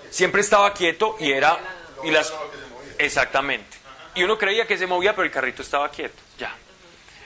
[0.10, 1.58] Siempre estaba quieto y era
[2.04, 2.34] y las
[2.98, 3.78] exactamente.
[4.16, 6.22] Y uno creía que se movía, pero el carrito estaba quieto.
[6.38, 6.56] Ya.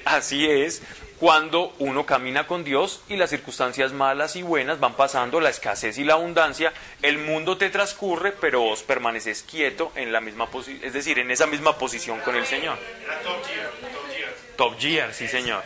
[0.06, 0.82] Así es
[1.20, 5.98] cuando uno camina con Dios y las circunstancias malas y buenas van pasando, la escasez
[5.98, 10.82] y la abundancia, el mundo te transcurre, pero vos permaneces quieto en la misma posición,
[10.82, 12.78] es decir, en esa misma posición con el Señor.
[13.04, 14.34] Era Top Gear, Top Gear.
[14.56, 15.62] Top Gear, sí señor.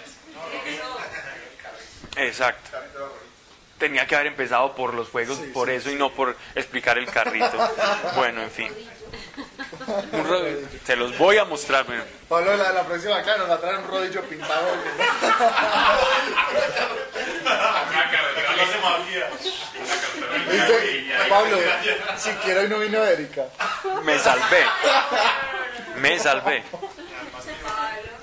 [2.17, 2.77] Exacto.
[3.77, 7.51] Tenía que haber empezado por los juegos, por eso y no por explicar el carrito.
[8.15, 8.71] Bueno, en fin.
[10.11, 11.85] Un se los voy a mostrar.
[12.29, 14.67] Pablo, la, la próxima, claro, nos va a traer un rodillo pintado.
[21.29, 21.57] Pablo,
[22.17, 23.45] si quiero hoy no vino Erika.
[24.03, 24.65] Me salvé.
[25.97, 26.63] Me salvé.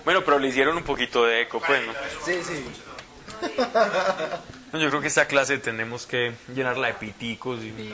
[0.04, 1.92] Bueno, pero le hicieron un poquito de eco, pues, ¿no?
[2.24, 2.64] Sí, sí.
[4.72, 7.60] Yo creo que esta clase tenemos que llenarla de piticos.
[7.62, 7.92] Y...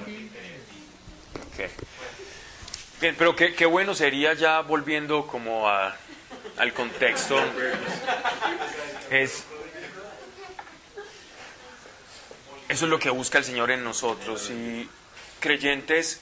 [1.36, 1.70] Ok.
[3.00, 5.96] Bien, pero qué, qué bueno sería ya volviendo como a-
[6.58, 7.38] al contexto.
[9.10, 9.44] Es,
[12.68, 14.50] eso es lo que busca el Señor en nosotros.
[14.50, 14.88] Y
[15.40, 16.20] creyentes,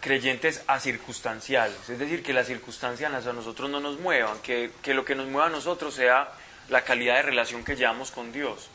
[0.00, 1.88] creyentes acircunstanciales.
[1.88, 4.38] Es decir, que las circunstancias a nosotros no nos muevan.
[4.40, 6.30] Que, que lo que nos mueva a nosotros sea
[6.68, 8.68] la calidad de relación que llevamos con Dios.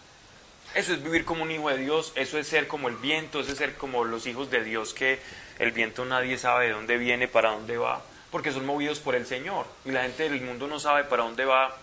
[0.75, 3.51] Eso es vivir como un hijo de Dios, eso es ser como el viento, eso
[3.51, 5.19] es ser como los hijos de Dios, que
[5.57, 9.25] el viento nadie sabe de dónde viene, para dónde va, porque son movidos por el
[9.25, 9.65] Señor.
[9.83, 11.75] Y la gente del mundo no sabe para dónde va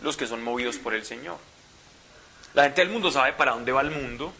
[0.00, 1.36] los que son movidos por el Señor.
[2.54, 4.32] La gente del mundo sabe para dónde va el mundo.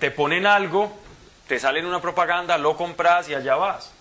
[0.00, 0.98] Te ponen algo,
[1.46, 3.92] te salen una propaganda, lo compras y allá vas.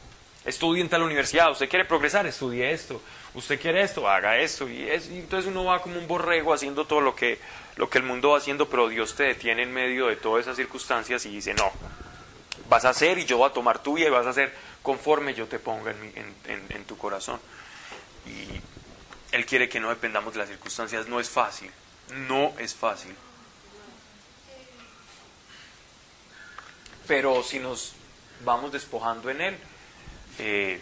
[0.45, 3.01] Estudie en tal universidad, usted quiere progresar, estudie esto.
[3.33, 4.69] Usted quiere esto, haga esto.
[4.69, 7.39] Y, es- entonces uno va como un borrego haciendo todo lo que,
[7.77, 10.55] lo que el mundo va haciendo, pero Dios te detiene en medio de todas esas
[10.55, 11.71] circunstancias y dice, no,
[12.69, 15.33] vas a hacer y yo voy a tomar tu vida y vas a hacer conforme
[15.33, 17.39] yo te ponga en, mi- en- en tu corazón.
[18.27, 18.47] Y
[19.35, 21.07] Él quiere que no dependamos de las circunstancias.
[21.07, 21.71] No es fácil,
[22.27, 23.15] no es fácil.
[27.07, 27.93] Pero si nos
[28.43, 29.57] vamos despojando en Él,
[30.39, 30.81] eh,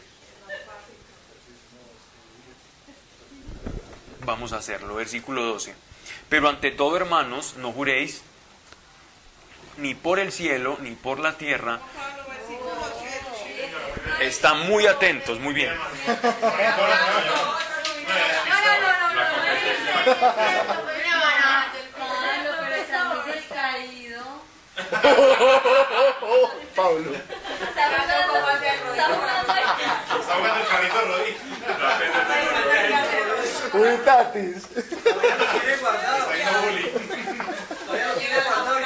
[4.25, 4.95] vamos a hacerlo.
[4.95, 5.75] Versículo 12.
[6.29, 8.23] Pero ante todo, hermanos, no juréis
[9.77, 11.79] ni por el cielo, ni por la tierra.
[11.95, 12.71] Pablo, versículo
[14.17, 14.25] 7.
[14.25, 15.73] Están muy atentos, muy bien.
[26.75, 27.11] Pablo,
[27.63, 27.83] está
[30.35, 30.99] jugando, el carrito.
[33.73, 34.63] Uy, tatis.
[34.67, 36.17] Tiene guardado.
[36.17, 36.91] Está haciendo bullying.
[37.85, 38.83] Todavía lo tiene guardado le.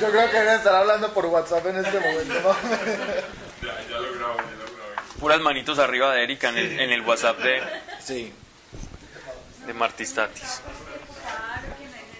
[0.00, 2.56] Yo creo que deben estar hablando por WhatsApp en este momento, ¿no?
[3.66, 5.18] Ya, ya lo grabo, ya lo grabo.
[5.20, 7.62] Puras manitos arriba de Erika en el, en el WhatsApp de,
[8.04, 8.32] Sí.
[9.66, 10.60] de Martistatis.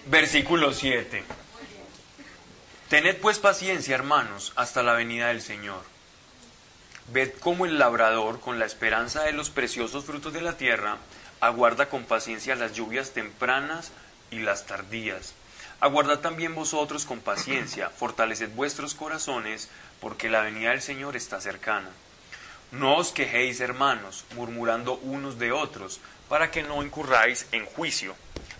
[0.07, 1.23] Versículo 7.
[2.89, 5.81] Tened pues paciencia, hermanos, hasta la venida del Señor.
[7.11, 10.97] Ved cómo el labrador, con la esperanza de los preciosos frutos de la tierra,
[11.39, 13.91] aguarda con paciencia las lluvias tempranas
[14.29, 15.33] y las tardías.
[15.79, 21.89] Aguardad también vosotros con paciencia, fortaleced vuestros corazones, porque la venida del Señor está cercana.
[22.71, 25.99] No os quejéis, hermanos, murmurando unos de otros,
[26.29, 28.15] para que no incurráis en juicio.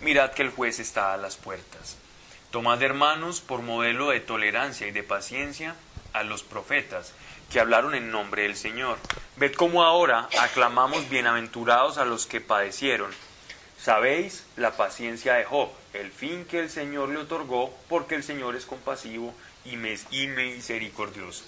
[0.06, 1.98] Mirad que el juez está a las puertas.
[2.52, 5.76] Tomad, hermanos, por modelo de tolerancia y de paciencia
[6.14, 7.14] a los profetas
[7.52, 9.00] que hablaron en nombre del Señor.
[9.38, 13.10] Ved cómo ahora aclamamos bienaventurados a los que padecieron.
[13.82, 18.56] Sabéis la paciencia de Job, el fin que el Señor le otorgó, porque el Señor
[18.56, 19.34] es compasivo
[19.66, 21.46] y y misericordioso.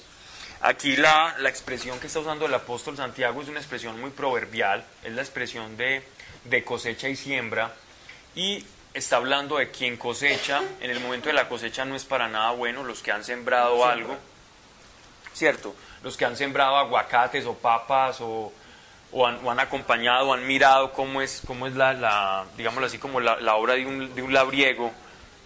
[0.62, 4.84] Aquí la, la expresión que está usando el apóstol Santiago es una expresión muy proverbial,
[5.04, 6.02] es la expresión de,
[6.46, 7.76] de cosecha y siembra,
[8.38, 8.64] y
[8.94, 12.52] está hablando de quien cosecha, en el momento de la cosecha no es para nada
[12.52, 14.16] bueno, los que han sembrado algo,
[15.34, 15.76] ¿cierto?
[16.04, 18.54] Los que han sembrado aguacates o papas o,
[19.12, 23.00] o han, o han acompañado, han mirado cómo es, cómo es la, la digámoslo así,
[23.00, 24.92] como la, la obra de un, de un labriego,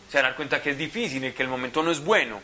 [0.10, 2.42] se darán cuenta que es difícil y que el momento no es bueno.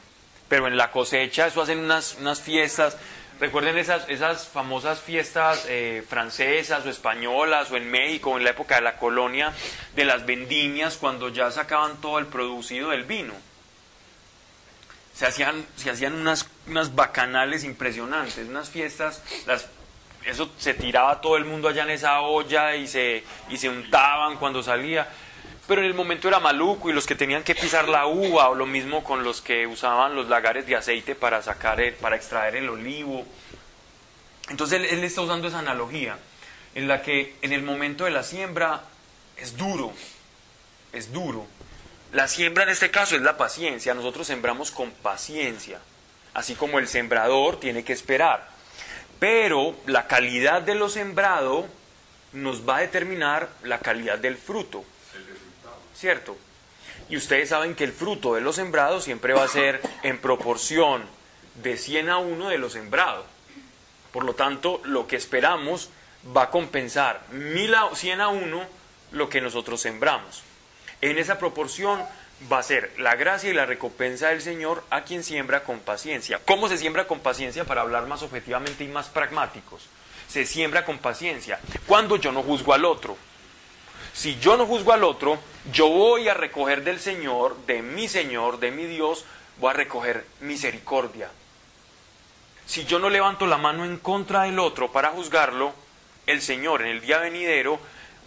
[0.48, 2.96] Pero en la cosecha, eso hacen unas, unas fiestas.
[3.40, 8.76] Recuerden esas, esas famosas fiestas eh, francesas o españolas o en México, en la época
[8.76, 9.54] de la colonia,
[9.96, 13.34] de las vendimias, cuando ya sacaban todo el producido del vino.
[15.14, 19.22] Se hacían, se hacían unas, unas bacanales impresionantes, unas fiestas,
[20.26, 24.38] eso se tiraba todo el mundo allá en esa olla y se, y se untaban
[24.38, 25.08] cuando salía.
[25.68, 28.56] Pero en el momento era maluco y los que tenían que pisar la uva o
[28.56, 32.56] lo mismo con los que usaban los lagares de aceite para sacar el- para extraer
[32.56, 33.26] el olivo.
[34.50, 36.18] Entonces él, él está usando esa analogía
[36.74, 38.82] en la que en el momento de la siembra
[39.36, 39.92] es duro,
[40.94, 41.46] es duro.
[42.14, 43.94] La siembra en este caso es la paciencia.
[43.94, 45.80] Nosotros sembramos con paciencia,
[46.34, 48.48] así como el sembrador tiene que esperar.
[49.20, 51.68] Pero la calidad de lo sembrado
[52.32, 54.86] nos va a determinar la calidad del fruto.
[55.98, 56.38] ¿Cierto?
[57.10, 61.04] Y ustedes saben que el fruto de lo sembrado siempre va a ser en proporción
[61.56, 63.26] de 100 a 1 de lo sembrado.
[64.12, 65.90] Por lo tanto, lo que esperamos
[66.36, 68.66] va a compensar 1000 a 100 a 1
[69.12, 70.44] lo que nosotros sembramos.
[71.02, 72.04] En esa proporción
[72.52, 76.40] va a ser la gracia y la recompensa del Señor a quien siembra con paciencia.
[76.46, 79.88] ¿Cómo se siembra con paciencia para hablar más objetivamente y más pragmáticos?
[80.28, 83.18] Se siembra con paciencia cuando yo no juzgo al otro.
[84.18, 85.38] Si yo no juzgo al otro,
[85.72, 89.26] yo voy a recoger del Señor, de mi Señor, de mi Dios,
[89.60, 91.30] voy a recoger misericordia.
[92.66, 95.72] Si yo no levanto la mano en contra del otro para juzgarlo,
[96.26, 97.80] el Señor en el día venidero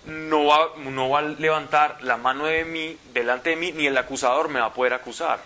[0.07, 3.99] no va, no va a levantar la mano de mí delante de mí, ni el
[3.99, 5.43] acusador me va a poder acusar.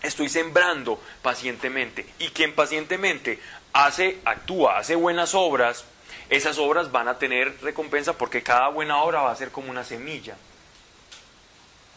[0.00, 2.06] Estoy sembrando pacientemente.
[2.18, 3.38] Y quien pacientemente
[3.74, 5.84] hace, actúa, hace buenas obras,
[6.30, 9.84] esas obras van a tener recompensa porque cada buena obra va a ser como una
[9.84, 10.36] semilla.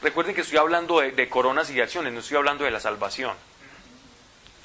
[0.01, 3.35] Recuerden que estoy hablando de, coronas y de acciones, no estoy hablando de la salvación.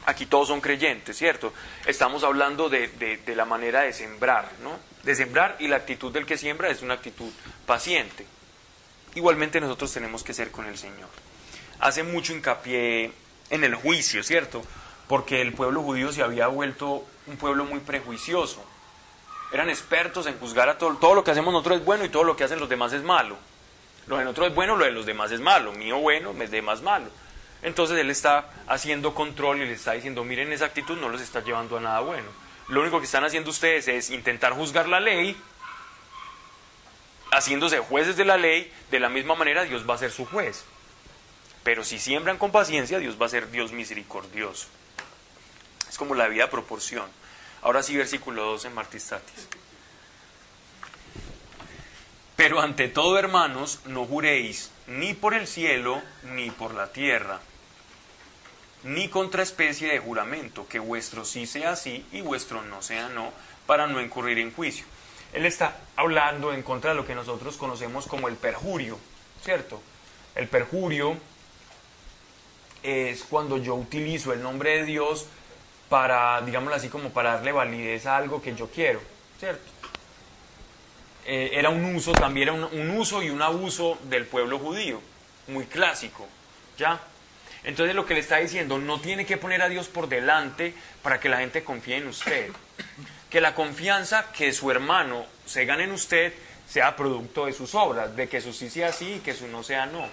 [0.07, 1.53] Aquí todos son creyentes, ¿cierto?
[1.85, 4.79] Estamos hablando de, de, de, la manera de sembrar, ¿no?
[5.03, 7.31] De sembrar y la actitud del que siembra es una actitud
[7.67, 8.25] paciente.
[9.17, 11.09] Igualmente nosotros tenemos que ser con el Señor.
[11.81, 13.12] Hace mucho hincapié
[13.51, 14.62] en el juicio, ¿cierto?
[15.09, 18.64] Porque el pueblo judío se había vuelto un pueblo muy prejuicioso.
[19.57, 22.25] Eran expertos en juzgar a todo, todo lo que hacemos nosotros es bueno y todo
[22.25, 23.39] lo que hacen los demás es malo.
[24.07, 25.73] Lo de nosotros es bueno, lo de los demás es malo.
[25.73, 27.07] Mío bueno, me de más malo.
[27.63, 31.41] Entonces él está haciendo control y le está diciendo, miren, esa actitud no los está
[31.41, 32.27] llevando a nada bueno.
[32.69, 35.35] Lo único que están haciendo ustedes es intentar juzgar la ley,
[37.31, 40.67] haciéndose jueces de la ley, de la misma manera Dios va a ser su juez.
[41.65, 44.67] Pero si siembran con paciencia, Dios va a ser Dios misericordioso.
[45.89, 47.07] Es como la vida a proporción.
[47.63, 49.49] Ahora sí, versículo 12 en Martistatis.
[52.37, 56.03] Pero ante todo, hermanos, no juréis ni por el cielo,
[56.35, 57.41] ni por la tierra,
[58.85, 63.33] ni contra especie de juramento, que vuestro sí sea sí y vuestro no sea no,
[63.67, 64.85] para no incurrir en juicio.
[65.33, 68.99] Él está hablando en contra de lo que nosotros conocemos como el perjurio,
[69.43, 69.83] ¿cierto?
[70.35, 71.17] El perjurio
[72.83, 75.27] es cuando yo utilizo el nombre de Dios
[75.89, 79.01] para, digámoslo así, como para darle validez a algo que yo quiero,
[79.39, 79.64] ¿cierto?
[81.24, 85.01] Eh, era un uso, también era un, un, uso y un abuso del pueblo judío,
[85.49, 86.26] muy clásico,
[86.78, 87.01] ¿ya?
[87.64, 90.72] Entonces lo que le está diciendo, no tiene que poner a Dios por delante
[91.03, 92.51] para que la gente confíe en usted.
[93.28, 96.32] Que la confianza que su hermano se gane en usted
[96.68, 99.64] sea producto de sus obras, de que su sí sea sí y que su no
[99.64, 100.09] sea no.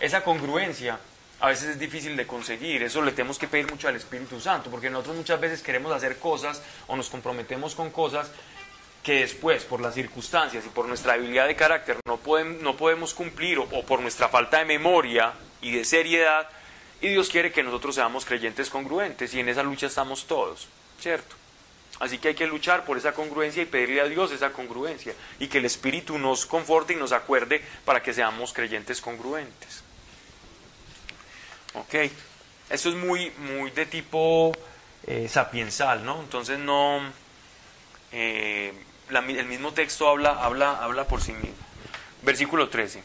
[0.00, 0.98] Esa congruencia
[1.40, 4.70] a veces es difícil de conseguir, eso le tenemos que pedir mucho al Espíritu Santo,
[4.70, 8.30] porque nosotros muchas veces queremos hacer cosas o nos comprometemos con cosas
[9.02, 13.14] que después, por las circunstancias y por nuestra debilidad de carácter, no, podemos, no podemos
[13.14, 16.48] cumplir o, o, por nuestra falta de memoria y de seriedad,
[17.00, 20.68] y Dios quiere que nosotros seamos creyentes congruentes, y en esa lucha estamos todos,
[20.98, 21.36] ¿cierto?
[22.00, 25.48] Así que hay que luchar por esa congruencia y pedirle a Dios esa congruencia, y
[25.48, 29.85] que el Espíritu nos conforte y nos acuerde para que seamos creyentes congruentes.
[31.76, 31.94] Ok,
[32.70, 34.52] eso es muy, muy de tipo
[35.06, 36.20] eh, sapiensal, ¿no?
[36.20, 37.00] Entonces no...
[38.12, 38.72] Eh,
[39.08, 41.54] el mismo texto habla, habla, habla por sí mismo.
[42.22, 43.02] Versículo 13.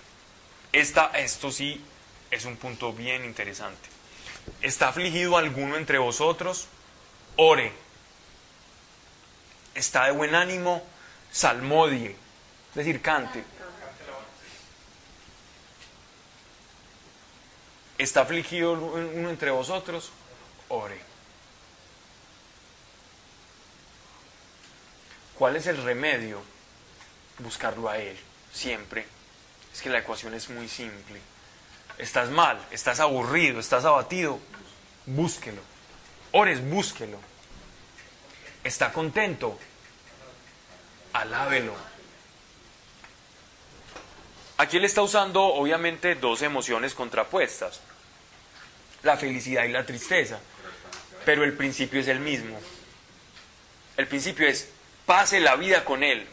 [0.71, 1.79] Esta, esto sí
[2.31, 3.89] es un punto bien interesante.
[4.61, 6.67] ¿Está afligido alguno entre vosotros?
[7.35, 7.71] Ore.
[9.75, 10.83] ¿Está de buen ánimo?
[11.31, 12.15] Salmodie.
[12.69, 13.43] Es decir, cante.
[18.01, 20.09] ¿Está afligido uno entre vosotros?
[20.69, 20.99] Ore.
[25.35, 26.41] ¿Cuál es el remedio?
[27.37, 28.17] Buscarlo a Él,
[28.51, 29.05] siempre.
[29.71, 31.21] Es que la ecuación es muy simple.
[31.99, 34.39] Estás mal, estás aburrido, estás abatido,
[35.05, 35.61] búsquelo.
[36.31, 37.19] Ores, búsquelo.
[38.63, 39.59] Está contento,
[41.13, 41.75] alábelo.
[44.57, 47.81] Aquí él está usando obviamente dos emociones contrapuestas,
[49.03, 50.39] la felicidad y la tristeza,
[51.25, 52.59] pero el principio es el mismo.
[53.97, 54.69] El principio es
[55.05, 56.27] pase la vida con Él.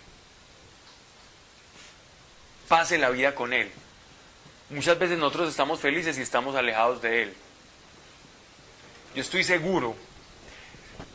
[2.69, 3.71] Pase la vida con Él.
[4.71, 7.35] Muchas veces nosotros estamos felices y estamos alejados de Él.
[9.15, 9.97] Yo estoy seguro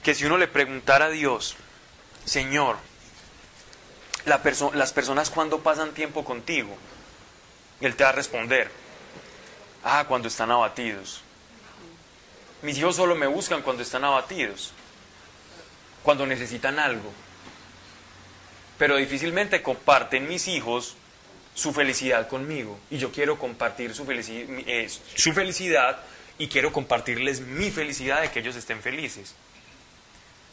[0.04, 1.56] que si uno le preguntara a Dios,
[2.26, 2.78] Señor,
[4.26, 6.76] las personas cuando pasan tiempo contigo,
[7.82, 8.72] Él te va a responder,
[9.84, 11.23] ah, cuando están abatidos.
[12.64, 14.72] Mis hijos solo me buscan cuando están abatidos,
[16.02, 17.12] cuando necesitan algo.
[18.78, 20.96] Pero difícilmente comparten mis hijos
[21.54, 22.80] su felicidad conmigo.
[22.90, 24.90] Y yo quiero compartir su, eh,
[25.34, 26.00] felicidad
[26.40, 29.36] y quiero compartirles mi felicidad de que ellos estén felices.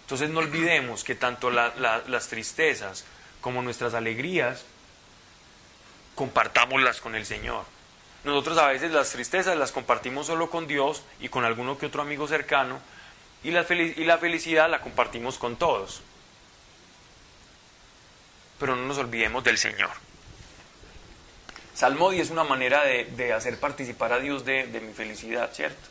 [0.02, 3.04] Entonces no olvidemos que tanto la- la- las tristezas
[3.40, 4.64] como nuestras alegrías,
[6.16, 7.64] compartámoslas con el Señor.
[8.24, 12.02] Nosotros a veces las tristezas las compartimos solo con Dios y con alguno que otro
[12.02, 12.80] amigo cercano,
[13.42, 16.02] y la, felicidad la compartimos con todos.
[18.58, 19.90] Pero no nos olvidemos del Señor.
[21.74, 25.88] Salmo 10 es una manera de, hacer participar a Dios de mi felicidad, ¿cierto?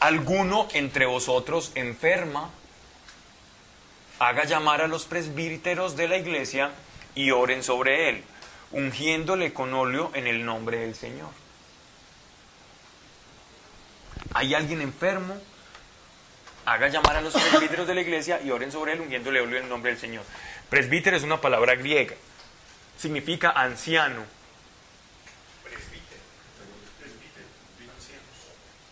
[0.00, 2.50] Alguno entre vosotros enferma,
[4.18, 6.70] haga llamar a los presbíteros de la iglesia
[7.14, 8.24] y oren sobre él,
[8.72, 11.30] ungiéndole con óleo en el nombre del Señor.
[14.34, 15.36] ¿Hay alguien enfermo?
[16.66, 19.64] Haga llamar a los presbíteros de la iglesia y oren sobre él, ungiéndole óleo en
[19.64, 20.24] el nombre del Señor.
[20.68, 22.14] Presbítero es una palabra griega,
[22.96, 24.24] significa anciano.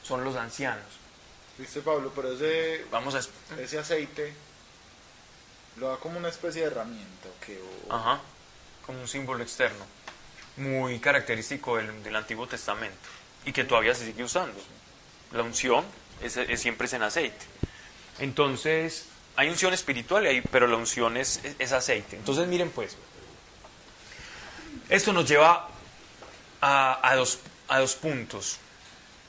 [0.02, 0.86] Son los ancianos.
[1.58, 3.60] Viste Pablo, pero ese, Vamos a...
[3.60, 4.32] ese aceite
[5.76, 7.28] lo da como una especie de herramienta,
[7.90, 8.20] Ajá,
[8.88, 9.84] como un símbolo externo,
[10.56, 12.96] muy característico del, Antiguo Testamento
[13.44, 14.58] y que todavía se sigue usando.
[15.32, 15.84] La unción
[16.22, 17.44] es, siempre es en aceite.
[18.18, 19.04] Entonces,
[19.36, 22.16] hay unción espiritual, hay- pero la unción es, es- es aceite.
[22.16, 22.96] Entonces, miren pues,
[24.88, 25.68] esto nos lleva
[26.62, 28.56] a, a dos, a dos puntos.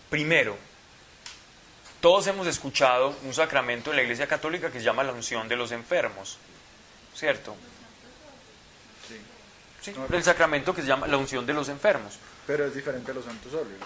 [0.10, 0.58] Primero,
[2.00, 5.58] todos hemos escuchado un sacramento en la Iglesia Católica que se llama la unción de
[5.58, 6.38] los enfermos,
[7.14, 7.58] ¿cierto?
[9.94, 12.14] Sí, el sacramento que se llama la unción de los enfermos.
[12.48, 13.80] Pero es diferente a los santos óleos.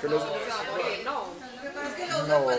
[0.00, 2.42] Que los- Lo que pasa es que lo No.
[2.44, 2.58] pues,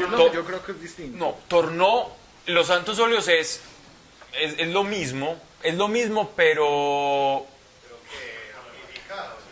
[0.00, 1.16] pero To- yo creo que es distinto.
[1.18, 2.10] No, tornó,
[2.46, 3.60] los santos óleos es,
[4.32, 7.46] es, es lo mismo, es lo mismo, pero...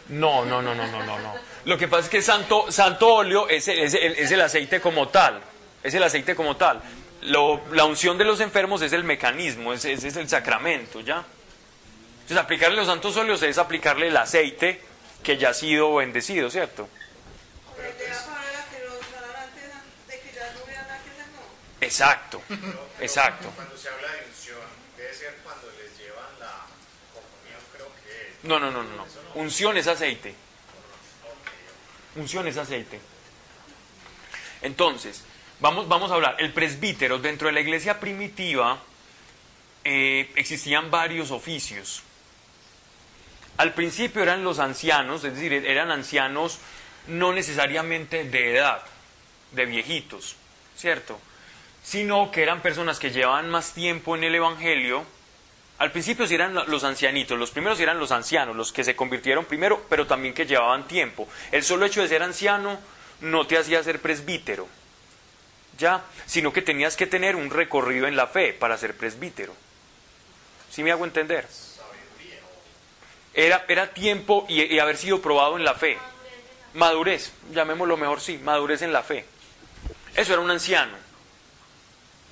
[0.09, 1.34] No, no, no, no, no, no, no.
[1.64, 4.80] Lo que pasa es que santo, santo óleo es el, es el- es el aceite
[4.80, 5.40] como tal,
[5.82, 6.80] es el aceite como tal.
[7.27, 11.24] La unción de los enfermos es el mecanismo, es, es- el sacramento, ¿ya?
[12.22, 14.81] Entonces aplicarle los santos óleos es aplicarle el aceite
[15.22, 16.89] que ya ha sido bendecido, ¿cierto?
[21.81, 22.43] Exacto,
[23.01, 23.51] exacto.
[23.55, 24.59] Cuando se habla de unción,
[24.97, 26.64] debe ser cuando les llevan la
[27.72, 28.83] creo que no, no, no.
[28.83, 29.07] no.
[29.35, 30.35] Unción es aceite.
[32.16, 32.99] Unción es aceite.
[34.62, 35.22] Entonces,
[35.61, 36.36] vamos, a hablar.
[36.38, 38.78] El presbítero, dentro de la iglesia primitiva,
[39.84, 42.02] eh, existían varios oficios.
[43.57, 46.59] Al principio eran los ancianos, es decir, eran ancianos
[47.07, 48.82] no necesariamente de edad,
[49.52, 50.36] de viejitos,
[50.76, 51.18] ¿cierto?
[51.82, 55.04] Sino que eran personas que llevaban más tiempo en el Evangelio,
[55.78, 59.44] al principio sí eran los ancianitos, los primeros eran los ancianos, los que se convirtieron
[59.44, 61.28] primero, pero también que llevaban tiempo.
[61.52, 62.78] El solo hecho de ser anciano
[63.20, 64.68] no te hacía ser presbítero,
[65.79, 69.55] ya, sino que tenías que tener un recorrido en la fe para ser presbítero.
[70.70, 71.47] ¿Sí me hago entender?
[73.35, 75.99] Era, era tiempo y, y haber sido probado en la fe.
[76.74, 79.24] Madurez, llamémoslo mejor, sí, madurez en la fe.
[80.14, 80.97] Eso era un anciano.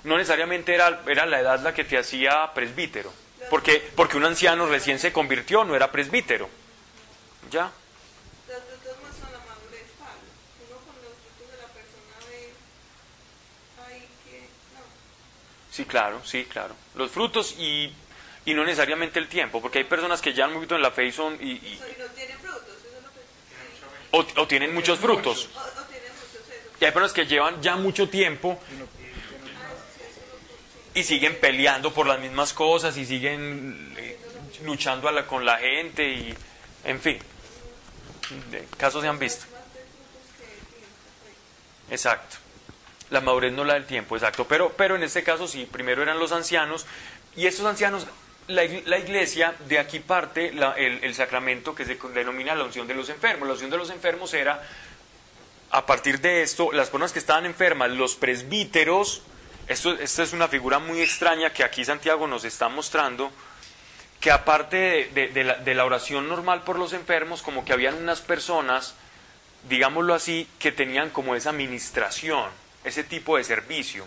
[0.05, 3.13] No necesariamente era, era la edad la que te hacía presbítero.
[3.51, 6.49] Porque, porque un anciano recién se convirtió, no era presbítero.
[7.51, 7.71] ¿Ya?
[8.49, 10.29] Los frutos muestran la madurez, Pablo.
[10.69, 12.53] Uno con los frutos de la persona ve
[13.87, 14.41] ahí que
[14.75, 14.85] no.
[15.75, 16.77] Sí, claro, sí, claro.
[16.95, 17.93] Los frutos y,
[18.45, 21.07] y no necesariamente el tiempo, porque hay personas que ya han poquito en la fe
[21.07, 21.35] y son...
[21.35, 21.55] Y,
[21.99, 25.49] no tienen frutos, eso o, o tienen muchos frutos.
[25.53, 26.68] O, o tienen muchos eso.
[26.81, 28.61] Y hay personas que llevan ya mucho tiempo
[30.95, 34.16] y siguen peleando por las mismas cosas y siguen eh,
[34.62, 36.33] luchando a la- con la gente y,
[36.85, 37.18] en fin,
[38.53, 39.45] de- casos se han visto.
[41.91, 42.37] Exacto.
[43.15, 44.47] La madurez no la del tiempo, exacto.
[44.47, 46.85] Pero, pero en este caso sí, primero eran los ancianos
[47.37, 48.07] y estos ancianos,
[48.49, 52.87] la, la iglesia, de aquí parte la- el, el sacramento que se denomina la unción
[52.87, 53.47] de los enfermos.
[53.47, 54.62] La unción de los enfermos era
[55.71, 59.23] a partir de esto, las personas que estaban enfermas, los presbíteros,
[59.67, 63.31] esto, esta es una figura muy extraña que aquí Santiago nos está mostrando,
[64.21, 67.73] que aparte de, de- de la, de la oración normal por los enfermos, como que
[67.73, 68.95] habían unas personas
[69.69, 72.51] digámoslo así, que tenían como esa administración,
[72.85, 74.07] ese tipo de servicio.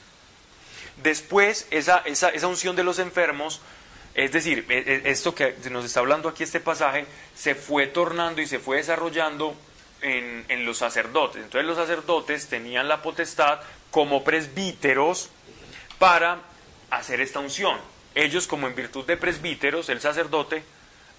[1.04, 3.62] Después, esa, esa, esa unción de los enfermos,
[4.16, 7.06] es decir, e- e- esto que nos está hablando aquí este pasaje,
[7.36, 9.56] se fue tornando y se fue desarrollando
[10.02, 11.44] en, en los sacerdotes.
[11.44, 13.60] Entonces los sacerdotes tenían la potestad
[13.92, 15.30] como presbíteros
[16.00, 16.40] para
[16.90, 17.78] hacer esta unción.
[18.16, 20.64] Ellos, como en virtud de presbíteros, el sacerdote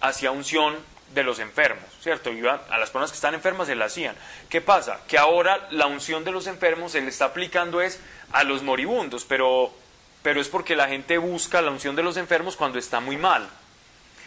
[0.01, 0.77] hacía unción
[1.15, 2.31] de los enfermos, ¿cierto?
[2.33, 4.15] Iba a las personas que están enfermas se la hacían.
[4.49, 5.01] ¿Qué pasa?
[5.09, 8.01] Que ahora la unción de los enfermos se le está aplicando es
[8.33, 9.73] a los moribundos, pero,
[10.23, 13.49] pero es porque la gente busca la unción de los enfermos cuando está muy mal.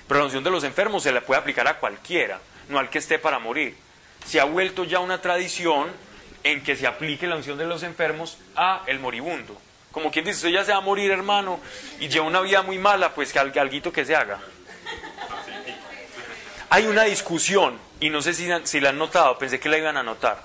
[0.08, 2.98] Pero la unción de los enfermos se la puede aplicar a cualquiera, no al que
[2.98, 3.76] esté para morir.
[4.26, 5.90] Se ha vuelto ya una tradición
[6.44, 9.56] en que se aplique la unción de los enfermos a el moribundo.
[9.92, 11.60] Como quien dice, usted ya se va a morir, hermano,
[12.00, 14.40] y lleva una vida muy mala, pues que al- alguito que se haga.
[16.74, 19.98] Hay una discusión, y no sé si, si la han notado, pensé que la iban
[19.98, 20.42] a notar.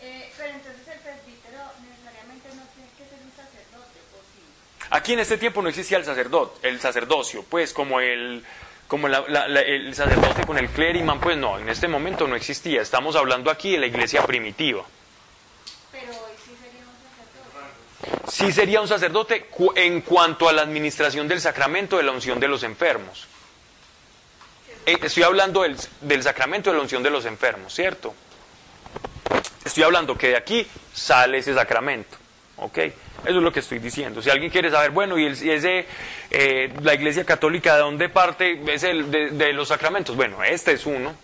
[0.00, 1.58] Eh, pero entonces el presbítero
[1.90, 4.86] necesariamente no tiene que ser un sacerdote, ¿o sí?
[4.90, 8.44] Aquí en este tiempo no existía el sacerdote, el sacerdocio, pues como el
[8.86, 12.34] como la- la- la- el sacerdote con el clériman, pues no, en este momento no
[12.36, 12.80] existía.
[12.80, 14.82] Estamos hablando aquí de la iglesia primitiva.
[15.92, 18.30] Pero hoy sí sería un sacerdote.
[18.32, 22.40] Sí sería un sacerdote cu- en cuanto a la administración del sacramento de la unción
[22.40, 23.26] de los enfermos.
[24.88, 25.66] Eh, Estoy hablando
[26.00, 28.14] del, sacramento de la unción de los enfermos, ¿cierto?
[29.62, 32.16] Estoy hablando que de aquí sale ese sacramento,
[32.56, 32.78] ¿ok?
[32.78, 34.22] Eso es lo que estoy diciendo.
[34.22, 35.86] Si alguien quiere saber, bueno, y, ese,
[36.30, 38.62] eh, la Iglesia Católica, ¿de dónde parte?
[38.72, 40.16] Es el de, de los sacramentos.
[40.16, 41.14] Bueno, este es uno.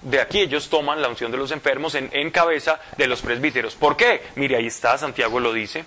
[0.00, 3.74] De aquí ellos toman la unción de los enfermos en, en cabeza de los presbíteros.
[3.74, 4.22] ¿Por qué?
[4.36, 5.84] Mire, ahí está, Santiago lo dice.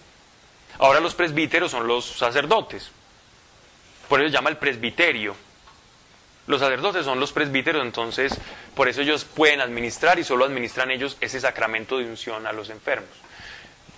[0.78, 2.92] Ahora los presbíteros son los sacerdotes.
[4.08, 5.36] Por eso se llama el presbiterio.
[6.48, 8.38] Los sacerdotes son los presbíteros, entonces
[8.76, 12.70] por eso ellos pueden administrar y solo administran ellos ese sacramento de unción a los
[12.70, 13.10] enfermos.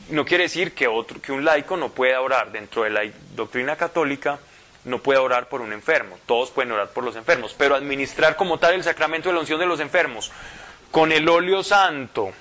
[0.10, 3.02] No quiere decir que, otro, que un laico no pueda orar dentro de la
[3.36, 4.40] doctrina católica,
[4.84, 6.20] no puede orar por un enfermo.
[6.26, 9.60] Todos pueden orar por los enfermos, pero administrar como tal el sacramento de la unción
[9.62, 10.30] de los enfermos
[10.92, 12.34] con el óleo santo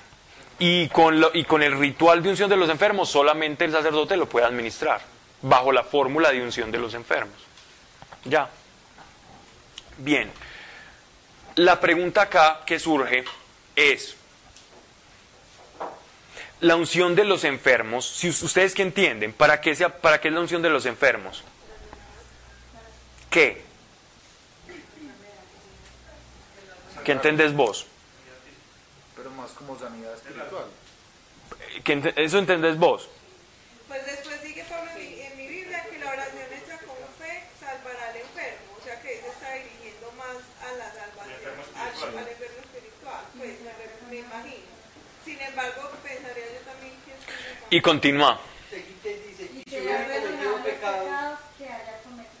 [0.59, 4.17] y con, lo- y con el ritual de unción de los enfermos, solamente el sacerdote
[4.17, 4.99] lo puede administrar
[5.41, 7.35] bajo la fórmula de unción de los enfermos.
[8.25, 8.49] Ya.
[9.97, 10.31] Bien.
[11.55, 13.23] La pregunta acá que surge
[13.75, 14.15] es,
[16.61, 20.29] la unción de los enfermos, si us- ustedes que entienden, ¿para qué, sea, ¿para qué
[20.29, 21.43] es la unción de los enfermos?
[23.29, 23.61] ¿Qué?
[27.03, 27.87] ¿Qué entendés vos?
[29.15, 30.65] pero más como sanidad espiritual.
[31.83, 33.09] ¿Qué ¿Eso entendés vos?
[33.87, 37.43] Pues después sigue Pablo en mi, en mi Biblia que la oración hecha con fe
[37.59, 38.73] salvará al enfermo.
[38.79, 43.21] O sea que se está dirigiendo más a la salvación, al, al enfermo espiritual.
[43.37, 43.71] Pues me,
[44.09, 44.73] me imagino.
[45.25, 47.62] Sin embargo, pensaría yo también que es un Y continúa.
[47.62, 47.62] Seguite y dice, Y y si se hubiera le cometido perdonados los pecados, pecados que
[47.62, 47.62] haya cometido.
[47.62, 47.62] Le perdonados los pecados que
[51.65, 52.33] haya cometido.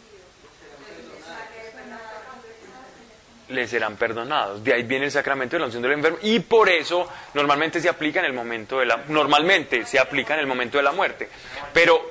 [3.49, 4.63] le serán perdonados.
[4.63, 7.89] De ahí viene el sacramento de la unción del enfermo y por eso normalmente se
[7.89, 11.29] aplica en el momento de la normalmente se aplica en el momento de la muerte.
[11.73, 12.01] Pero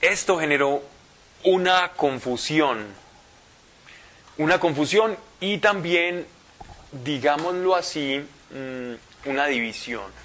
[0.00, 0.82] esto generó
[1.44, 2.86] una confusión.
[4.38, 6.26] Una confusión y también
[6.92, 10.23] digámoslo así, mm, una división.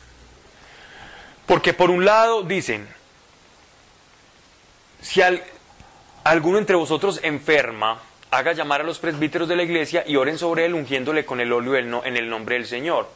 [1.49, 2.87] Porque por un lado dicen,
[5.01, 5.43] si al-
[6.23, 7.99] alguno entre vosotros enferma,
[8.29, 11.51] haga llamar a los presbíteros de la iglesia y oren sobre él ungiéndole con el
[11.51, 13.09] óleo en el nombre del Señor.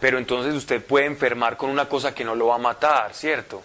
[0.00, 3.62] Pero entonces usted puede enfermar con una cosa que no lo va a matar, ¿cierto?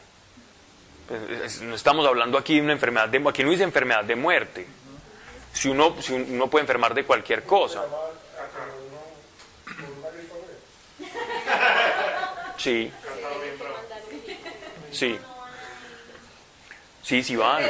[1.07, 4.67] Pues, no estamos hablando aquí de una enfermedad de aquí no dice enfermedad de muerte.
[5.51, 7.81] Si uno, si uno puede enfermar de cualquier cosa.
[12.57, 12.91] Sí.
[14.93, 15.17] Sí.
[17.01, 17.63] Sí, sí van.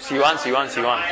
[0.00, 1.02] Sí van, sí van, sí van.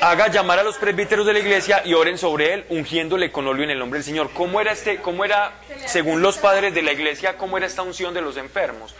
[0.00, 3.64] Haga llamar a los presbíteros de la iglesia y oren sobre él, ungiéndole con óleo
[3.64, 4.30] en el nombre del Señor.
[4.32, 5.52] ¿Cómo era este, cómo era,
[5.86, 8.94] según los padres de la iglesia, cómo era esta unción de los enfermos?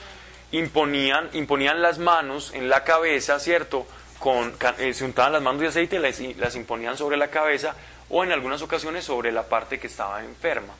[0.52, 3.86] Imponían, imponían las manos en la cabeza, ¿cierto?
[4.18, 7.28] Con, eh, se untaban las manos de aceite y las, y las imponían sobre la
[7.28, 7.74] cabeza
[8.10, 10.74] o en algunas ocasiones sobre la parte que estaba enferma.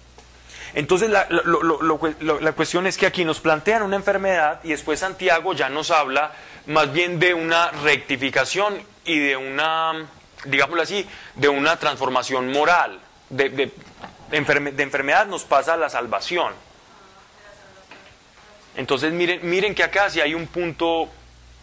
[0.75, 5.01] Entonces la, lo- lo- la cuestión es que aquí nos plantean una enfermedad y después
[5.01, 6.33] Santiago ya nos habla
[6.67, 10.07] más bien de una rectificación y de una,
[10.45, 13.01] digámoslo así, de una transformación moral.
[13.31, 13.73] De, de-
[14.33, 16.53] enferme- de enfermedad nos pasa a la salvación.
[18.77, 21.09] Entonces miren, miren que acá sí hay un punto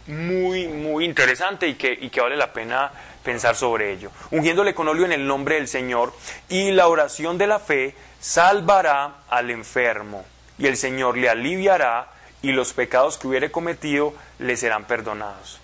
[0.07, 2.91] muy, muy interesante y que, y que vale la pena
[3.23, 4.11] pensar sobre ello.
[4.31, 6.13] Ungiéndole con óleo en el nombre del Señor
[6.49, 10.25] y la oración de la fe salvará al enfermo
[10.57, 12.09] y el Señor le aliviará
[12.41, 15.59] y los pecados que hubiere cometido le serán perdonados.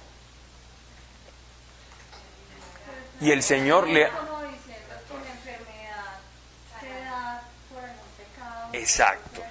[3.22, 4.10] Y el Señor le...
[4.10, 6.20] Como diciendo que la enfermedad
[6.82, 7.42] se da
[7.72, 8.70] por algún pecado.
[8.74, 9.42] Exacto,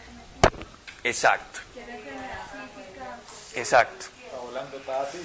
[1.05, 2.43] exacto, Que es enfermedad
[2.75, 3.17] física.
[3.55, 4.07] exacto.
[4.63, 5.19] Está volando Tati.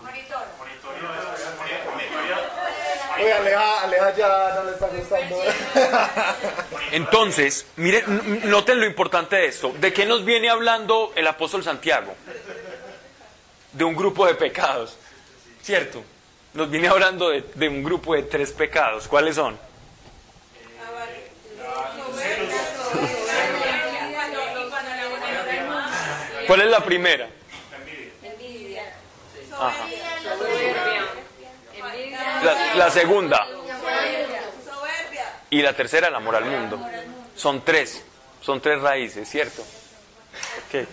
[0.00, 0.46] Monitor.
[0.58, 1.08] Monitorio,
[1.88, 2.36] monitorio,
[3.16, 5.42] Oye, Aleja, Aleja ya no le está gustando.
[6.92, 9.72] Entonces, miren, noten lo importante de esto.
[9.78, 12.14] ¿De qué nos viene hablando el apóstol Santiago?
[13.72, 14.96] De un grupo de pecados,
[15.62, 16.02] ¿cierto?
[16.54, 19.08] Nos viene hablando de, de un grupo de tres pecados.
[19.08, 19.58] ¿Cuáles son?
[26.46, 27.28] ¿Cuál es la primera?
[32.42, 33.46] La, la segunda.
[35.50, 36.78] Y la tercera, el amor al mundo.
[37.34, 38.04] Son tres,
[38.40, 39.62] son tres raíces, ¿cierto?
[39.62, 40.86] Ok.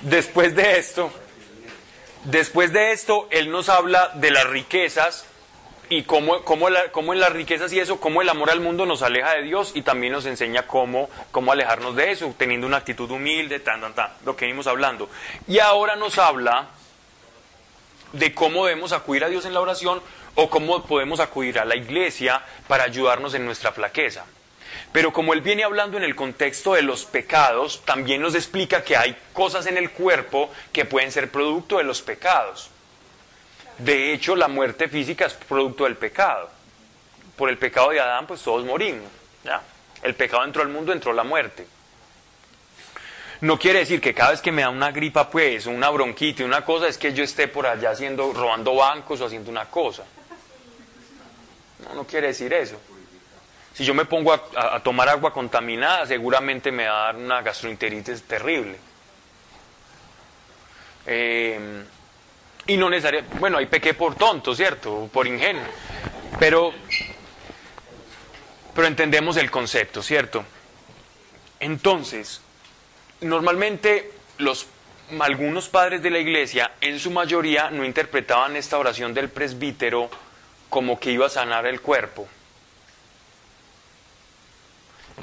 [0.00, 1.10] Después de esto,
[2.24, 5.24] después de esto, él nos habla de las riquezas
[5.88, 9.02] y cómo, cómo, cómo en las riquezas y eso, cómo el amor al mundo nos
[9.02, 13.10] aleja de Dios y también nos enseña cómo, cómo alejarnos de eso, teniendo una actitud
[13.10, 15.08] humilde, tan, tan, tan, lo que vimos hablando.
[15.46, 16.68] Y ahora nos habla
[18.12, 20.00] de cómo debemos acudir a Dios en la oración
[20.34, 24.24] o cómo podemos acudir a la iglesia para ayudarnos en nuestra flaqueza.
[24.92, 28.96] Pero como él viene hablando en el contexto de los pecados, también nos explica que
[28.96, 32.70] hay cosas en el cuerpo que pueden ser producto de los pecados.
[33.78, 36.50] De hecho, la muerte física es producto del pecado.
[37.36, 39.10] Por el pecado de Adán, pues todos morimos.
[40.02, 41.66] El pecado entró al mundo, entró la muerte.
[43.40, 46.64] No quiere decir que cada vez que me da una gripa, pues, una bronquita, una
[46.64, 50.04] cosa, es que yo esté por allá haciendo, robando bancos o haciendo una cosa.
[51.84, 52.80] No, no quiere decir eso.
[53.74, 58.22] Si yo me pongo a tomar agua contaminada, seguramente me va a dar una gastroenteritis
[58.22, 58.78] terrible.
[61.06, 61.84] Eh,
[62.66, 65.08] y no necesariamente, bueno, ahí pequé por tonto, ¿cierto?
[65.12, 65.62] Por ingenuo.
[66.38, 66.72] Pero,
[68.74, 70.44] pero entendemos el concepto, ¿cierto?
[71.60, 72.40] Entonces,
[73.20, 74.66] normalmente los
[75.20, 80.10] algunos padres de la iglesia, en su mayoría, no interpretaban esta oración del presbítero
[80.68, 82.26] como que iba a sanar el cuerpo.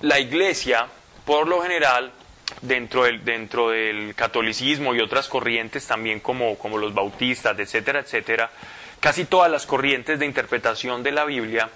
[0.02, 0.88] La iglesia,
[1.26, 2.12] por lo general,
[2.62, 8.50] dentro del, dentro del catolicismo y otras corrientes también como, como los bautistas, etcétera, etcétera,
[9.00, 11.70] casi todas las corrientes de interpretación de la Biblia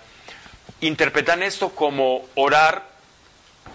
[0.82, 2.97] interpretan esto como orar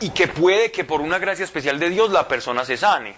[0.00, 3.14] y que puede que por una gracia especial de Dios la persona se sane,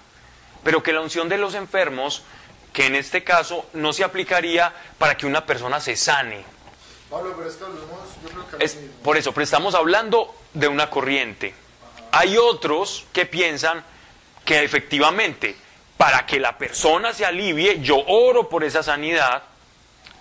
[0.63, 2.23] pero que la unción de los enfermos,
[2.73, 6.45] que en este caso no se aplicaría para que una persona se sane.
[7.11, 7.89] Pablo, pero es que hablamos,
[8.23, 8.97] yo creo que Es, lo mismo.
[9.03, 11.55] por eso, pero estamos hablando de una corriente.
[12.11, 13.85] Hay otros que piensan
[14.45, 15.57] que efectivamente,
[15.97, 19.45] para que la persona se alivie, yo oro por esa sanidad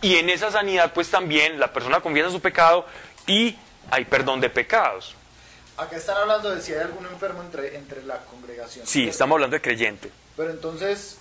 [0.01, 2.85] y en esa sanidad pues también la persona confiesa su pecado
[3.25, 3.57] y
[3.89, 5.15] hay perdón de pecados.
[5.77, 8.85] Acá están hablando de si hay algún enfermo entre, entre la congregación.
[8.85, 10.11] Sí, estamos hablando de creyente.
[10.37, 11.17] Pero entonces,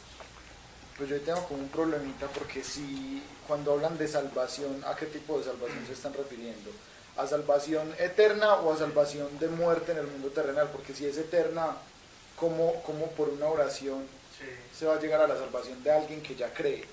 [0.99, 5.39] pues yo tengo como un problemita porque si cuando hablan de salvación, ¿a qué tipo
[5.39, 6.71] de salvación se están refiriendo?
[7.17, 10.69] ¿A salvación eterna o a salvación de muerte en el mundo terrenal?
[10.71, 11.77] Porque si es eterna,
[12.37, 14.07] ¿cómo, cómo por una oración
[14.39, 14.47] Sí.
[14.79, 16.85] se va a llegar a la salvación de alguien que ya cree?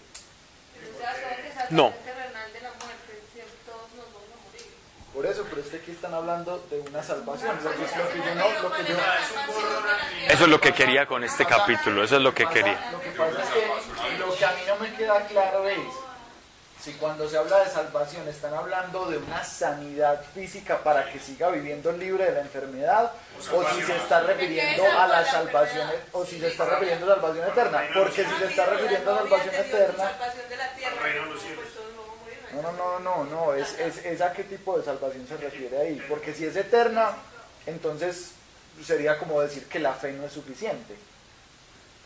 [1.71, 1.93] No.
[2.05, 4.67] terrenal de la muerte, siempre todos nos vamos a morir.
[5.19, 7.53] Por eso, pero es que aquí están hablando de una salvación.
[7.61, 8.97] Lo que, lo que yo no, lo que yo,
[10.29, 12.89] Eso es lo que quería con este capítulo, eso es lo que quería.
[12.89, 15.77] Lo que pasa es que lo que a mí no me queda claro es
[16.81, 21.49] si cuando se habla de salvación están hablando de una sanidad física para que siga
[21.49, 23.11] viviendo libre de la enfermedad
[23.51, 27.45] o si se está refiriendo a la salvación o si se está refiriendo a salvación
[27.49, 30.11] eterna porque si se está refiriendo a salvación eterna
[32.53, 35.77] no no no no no es, es, es a qué tipo de salvación se refiere
[35.77, 37.15] ahí porque si es eterna
[37.65, 38.31] entonces
[38.83, 40.95] sería como decir que la fe no es suficiente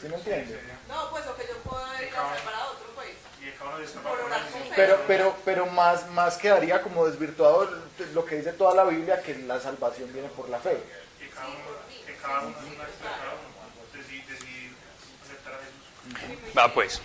[0.01, 0.59] ¿sí me entiendes?
[0.87, 4.73] No, pues o que yo puedo ir a salvar a otro fe.
[4.75, 7.69] Pero, pero, pero más, más quedaría como desvirtuado
[8.13, 10.77] lo que dice toda la Biblia, que la salvación viene por la fe.
[11.19, 11.57] Que cada uno,
[12.05, 13.53] que cada uno, es una acción de cada uno.
[13.93, 14.75] Decidir, decidir
[15.23, 16.57] aceptar a Jesús.
[16.57, 17.01] Va pues.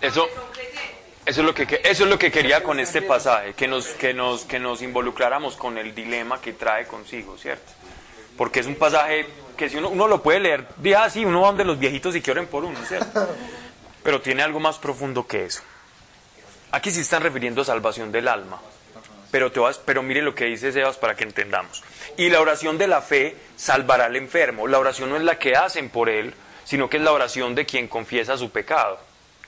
[0.00, 0.99] Eso, Son creyentes.
[1.30, 4.12] Eso es lo que eso es lo que quería con este pasaje, que nos que
[4.12, 7.70] nos que nos involucráramos con el dilema que trae consigo, ¿cierto?
[8.36, 9.26] Porque es un pasaje
[9.56, 12.16] que si uno, uno lo puede leer, de ah, sí, uno va donde los viejitos
[12.16, 13.28] y que oren por uno, ¿cierto?
[14.02, 15.62] Pero tiene algo más profundo que eso.
[16.72, 18.60] Aquí sí están refiriendo a salvación del alma.
[19.30, 21.84] Pero, te vas, pero mire lo que dice Sebas para que entendamos.
[22.16, 24.66] Y la oración de la fe salvará al enfermo.
[24.66, 26.34] La oración no es la que hacen por él,
[26.64, 28.98] sino que es la oración de quien confiesa su pecado,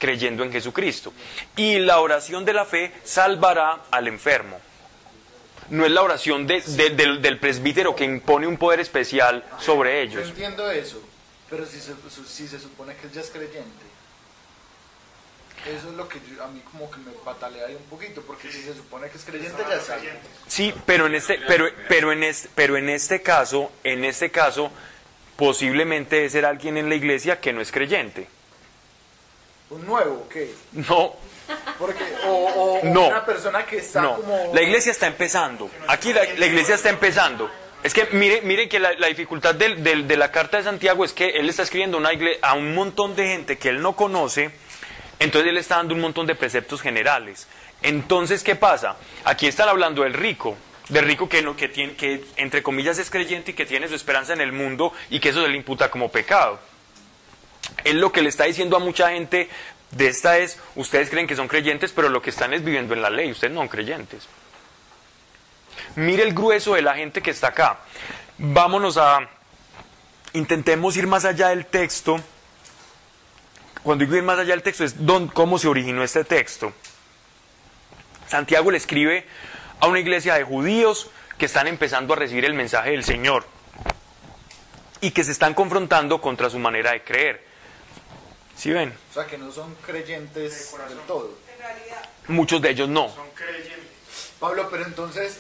[0.03, 1.12] creyendo en Jesucristo.
[1.55, 4.61] Y la oración de la fe salvará al enfermo.
[5.70, 10.09] No es la oración de- de- del, del presbítero que impone un poder especial sobre
[10.09, 10.29] Yo ellos.
[10.31, 11.01] entiendo eso,
[11.49, 11.93] pero si se,
[12.27, 13.85] si se supone que él ya es creyente.
[15.65, 18.51] Eso es lo que yo- a mí como que me patalea ahí un poquito, porque
[18.51, 19.97] si se supone que es creyente ya está.
[20.49, 24.73] Sí, pero en este, pero, pero en este, pero en este caso, en este caso,
[25.37, 28.27] posiblemente debe ser alguien en la iglesia que no es creyente.
[29.73, 30.53] ¿Un nuevo qué?
[30.73, 31.15] No,
[31.78, 33.09] Porque, o, o- No.
[33.09, 34.16] una persona que está no.
[34.16, 34.51] como...
[34.55, 35.70] La iglesia está empezando.
[35.89, 37.51] Aquí la, la iglesia está empezando.
[37.82, 41.05] Es que mire, mire que la, la dificultad del- del- de la carta de Santiago
[41.05, 43.97] es que él está escribiendo una igle- a un montón de gente que él no
[43.97, 44.51] conoce,
[45.19, 47.49] entonces él está dando un montón de preceptos generales.
[47.82, 48.97] Entonces, ¿qué pasa?
[49.24, 50.57] Aquí están hablando del rico,
[50.89, 53.97] del rico que, no, que, tiene, que entre comillas es creyente y que tiene su
[53.97, 56.61] esperanza en el mundo y que eso se le imputa como pecado.
[57.85, 59.49] Él lo que le está diciendo a mucha gente
[59.91, 63.03] de esta es, ustedes creen que son creyentes, pero lo que están es viviendo en
[63.03, 64.27] la ley, ustedes no son creyentes.
[65.97, 67.79] Mire el grueso de la gente que está acá.
[68.39, 69.21] Vámonos a,
[70.33, 72.19] intentemos ir más allá del texto.
[73.83, 76.73] Cuando digo ir más allá del texto es don- cómo se originó este texto.
[78.29, 79.27] Santiago le escribe
[79.81, 83.45] a una iglesia de judíos que están empezando a recibir el mensaje del Señor
[85.01, 87.52] y que se están confrontando contra su manera de creer.
[88.63, 88.95] ¿Sí ven?
[89.11, 91.37] O sea, que no son creyentes del todo.
[91.53, 93.13] En realidad, Muchos de ellos no.
[93.13, 94.31] Son creyentes.
[94.39, 95.39] Pablo, pero entonces...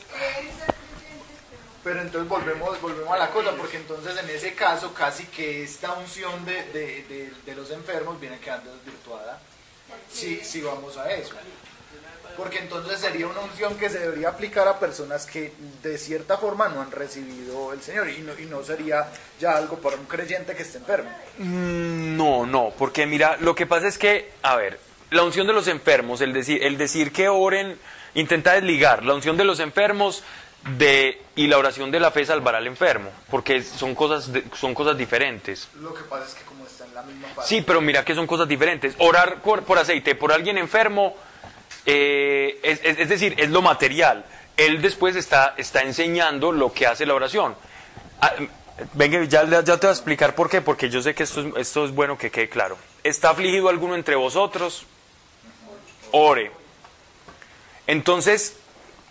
[1.84, 5.92] Pero entonces volvemos, volvemos a la cosa, porque entonces en ese caso casi que esta
[5.92, 9.40] unción de, de, de- de los enfermos viene quedando desvirtuada.
[10.12, 11.34] Si, si vamos a eso.
[12.36, 15.52] Porque entonces sería una unción que se debería aplicar a personas que
[15.82, 19.78] de cierta forma no han recibido el Señor y no, y no sería ya algo
[19.78, 21.10] para un creyente que esté enfermo.
[21.38, 24.78] Mm, No, no, porque mira, lo que pasa es que, a ver,
[25.10, 27.78] la unción de los enfermos, el decir, el decir que oren,
[28.14, 30.22] intenta desligar la unción de los enfermos
[30.78, 34.74] de y la oración de la fe salvará al enfermo, porque son cosas, de- son
[34.74, 35.68] cosas diferentes.
[35.80, 37.48] Lo que pasa es que como está en la misma parte.
[37.48, 38.94] Sí, pero mira que son cosas diferentes.
[38.98, 41.16] Orar por, por aceite por alguien enfermo,
[41.86, 44.24] eh, es, decir, es lo material.
[44.56, 47.54] Él después está, está enseñando lo que hace la oración.
[48.20, 48.32] Ah,
[48.94, 51.94] venga, ya, ya te voy a explicar por qué, porque yo sé que esto es,
[51.94, 52.76] bueno que quede claro.
[53.02, 54.86] ¿Está afligido alguno entre vosotros?
[56.12, 56.52] Ore.
[57.86, 58.56] Entonces,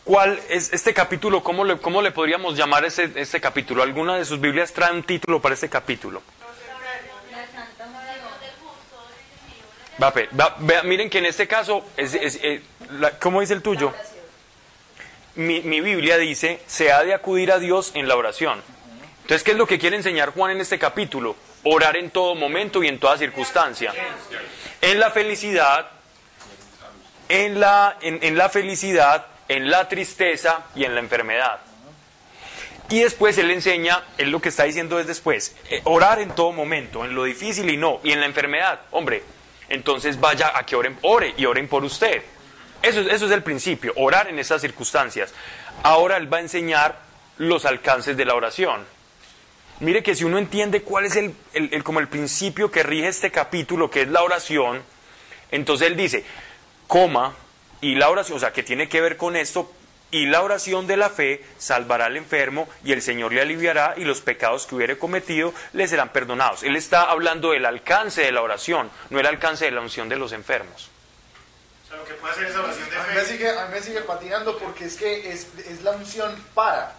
[0.03, 1.43] ¿cuál es este capítulo?
[1.43, 3.83] ¿Cómo le, cómo le podríamos llamar ese, este capítulo?
[3.83, 6.21] ¿Alguna de sus Biblias trae un título para este capítulo?
[10.83, 12.61] Miren que en este caso, es, eh,
[13.19, 13.93] ¿cómo dice el tuyo?
[15.35, 18.61] Mi, Biblia dice, se ha de acudir a Dios en la oración.
[19.21, 21.35] Entonces, ¿qué es lo que quiere enseñar Juan en este capítulo?
[21.63, 23.93] Orar en todo momento y en toda circunstancia.
[24.81, 25.89] En la felicidad,
[27.29, 31.59] en la, en la felicidad, en la tristeza y en la enfermedad.
[32.91, 36.51] Y después él enseña, él lo que está diciendo es después, eh, orar en todo
[36.51, 39.23] momento, en lo difícil y no, y en la enfermedad, hombre,
[39.71, 42.21] entonces vaya a que oren, ore y oren por usted.
[42.81, 45.33] Eso, es- eso es el principio, orar en esas circunstancias.
[45.83, 46.99] Ahora él va a enseñar
[47.37, 48.85] los alcances de la oración.
[49.79, 53.07] Mire que si uno entiende cuál es el, el- el- como el principio que rige
[53.07, 54.83] este capítulo, que es la oración,
[55.51, 56.23] entonces él dice,
[56.87, 57.33] coma,
[57.81, 59.71] y la oración, o sea, que tiene que ver con esto,
[60.11, 64.03] y la oración de la fe salvará al enfermo y el Señor le aliviará y
[64.03, 66.63] los pecados que hubiere cometido le serán perdonados.
[66.63, 70.17] Él está hablando del alcance de la oración, no el alcance de la unción de
[70.17, 70.89] los enfermos.
[71.85, 73.25] O sea, lo que puede hacer esa oración de A mí me fe.
[73.31, 76.95] sigue, a mí me sigue patinando porque es que es, es la unción para.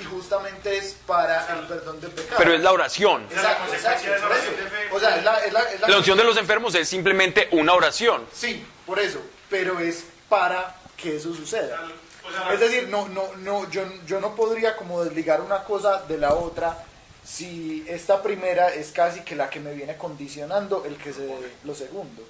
[0.00, 2.34] Y justamente es para el perdón de pecados.
[2.38, 3.26] Pero es la oración.
[3.30, 4.88] Esa es la Exacto, consecuencia de esa exacto, oración por de eso.
[4.88, 4.96] fe.
[4.96, 7.48] O sea, es la, es la, es la- La unción de los enfermos es simplemente
[7.52, 8.26] una oración.
[8.32, 9.20] Sí, por eso.
[9.48, 11.80] Pero es para que eso suceda.
[12.30, 16.18] Sea, Es decir, no, no, no, yo, yo no podría como desligar una cosa de
[16.18, 16.84] la otra
[17.24, 21.28] si esta primera es casi que la que me viene condicionando el que se
[21.64, 22.22] lo segundo.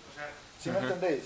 [0.63, 1.25] ¿Sí me entendéis?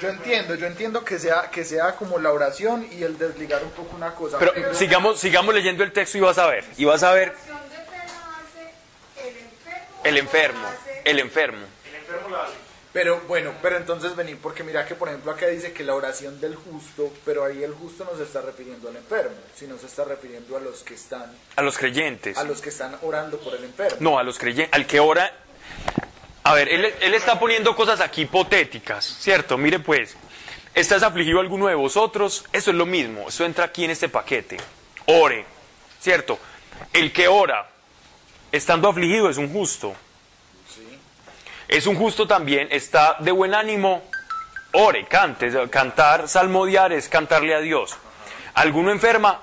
[0.00, 3.70] Yo entiendo, yo entiendo que sea, que sea como la oración y el desligar un
[3.70, 4.38] poco una cosa.
[4.38, 6.64] Pero sigamos, sigamos leyendo el texto y vas a ver.
[6.76, 9.98] Y vas a ver la oración de fe la hace el enfermo.
[10.04, 10.68] el enfermo,
[11.04, 11.66] el enfermo.
[11.84, 12.67] El enfermo la hace.
[12.92, 16.40] Pero bueno, pero entonces vení, porque mira que por ejemplo acá dice que la oración
[16.40, 20.04] del justo, pero ahí el justo no se está refiriendo al enfermo, sino se está
[20.04, 22.38] refiriendo a los que están, A los creyentes.
[22.38, 23.98] a los que están orando por el enfermo.
[24.00, 25.30] No, a los creyentes, al que ora,
[26.44, 29.58] A ver, él, él está poniendo cosas aquí hipotéticas, ¿cierto?
[29.58, 30.16] Mire pues,
[30.74, 32.46] ¿estás afligido alguno de vosotros?
[32.54, 34.56] Eso es lo mismo, eso entra aquí en este paquete.
[35.04, 35.44] Ore,
[36.00, 36.38] ¿cierto?
[36.94, 37.68] El que ora,
[38.50, 39.94] estando afligido, es un justo.
[41.68, 44.02] Es un justo también, está de buen ánimo,
[44.72, 45.50] ore, cante.
[45.68, 47.94] Cantar, salmodiar es cantarle a Dios.
[48.54, 49.42] Alguno enferma,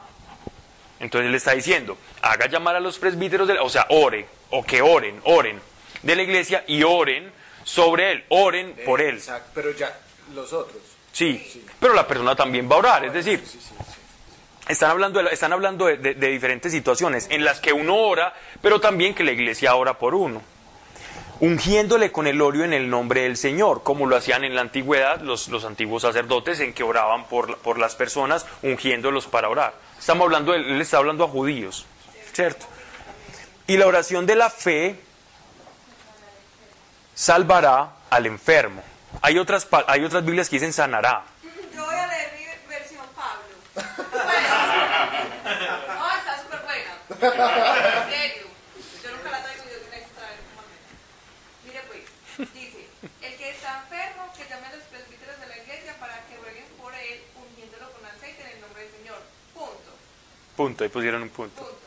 [1.00, 4.64] entonces le está diciendo, haga llamar a los presbíteros, de la- o sea, ore, o
[4.64, 5.62] que oren, oren
[6.02, 7.32] de la iglesia y oren
[7.64, 9.16] sobre él, oren por él.
[9.16, 9.96] Exacto, pero ya
[10.34, 10.82] los otros.
[11.12, 13.42] Sí, pero la persona también va a orar, es decir,
[14.68, 18.34] están hablando, de, están hablando de, de- de diferentes situaciones en las que uno ora,
[18.62, 20.42] pero también que la iglesia ora por uno.
[21.42, 25.20] Ungiéndole con el óleo en el nombre del Señor, como lo hacían en la antigüedad
[25.22, 29.74] los, los antiguos sacerdotes en que oraban por, por las personas, ungiéndolos para orar.
[30.00, 31.86] Estamos hablando, él está hablando a judíos,
[32.34, 32.66] ¿cierto?
[33.68, 35.00] Y la oración de la fe
[37.14, 38.84] salvará al enfermo.
[39.22, 41.24] Hay otras, pa- hay otras Biblias que dicen sanará.
[41.74, 43.56] Yo voy a leer mi versión Pablo.
[45.46, 46.92] No, está súper buena.
[48.06, 48.46] En serio.
[49.04, 50.92] Yo nunca la traigo y yo tengo que traer un momento.
[51.66, 52.88] Mire pues, dice,
[53.22, 56.66] el que está enfermo, que llame a los presbíteros de la iglesia para que rueguen
[56.82, 59.22] por él, ungiéndolo con aceite en el nombre del Señor.
[59.54, 59.92] Punto.
[60.56, 61.62] Punto, ahí pusieron un punto.
[61.62, 61.78] Punto.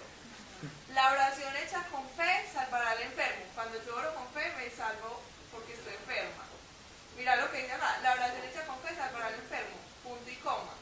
[0.94, 3.44] La oración hecha con fe salvará al enfermo.
[3.54, 5.20] Cuando yo oro con fe, me salvo
[5.52, 6.44] porque estoy enferma.
[7.16, 7.98] Mira lo que dice acá.
[8.02, 9.76] La oración hecha con fe salvará al enfermo.
[10.04, 10.72] Punto y coma.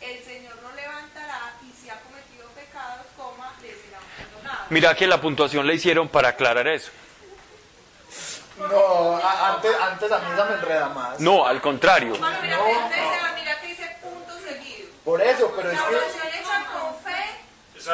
[0.00, 4.70] El Señor lo levantará y si ha cometido pecados, coma, le serán perdonados.
[4.70, 6.90] Mira que la puntuación la hicieron para aclarar eso.
[8.58, 11.20] No, a- antes, antes a mí esa me enreda más.
[11.20, 12.16] No, al contrario.
[12.18, 14.88] Mano, mira, que dice, mira que dice punto seguido.
[15.04, 15.94] Por eso, pero es La que...
[15.96, 17.05] oración hecha con fe,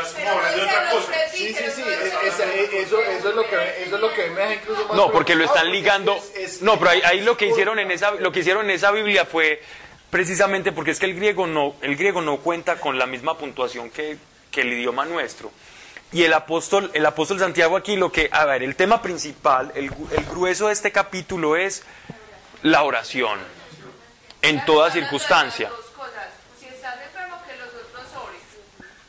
[0.00, 1.12] Es como no hablar de dice otra los cosa.
[1.30, 1.74] Sí, sí, presbíteros.
[1.74, 4.30] sí, no dice es- los es- eso, eso es lo que eso es lo que
[4.30, 6.18] me deja incluso más No, porque lo están ligando.
[6.62, 9.62] No, pero ahí, lo que hicieron en esa lo que hicieron en esa Biblia fue
[10.10, 13.90] precisamente porque es que el griego no el griego no cuenta con la misma puntuación
[13.90, 14.16] que,
[14.50, 15.50] que el idioma nuestro.
[16.12, 19.90] Y el apóstol el apóstol Santiago aquí lo que a ver, el tema principal, el
[20.30, 21.82] grueso de este capítulo es
[22.62, 23.38] la oración
[24.42, 25.68] en toda circunstancia.
[25.70, 26.26] Dos cosas.
[26.60, 28.40] Si estás enfermo, que los otros oren.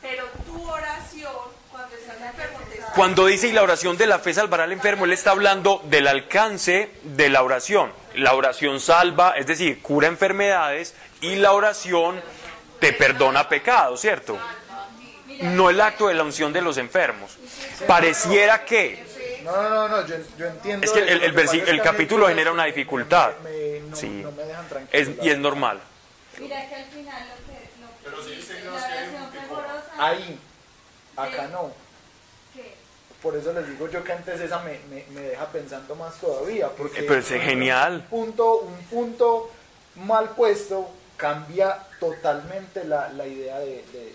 [0.00, 1.32] Pero tu oración,
[1.70, 2.83] cuando estás enfermo, te salva.
[2.94, 6.06] Cuando dice y la oración de la fe salvará al enfermo, él está hablando del
[6.06, 7.92] alcance de la oración.
[8.14, 12.20] La oración salva, es decir, cura enfermedades y la oración
[12.78, 14.38] te perdona pecados, ¿cierto?
[15.40, 17.36] No el acto de la unción de los enfermos.
[17.88, 19.04] Pareciera que,
[19.42, 20.86] No, no, no, no, yo, yo entiendo.
[20.86, 21.34] es que el,
[21.64, 23.32] que capítulo genera una dificultad.
[23.42, 24.06] me- no, Sí.
[24.08, 24.70] no me dejan Es-
[25.06, 25.16] tranquilo.
[25.24, 25.80] y es normal.
[26.38, 28.92] Mira que al final lo que, lo que Pero sí dice dice la Dios que
[28.92, 30.38] hay oración un tipo- fervorosa, Ahí,
[31.16, 31.83] acá no.
[33.24, 36.68] Por eso les digo yo que antes esa me, me, me deja pensando más todavía.
[36.68, 38.06] Porque Eh, pero es genial.
[38.10, 39.50] Un punto, un punto
[39.96, 44.14] mal puesto cambia totalmente la, la idea de, de,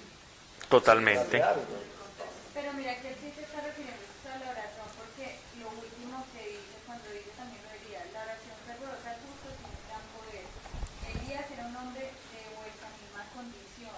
[0.69, 1.37] Totalmente.
[1.37, 1.43] de.
[2.53, 3.97] Pero mira que él sí se está refiriendo
[4.29, 8.21] a la oración porque lo último que dice cuando dice también lo de Elías, la
[8.29, 10.45] oración fervorosa al justo tiene gran poder.
[11.17, 13.97] Elías era un hombre de vuestra misma condición.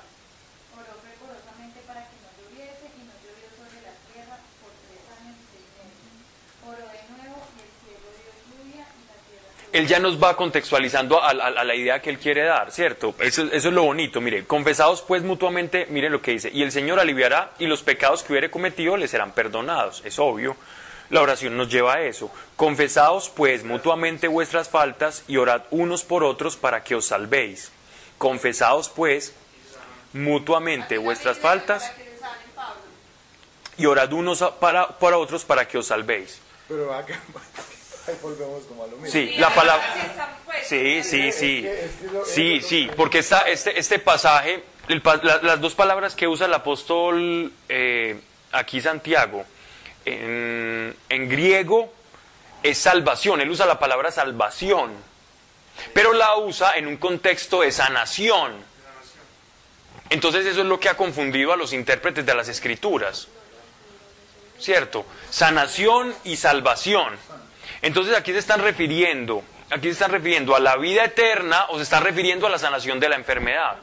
[0.71, 5.35] Oró fervorosamente para que no lloviese y no llovió sobre la tierra por tres años
[5.35, 6.13] y seis meses.
[6.63, 10.21] Oró de nuevo y el cielo dio lluvia y la tierra se Él ya nos
[10.21, 13.15] va contextualizando a, la idea que él quiere dar, ¿cierto?
[13.19, 16.99] Eso, es lo bonito, mire, confesados pues mutuamente, mire lo que dice, y el Señor
[16.99, 20.57] aliviará y los pecados que hubiere cometido le serán perdonados, es obvio.
[21.09, 22.31] La oración nos lleva a eso.
[22.55, 27.69] Confesaos pues mutuamente vuestras faltas y orad unos por otros para que os salvéis.
[28.17, 29.33] Confesaos pues
[30.13, 31.91] mutuamente vuestras faltas
[33.77, 36.39] y orad unos para, para otros para que os salvéis.
[36.67, 37.19] Pero acá,
[38.07, 39.11] ahí volvemos como a lo mismo.
[39.11, 39.85] Sí, la palabra...
[39.93, 40.01] Sí,
[40.45, 41.31] pues, Sí, sí,
[42.25, 42.61] sí.
[42.61, 46.53] Sí, porque está este, este pasaje, el pa- la- las dos palabras que usa el
[46.53, 48.19] apóstol eh,
[48.51, 49.45] aquí Santiago,
[50.05, 51.91] en, en griego
[52.63, 54.91] es salvación, él usa la palabra salvación,
[55.93, 58.53] pero la usa en un contexto de sanación.
[60.09, 63.27] Entonces eso es lo que ha confundido a los intérpretes de las escrituras.
[64.59, 65.05] ¿Cierto?
[65.29, 67.15] Sanación y salvación.
[67.81, 71.83] Entonces aquí se están refiriendo, aquí se están refiriendo a la vida eterna o se
[71.83, 73.77] están refiriendo a la sanación de la enfermedad.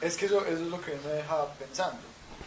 [0.00, 1.98] Es que eso, eso es lo que me deja pensando.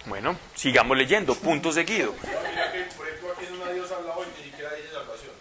[0.06, 2.14] Bueno, sigamos leyendo, punto seguido.
[2.22, 5.34] Mira que, por ejemplo, aquí en una Dios habla hoy, ni siquiera dice salvación.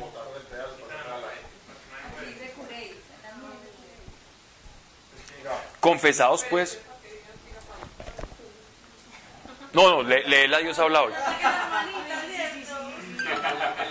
[0.00, 0.48] Botaron el
[9.72, 11.12] no, no, le, lee la Dios habla hoy.
[11.12, 11.20] La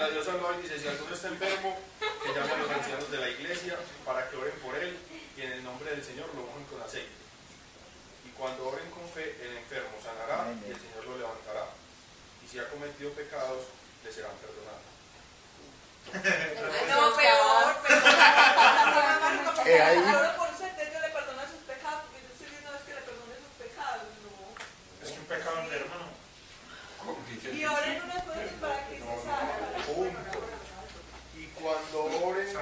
[0.10, 3.30] Dios habla hoy dice, si alguno está enfermo, que llame a los ancianos de la
[3.30, 3.76] iglesia
[4.06, 4.98] para que oren por él
[5.38, 7.12] y en el nombre del Señor lo unjan con aceite.
[8.26, 11.68] Y cuando oren con fe, el enfermo sanará y el Señor lo levantará.
[12.44, 13.66] Y si ha cometido pecados,
[14.04, 14.82] le serán perdonados.
[16.90, 18.08] No, peor, peor.
[19.68, 20.47] Eh,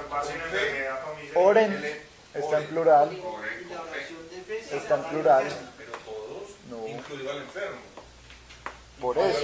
[0.06, 1.84] el-
[2.34, 2.66] está en oren.
[2.68, 3.66] plural, Oren
[4.70, 5.44] está en plural.
[5.78, 6.86] Pero todos, No.
[6.88, 7.80] incluido al enfermo.
[9.00, 9.38] Por eso.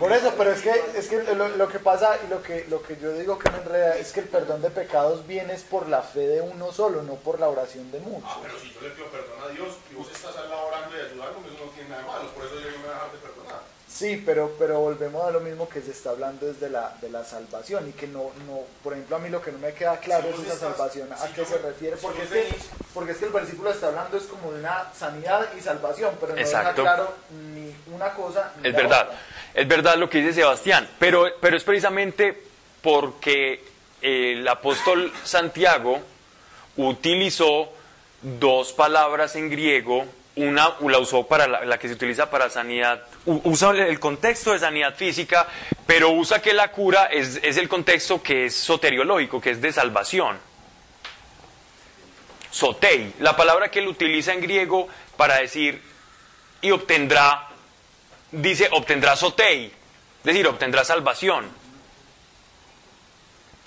[0.00, 2.82] Por eso, pero es que, es que lo, lo que pasa y lo que, lo
[2.82, 5.88] que yo digo que me enreda es que el perdón de pecados viene es por
[5.88, 8.28] la fe de uno solo, no por la oración de muchos.
[8.28, 10.96] Ah, pero si yo le pido perdón a Dios y vos estás al lado orando
[10.96, 12.28] y ayudándome, eso no tiene nada de malo.
[12.34, 13.25] Por eso yo no me voy a dejar de perdonar.
[13.96, 17.24] Sí, pero, pero volvemos a lo mismo que se está hablando desde la, de la
[17.24, 20.24] salvación y que no, no, por ejemplo, a mí lo que no me queda claro
[20.36, 22.48] Si es esa estás- salvación, a si qué yo se refiere, porque es, que,
[22.92, 26.34] porque es que el versículo está hablando es como de una sanidad y salvación, pero
[26.34, 26.82] no Exacto.
[26.82, 29.18] deja claro ni una cosa ni Es la verdad, otra.
[29.54, 32.42] es verdad lo que dice Sebastián, pero, pero es precisamente
[32.82, 33.64] porque
[34.02, 36.00] el apóstol Santiago
[36.76, 37.72] utilizó
[38.22, 40.04] dos palabras en griego,
[40.36, 44.58] una la usó para la, la que se utiliza para sanidad, usa el contexto de
[44.58, 45.46] sanidad física,
[45.86, 49.72] pero usa que la cura es, es el contexto que es soteriológico, que es de
[49.72, 50.38] salvación.
[52.50, 55.82] Sotei, la palabra que él utiliza en griego para decir
[56.60, 57.48] y obtendrá
[58.30, 61.46] dice obtendrá sotei, es decir, obtendrá salvación.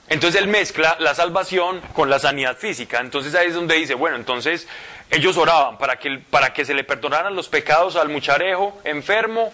[0.07, 2.99] Entonces él mezcla la salvación con la sanidad física.
[2.99, 4.67] Entonces ahí es donde dice, bueno, entonces
[5.11, 9.51] ellos oraban para que, para que se le perdonaran los pecados al mucharejo enfermo,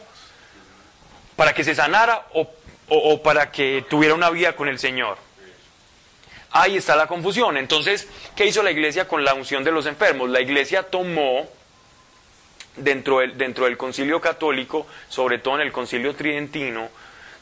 [1.36, 2.50] para que se sanara o,
[2.90, 5.18] o- para que tuviera una vida con el Señor.
[6.52, 7.58] Ahí está la confusión.
[7.58, 10.30] Entonces, ¿qué hizo la iglesia con la unción de los enfermos?
[10.30, 11.50] La iglesia tomó
[12.78, 16.90] dentro dentro del concilio católico, sobre todo en el concilio tridentino,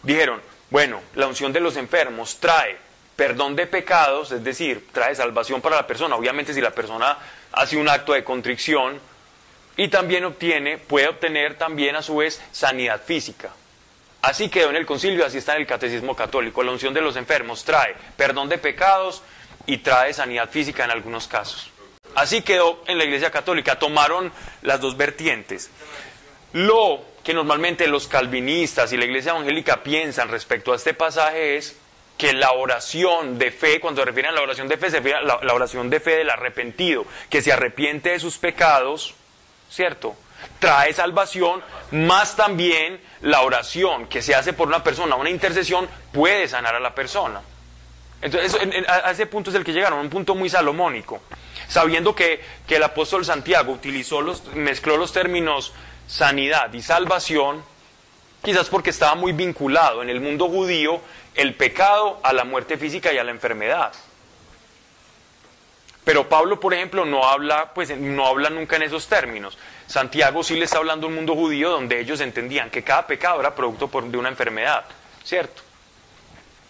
[0.04, 2.78] dijeron, bueno, la unción de los enfermos trae
[3.16, 6.16] perdón de pecados, es decir, trae salvación para la persona.
[6.16, 7.16] Obviamente si la persona
[7.54, 9.00] hace un acto de contrición
[9.78, 13.52] y también obtiene, puede obtener también a su vez sanidad física.
[14.22, 16.64] Así quedó en el concilio, así está en el catecismo católico.
[16.64, 19.22] La unción de los enfermos trae perdón de pecados
[19.66, 21.70] y trae sanidad física en algunos casos.
[22.16, 23.80] Así quedó en la Iglesia Católica.
[23.80, 24.32] Tomaron
[24.62, 25.70] las dos vertientes.
[26.54, 31.76] Lo que normalmente los calvinistas y la Iglesia Evangélica piensan respecto a este pasaje es
[32.18, 35.18] que la oración de fe, cuando se refieren a la oración de fe, se refiere
[35.18, 39.16] a la, la oración de fe del arrepentido, que se arrepiente de sus pecados,
[39.70, 40.16] ¿cierto?
[40.60, 41.62] Trae salvación,
[41.92, 46.80] más también la oración que se hace por una persona, una intercesión, puede sanar a
[46.80, 47.42] la persona.
[48.22, 51.22] Entonces, en- en- a a ese punto es el que llegaron, un punto muy salomónico.
[51.68, 55.74] Sabiendo que, que el apóstol Santiago utilizó los, mezcló los términos
[56.08, 57.64] sanidad y salvación,
[58.44, 61.02] quizás porque estaba muy vinculado en el mundo judío
[61.36, 63.94] el pecado a la muerte física y a la enfermedad.
[66.04, 69.58] Pero Pablo, por ejemplo, no habla, pues, no habla nunca en esos términos.
[69.88, 73.40] Santiago sí le está hablando a un mundo judío donde ellos entendían que cada pecado
[73.40, 74.84] era producto de una enfermedad,
[75.24, 75.62] ¿cierto?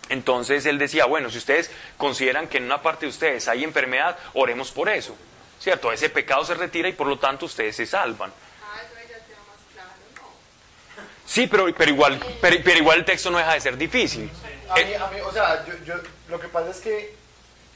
[0.09, 4.17] Entonces él decía, bueno, si ustedes consideran que en una parte de ustedes hay enfermedad,
[4.33, 5.15] oremos por eso,
[5.59, 5.91] ¿cierto?
[5.91, 8.29] Ese pecado se retira y por lo tanto ustedes se salvan.
[8.29, 11.22] Ah, eso ahí ya queda más claro, ¿no?
[11.33, 14.29] Sí, pero, pero, igual, pero, pero igual el texto no deja de ser difícil.
[14.69, 15.95] A Eh, mí, a mí, o sea, yo, yo,
[16.29, 17.15] lo que pasa es que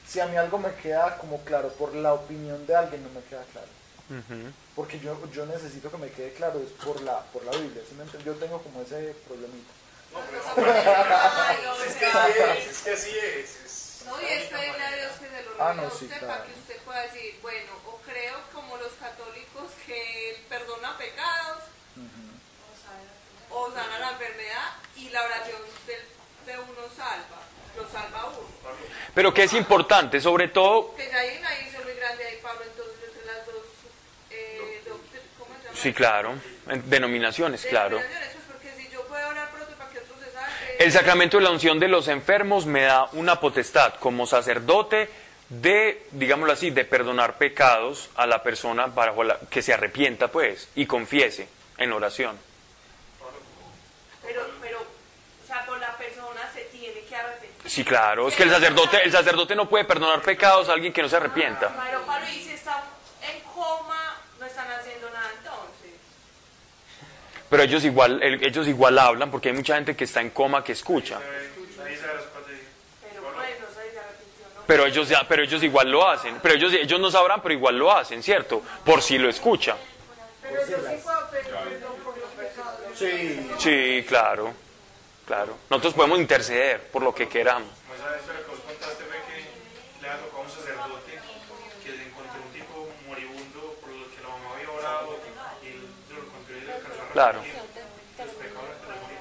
[0.08, 3.26] si a mí algo me queda como claro por la opinión de alguien, no me
[3.26, 3.68] queda claro.
[4.76, 7.82] Porque yo, yo necesito que me quede claro, es por la, por la Biblia.
[7.90, 8.26] ¿sí me entiendes?
[8.32, 9.74] Yo tengo como ese problemita.
[10.14, 10.20] No,
[11.84, 13.66] Es o que así es, es que así es.
[13.66, 16.20] es- No, y es pedirle a Dios que se lo Ah, no, a sí, usted
[16.20, 16.28] claro.
[16.28, 21.64] para que usted pueda decir, bueno, o creo como los católicos que Él perdona pecados,
[23.50, 26.06] o sana la enfermedad, y la oración del-
[26.46, 27.38] de uno salva,
[27.76, 28.48] lo salva a uno.
[29.14, 31.50] Pero que es importante, sobre todo, Que ya hay una
[31.84, 33.56] muy grande ahí, Pablo, entonces entre las dos,
[34.32, 35.78] eh, doctri- ¿cómo se llama?
[35.82, 36.34] sí, claro,
[36.70, 37.98] en denominaciones, claro.
[37.98, 40.76] Denominaciones, pues porque si yo puedo orar por otro para que otro se salve.
[40.84, 45.10] El sacramento de la unción de los enfermos me da una potestad como sacerdote
[45.50, 48.88] de, digámoslo así, de perdonar pecados a la persona
[49.24, 51.48] la, que se arrepienta, pues, y confiese
[51.78, 52.38] en oración.
[54.24, 57.48] Pero, pero, o sea, por la persona se tiene que arrepentir.
[57.68, 61.02] Sí, claro, es que el sacerdote, el sacerdote no puede perdonar pecados a alguien que
[61.02, 61.68] no se arrepienta.
[61.86, 62.82] Pero, Pablo, y si están
[63.22, 65.92] en coma, no están haciendo nada entonces.
[67.50, 70.64] Pero ellos igual, el- ellos igual hablan porque hay mucha gente que está en coma
[70.64, 71.20] que escucha.
[74.66, 76.40] Pero ellos, ya, pero ellos igual lo hacen.
[76.42, 78.62] Pero ellos, ellos no sabrán, pero igual lo hacen, ¿cierto?
[78.84, 79.78] Por si lo escuchan.
[80.42, 82.80] Pero yo sí puedo pedir perdón por los pecados.
[82.98, 83.50] Sí.
[83.60, 84.54] Sí, claro.
[85.28, 85.58] Claro.
[85.70, 87.68] Nosotros podemos interceder por lo que queramos.
[87.84, 89.44] Como esa historia que vos contaste fue que
[90.02, 91.12] le ha tocado a un sacerdote
[91.84, 95.20] que le encontró un tipo moribundo por lo que la mamá había orado
[95.62, 97.40] y él se lo encontró y le alcanzó a Claro.
[97.44, 97.84] arrepentir
[98.24, 99.20] los pecados antes de morir.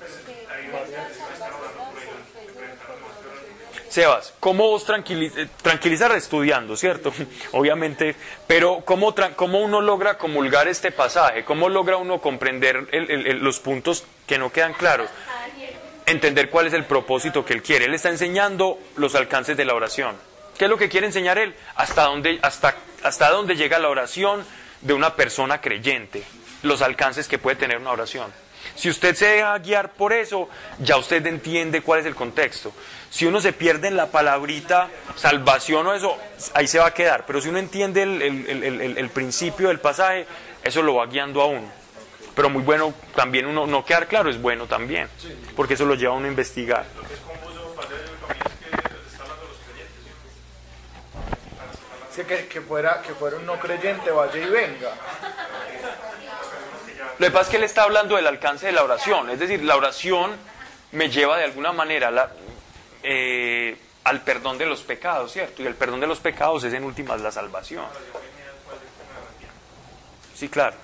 [0.00, 0.12] Pues
[0.48, 3.44] ahí va, están orando por ellos, le preguntaron más que oran.
[3.92, 7.12] Sebas, ¿cómo vos tranquili- eh, tranquilizar estudiando, cierto?
[7.52, 8.16] Obviamente,
[8.46, 11.44] pero ¿cómo, ¿cómo uno logra comulgar este pasaje?
[11.44, 15.10] ¿Cómo logra uno comprender el- los puntos que no quedan claros?
[16.06, 17.84] Entender cuál es el propósito que él quiere.
[17.84, 20.16] Él está enseñando los alcances de la oración.
[20.56, 21.54] ¿Qué es lo que quiere enseñar él?
[21.76, 24.42] Hasta dónde, hasta, hasta dónde llega la oración
[24.80, 26.22] de una persona creyente.
[26.62, 28.32] Los alcances que puede tener una oración.
[28.74, 30.48] Si usted se deja guiar por eso,
[30.78, 32.72] ya usted entiende cuál es el contexto.
[33.12, 36.16] Si uno se pierde en la palabrita salvación o eso,
[36.54, 37.26] ahí se va a quedar.
[37.26, 40.26] Pero si uno entiende el, el- el- principio del pasaje,
[40.64, 41.70] eso lo va guiando a uno.
[42.34, 45.10] Pero muy bueno también uno no quedar claro es bueno también,
[45.54, 46.86] porque eso lo lleva a uno a investigar.
[52.14, 54.90] Que que fuera, que fuera un no creyente, vaya y venga.
[57.18, 59.62] Lo que pasa es que él está hablando del alcance de la oración, es decir,
[59.64, 60.30] la oración
[60.92, 62.30] me lleva de alguna manera la-
[63.02, 65.62] eh, al perdón de los pecados, ¿cierto?
[65.62, 67.84] Y el perdón de los pecados es en últimas la salvación.
[70.34, 70.76] Sí, claro.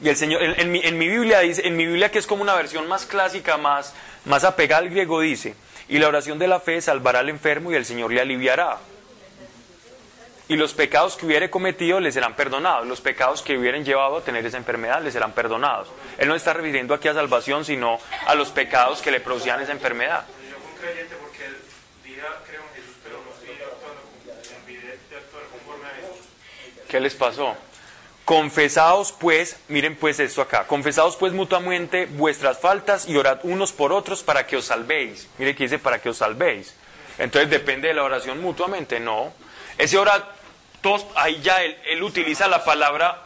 [0.00, 2.26] Y el Señor, en, en mi, en mi Biblia dice, en mi Biblia que es
[2.26, 5.54] como una versión más clásica, más, más apegada al griego, dice,
[5.88, 8.78] y la oración de la fe salvará al enfermo y el Señor le aliviará.
[10.48, 12.86] Y los pecados que hubiere cometido le serán perdonados.
[12.86, 15.88] Los pecados que hubieran llevado a tener esa enfermedad le serán perdonados.
[16.16, 19.72] Él no está refiriendo aquí a salvación, sino a los pecados que le producían esa
[19.72, 20.24] enfermedad.
[26.88, 27.54] ¿Qué les pasó?
[28.24, 33.92] Confesaos pues, miren pues esto acá, confesaos pues mutuamente vuestras faltas y orad unos por
[33.92, 35.28] otros para que os salvéis.
[35.38, 36.74] Mire que dice para que os salvéis.
[37.18, 39.32] Entonces depende de la oración mutuamente, no.
[39.76, 40.22] Ese orad,
[40.80, 43.22] todos, ahí ya él, él utiliza la palabra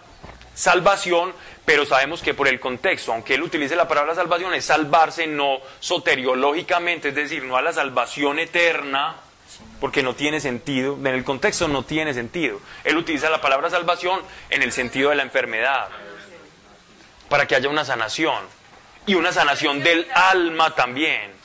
[0.54, 1.32] salvación,
[1.64, 5.58] pero sabemos que por el contexto, aunque él utilice la palabra salvación, es salvarse no
[5.80, 9.16] soteriológicamente, es decir, no a la salvación eterna,
[9.80, 12.60] porque no tiene sentido, en el contexto no tiene sentido.
[12.84, 14.20] Él utiliza la palabra salvación
[14.50, 15.88] en el sentido de la enfermedad,
[17.28, 18.38] para que haya una sanación,
[19.06, 21.41] y una sanación del alma también.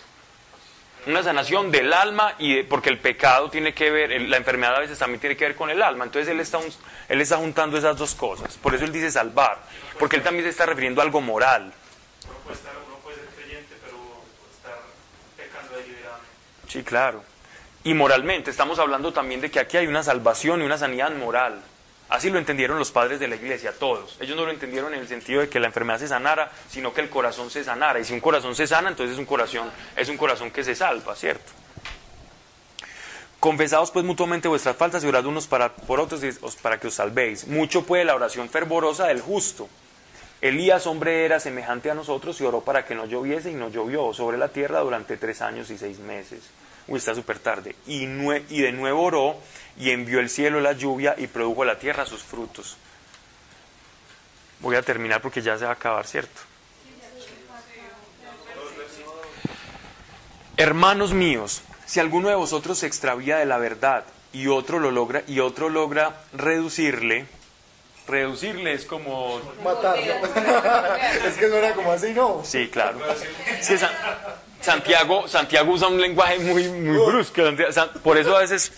[1.07, 4.79] Una sanación del alma, y de- porque el pecado tiene que ver, la enfermedad a
[4.79, 6.03] veces también tiene que ver con el alma.
[6.03, 6.71] Entonces él está, un-
[7.07, 8.57] él está juntando esas dos cosas.
[8.57, 9.57] Por eso él dice salvar,
[9.99, 11.71] porque él también se está refiriendo a algo moral.
[16.67, 17.23] Sí, claro.
[17.85, 21.61] Y moralmente, estamos hablando también de que aquí hay una salvación y una sanidad moral.
[22.09, 24.17] Así lo entendieron los padres de la iglesia, todos.
[24.21, 27.01] Ellos no lo entendieron en el sentido de que la enfermedad se sanara, sino que
[27.01, 27.99] el corazón se sanara.
[27.99, 30.73] Y si un corazón se sana, entonces es un corazón, es un corazón que se
[30.73, 31.51] salva, ¿cierto?
[33.39, 36.21] Confesaos pues mutuamente vuestras faltas y orad unos para, por otros
[36.61, 37.45] para que os salvéis.
[37.45, 39.69] Mucho puede la oración fervorosa del justo.
[40.39, 44.13] Elías, hombre, era semejante a nosotros y oró para que no lloviese y no llovió
[44.13, 46.41] sobre la tierra durante tres años y seis meses.
[46.87, 47.75] Uy, está súper tarde.
[47.87, 49.37] Y, nue- y de nuevo oró
[49.77, 52.77] y envió el cielo la lluvia y produjo la tierra sus frutos.
[54.59, 56.41] Voy a terminar porque ya se va a acabar, ¿cierto?
[60.55, 64.03] Hermanos míos, si alguno de vosotros se extravía de la verdad
[64.33, 67.27] y otro lo logra y otro logra reducirle,
[68.07, 70.13] reducirle es como Matarlo.
[71.27, 72.41] es que no era como así, ¿no?
[72.43, 72.99] Sí, claro.
[73.59, 73.91] Es que San-
[74.61, 77.41] Santiago, Santiago usa un lenguaje muy, muy brusco.
[78.03, 78.73] Por eso a veces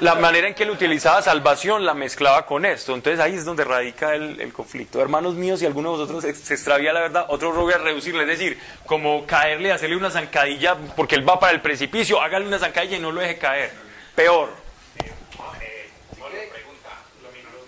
[0.00, 2.94] la manera en que él utilizaba salvación la mezclaba con esto.
[2.94, 5.00] Entonces ahí es donde radica el, el conflicto.
[5.00, 8.22] Hermanos míos, si alguno de vosotros se, extravía la verdad, otro logra reducirle.
[8.22, 12.58] Es decir, como caerle, hacerle una zancadilla porque él va para el precipicio, hágale una
[12.58, 13.70] zancadilla y no lo deje caer.
[14.14, 14.50] Peor.
[14.98, 16.90] Eh, Pablo pregunta,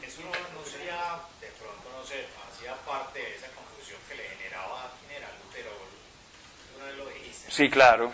[0.06, 4.24] ¿eso no, no sería de pronto, no sé, hacía parte de esa confusión que le
[4.24, 5.70] generaba quién era Lutero?
[6.76, 7.44] Una vez lo dijiste.
[7.56, 8.12] Sí, claro.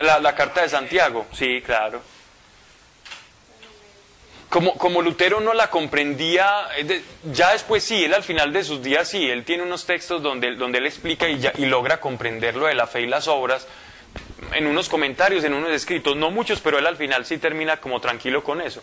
[0.00, 2.02] La, la carta de Santiago, sí, claro.
[4.50, 7.02] Como, como Lutero no la comprendía, de-
[7.32, 10.54] ya después sí, él al final de sus días sí, él tiene unos textos donde,
[10.56, 13.66] donde él explica y, ya- y logra comprender lo de la fe y las obras,
[14.52, 18.00] en unos comentarios, en unos escritos, no muchos, pero él al final sí termina como
[18.02, 18.82] tranquilo con eso.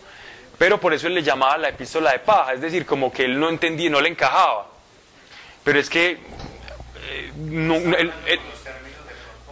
[0.58, 3.38] Pero por eso él le llamaba la epístola de paja, es decir, como que él
[3.38, 4.66] no entendía, no le encajaba.
[5.62, 8.12] Pero es que eh, no, él-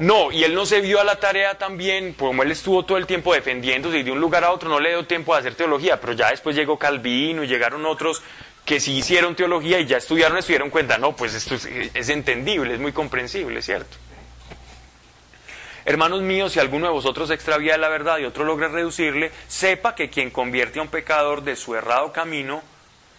[0.01, 3.07] No, y él no se vio a la tarea también, como él estuvo todo el
[3.07, 6.01] tiempo defendiéndose y de un lugar a otro no le dio tiempo de hacer teología,
[6.01, 8.23] pero ya después llegó Calvino y llegaron otros
[8.65, 12.09] que sí hicieron teología y ya estudiaron y se dieron cuenta, no, pues esto es,
[12.09, 13.99] entendible, es muy comprensible, ¿cierto?
[15.85, 20.09] Hermanos míos, si alguno de vosotros extravía la verdad y otro logra reducirle, sepa que
[20.09, 22.63] quien convierte a un pecador de su errado camino,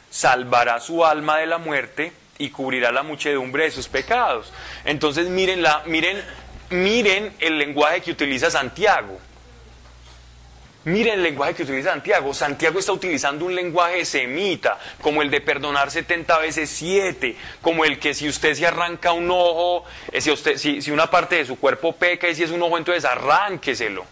[0.10, 4.52] salvará su alma de la muerte y cubrirá la muchedumbre de sus pecados.
[4.84, 6.20] Entonces miren, la, miren,
[6.72, 9.20] miren el lenguaje que utiliza Santiago.
[10.84, 12.34] Miren el lenguaje que utiliza Santiago.
[12.34, 18.00] Santiago está utilizando un lenguaje semita, como el de perdonar 70 veces 7, como el
[18.00, 21.96] que si usted se arranca un ojo, eh, si, si una parte de su cuerpo
[21.96, 24.06] peca y si es un ojo, entonces arránqueselo.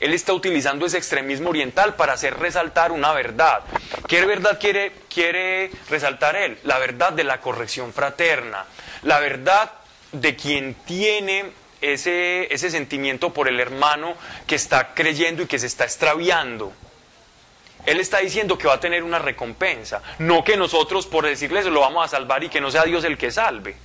[0.00, 3.60] Él está utilizando ese extremismo oriental para hacer resaltar una verdad.
[4.08, 6.58] ¿Qué verdad quiere, quiere resaltar él?
[6.64, 8.64] La verdad de la corrección fraterna,
[9.02, 9.72] la verdad
[10.12, 11.46] de quien tiene
[11.92, 14.14] ese, ese sentimiento por el hermano
[14.46, 16.72] que está creyendo y que se está extraviando.
[17.84, 21.70] Él está diciendo que va a tener una recompensa, no que nosotros por decirle eso
[21.70, 23.76] lo vamos a salvar y que no sea Dios el que salve.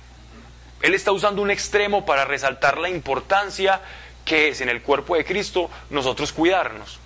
[0.82, 3.80] Él está usando un extremo para resaltar la importancia
[4.24, 6.98] que es en el cuerpo de Cristo nosotros cuidarnos.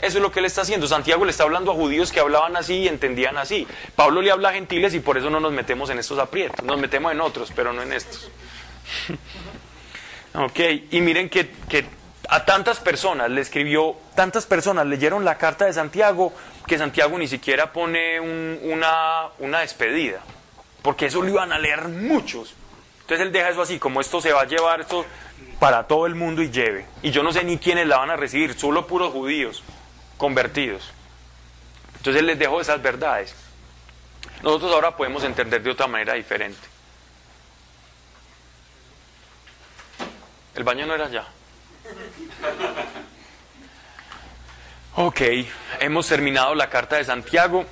[0.00, 0.86] Eso es lo que él está haciendo.
[0.86, 3.66] Santiago le está hablando a judíos que hablaban así y entendían así.
[3.94, 6.64] Pablo le habla a gentiles y por eso no nos metemos en estos aprietos.
[6.64, 8.30] Nos metemos en otros, pero no en estos.
[10.36, 10.60] Ok,
[10.90, 11.84] y miren que, que
[12.28, 16.32] a tantas personas le escribió, tantas personas leyeron la carta de Santiago
[16.66, 20.20] que Santiago ni siquiera pone un- una, una despedida.
[20.82, 22.54] Porque eso lo iban a leer muchos.
[23.02, 25.04] Entonces él deja eso así, como esto se va a llevar esto
[25.60, 26.86] para todo el mundo y lleve.
[27.02, 29.62] Y yo no sé ni quiénes la van a recibir, solo puros judíos
[30.16, 30.90] convertidos.
[31.98, 33.34] Entonces él les dejó esas verdades.
[34.42, 36.58] Nosotros ahora podemos entender de otra manera diferente.
[40.56, 41.24] El baño no era allá.
[44.94, 45.20] Ok,
[45.80, 47.66] hemos terminado la carta de Santiago.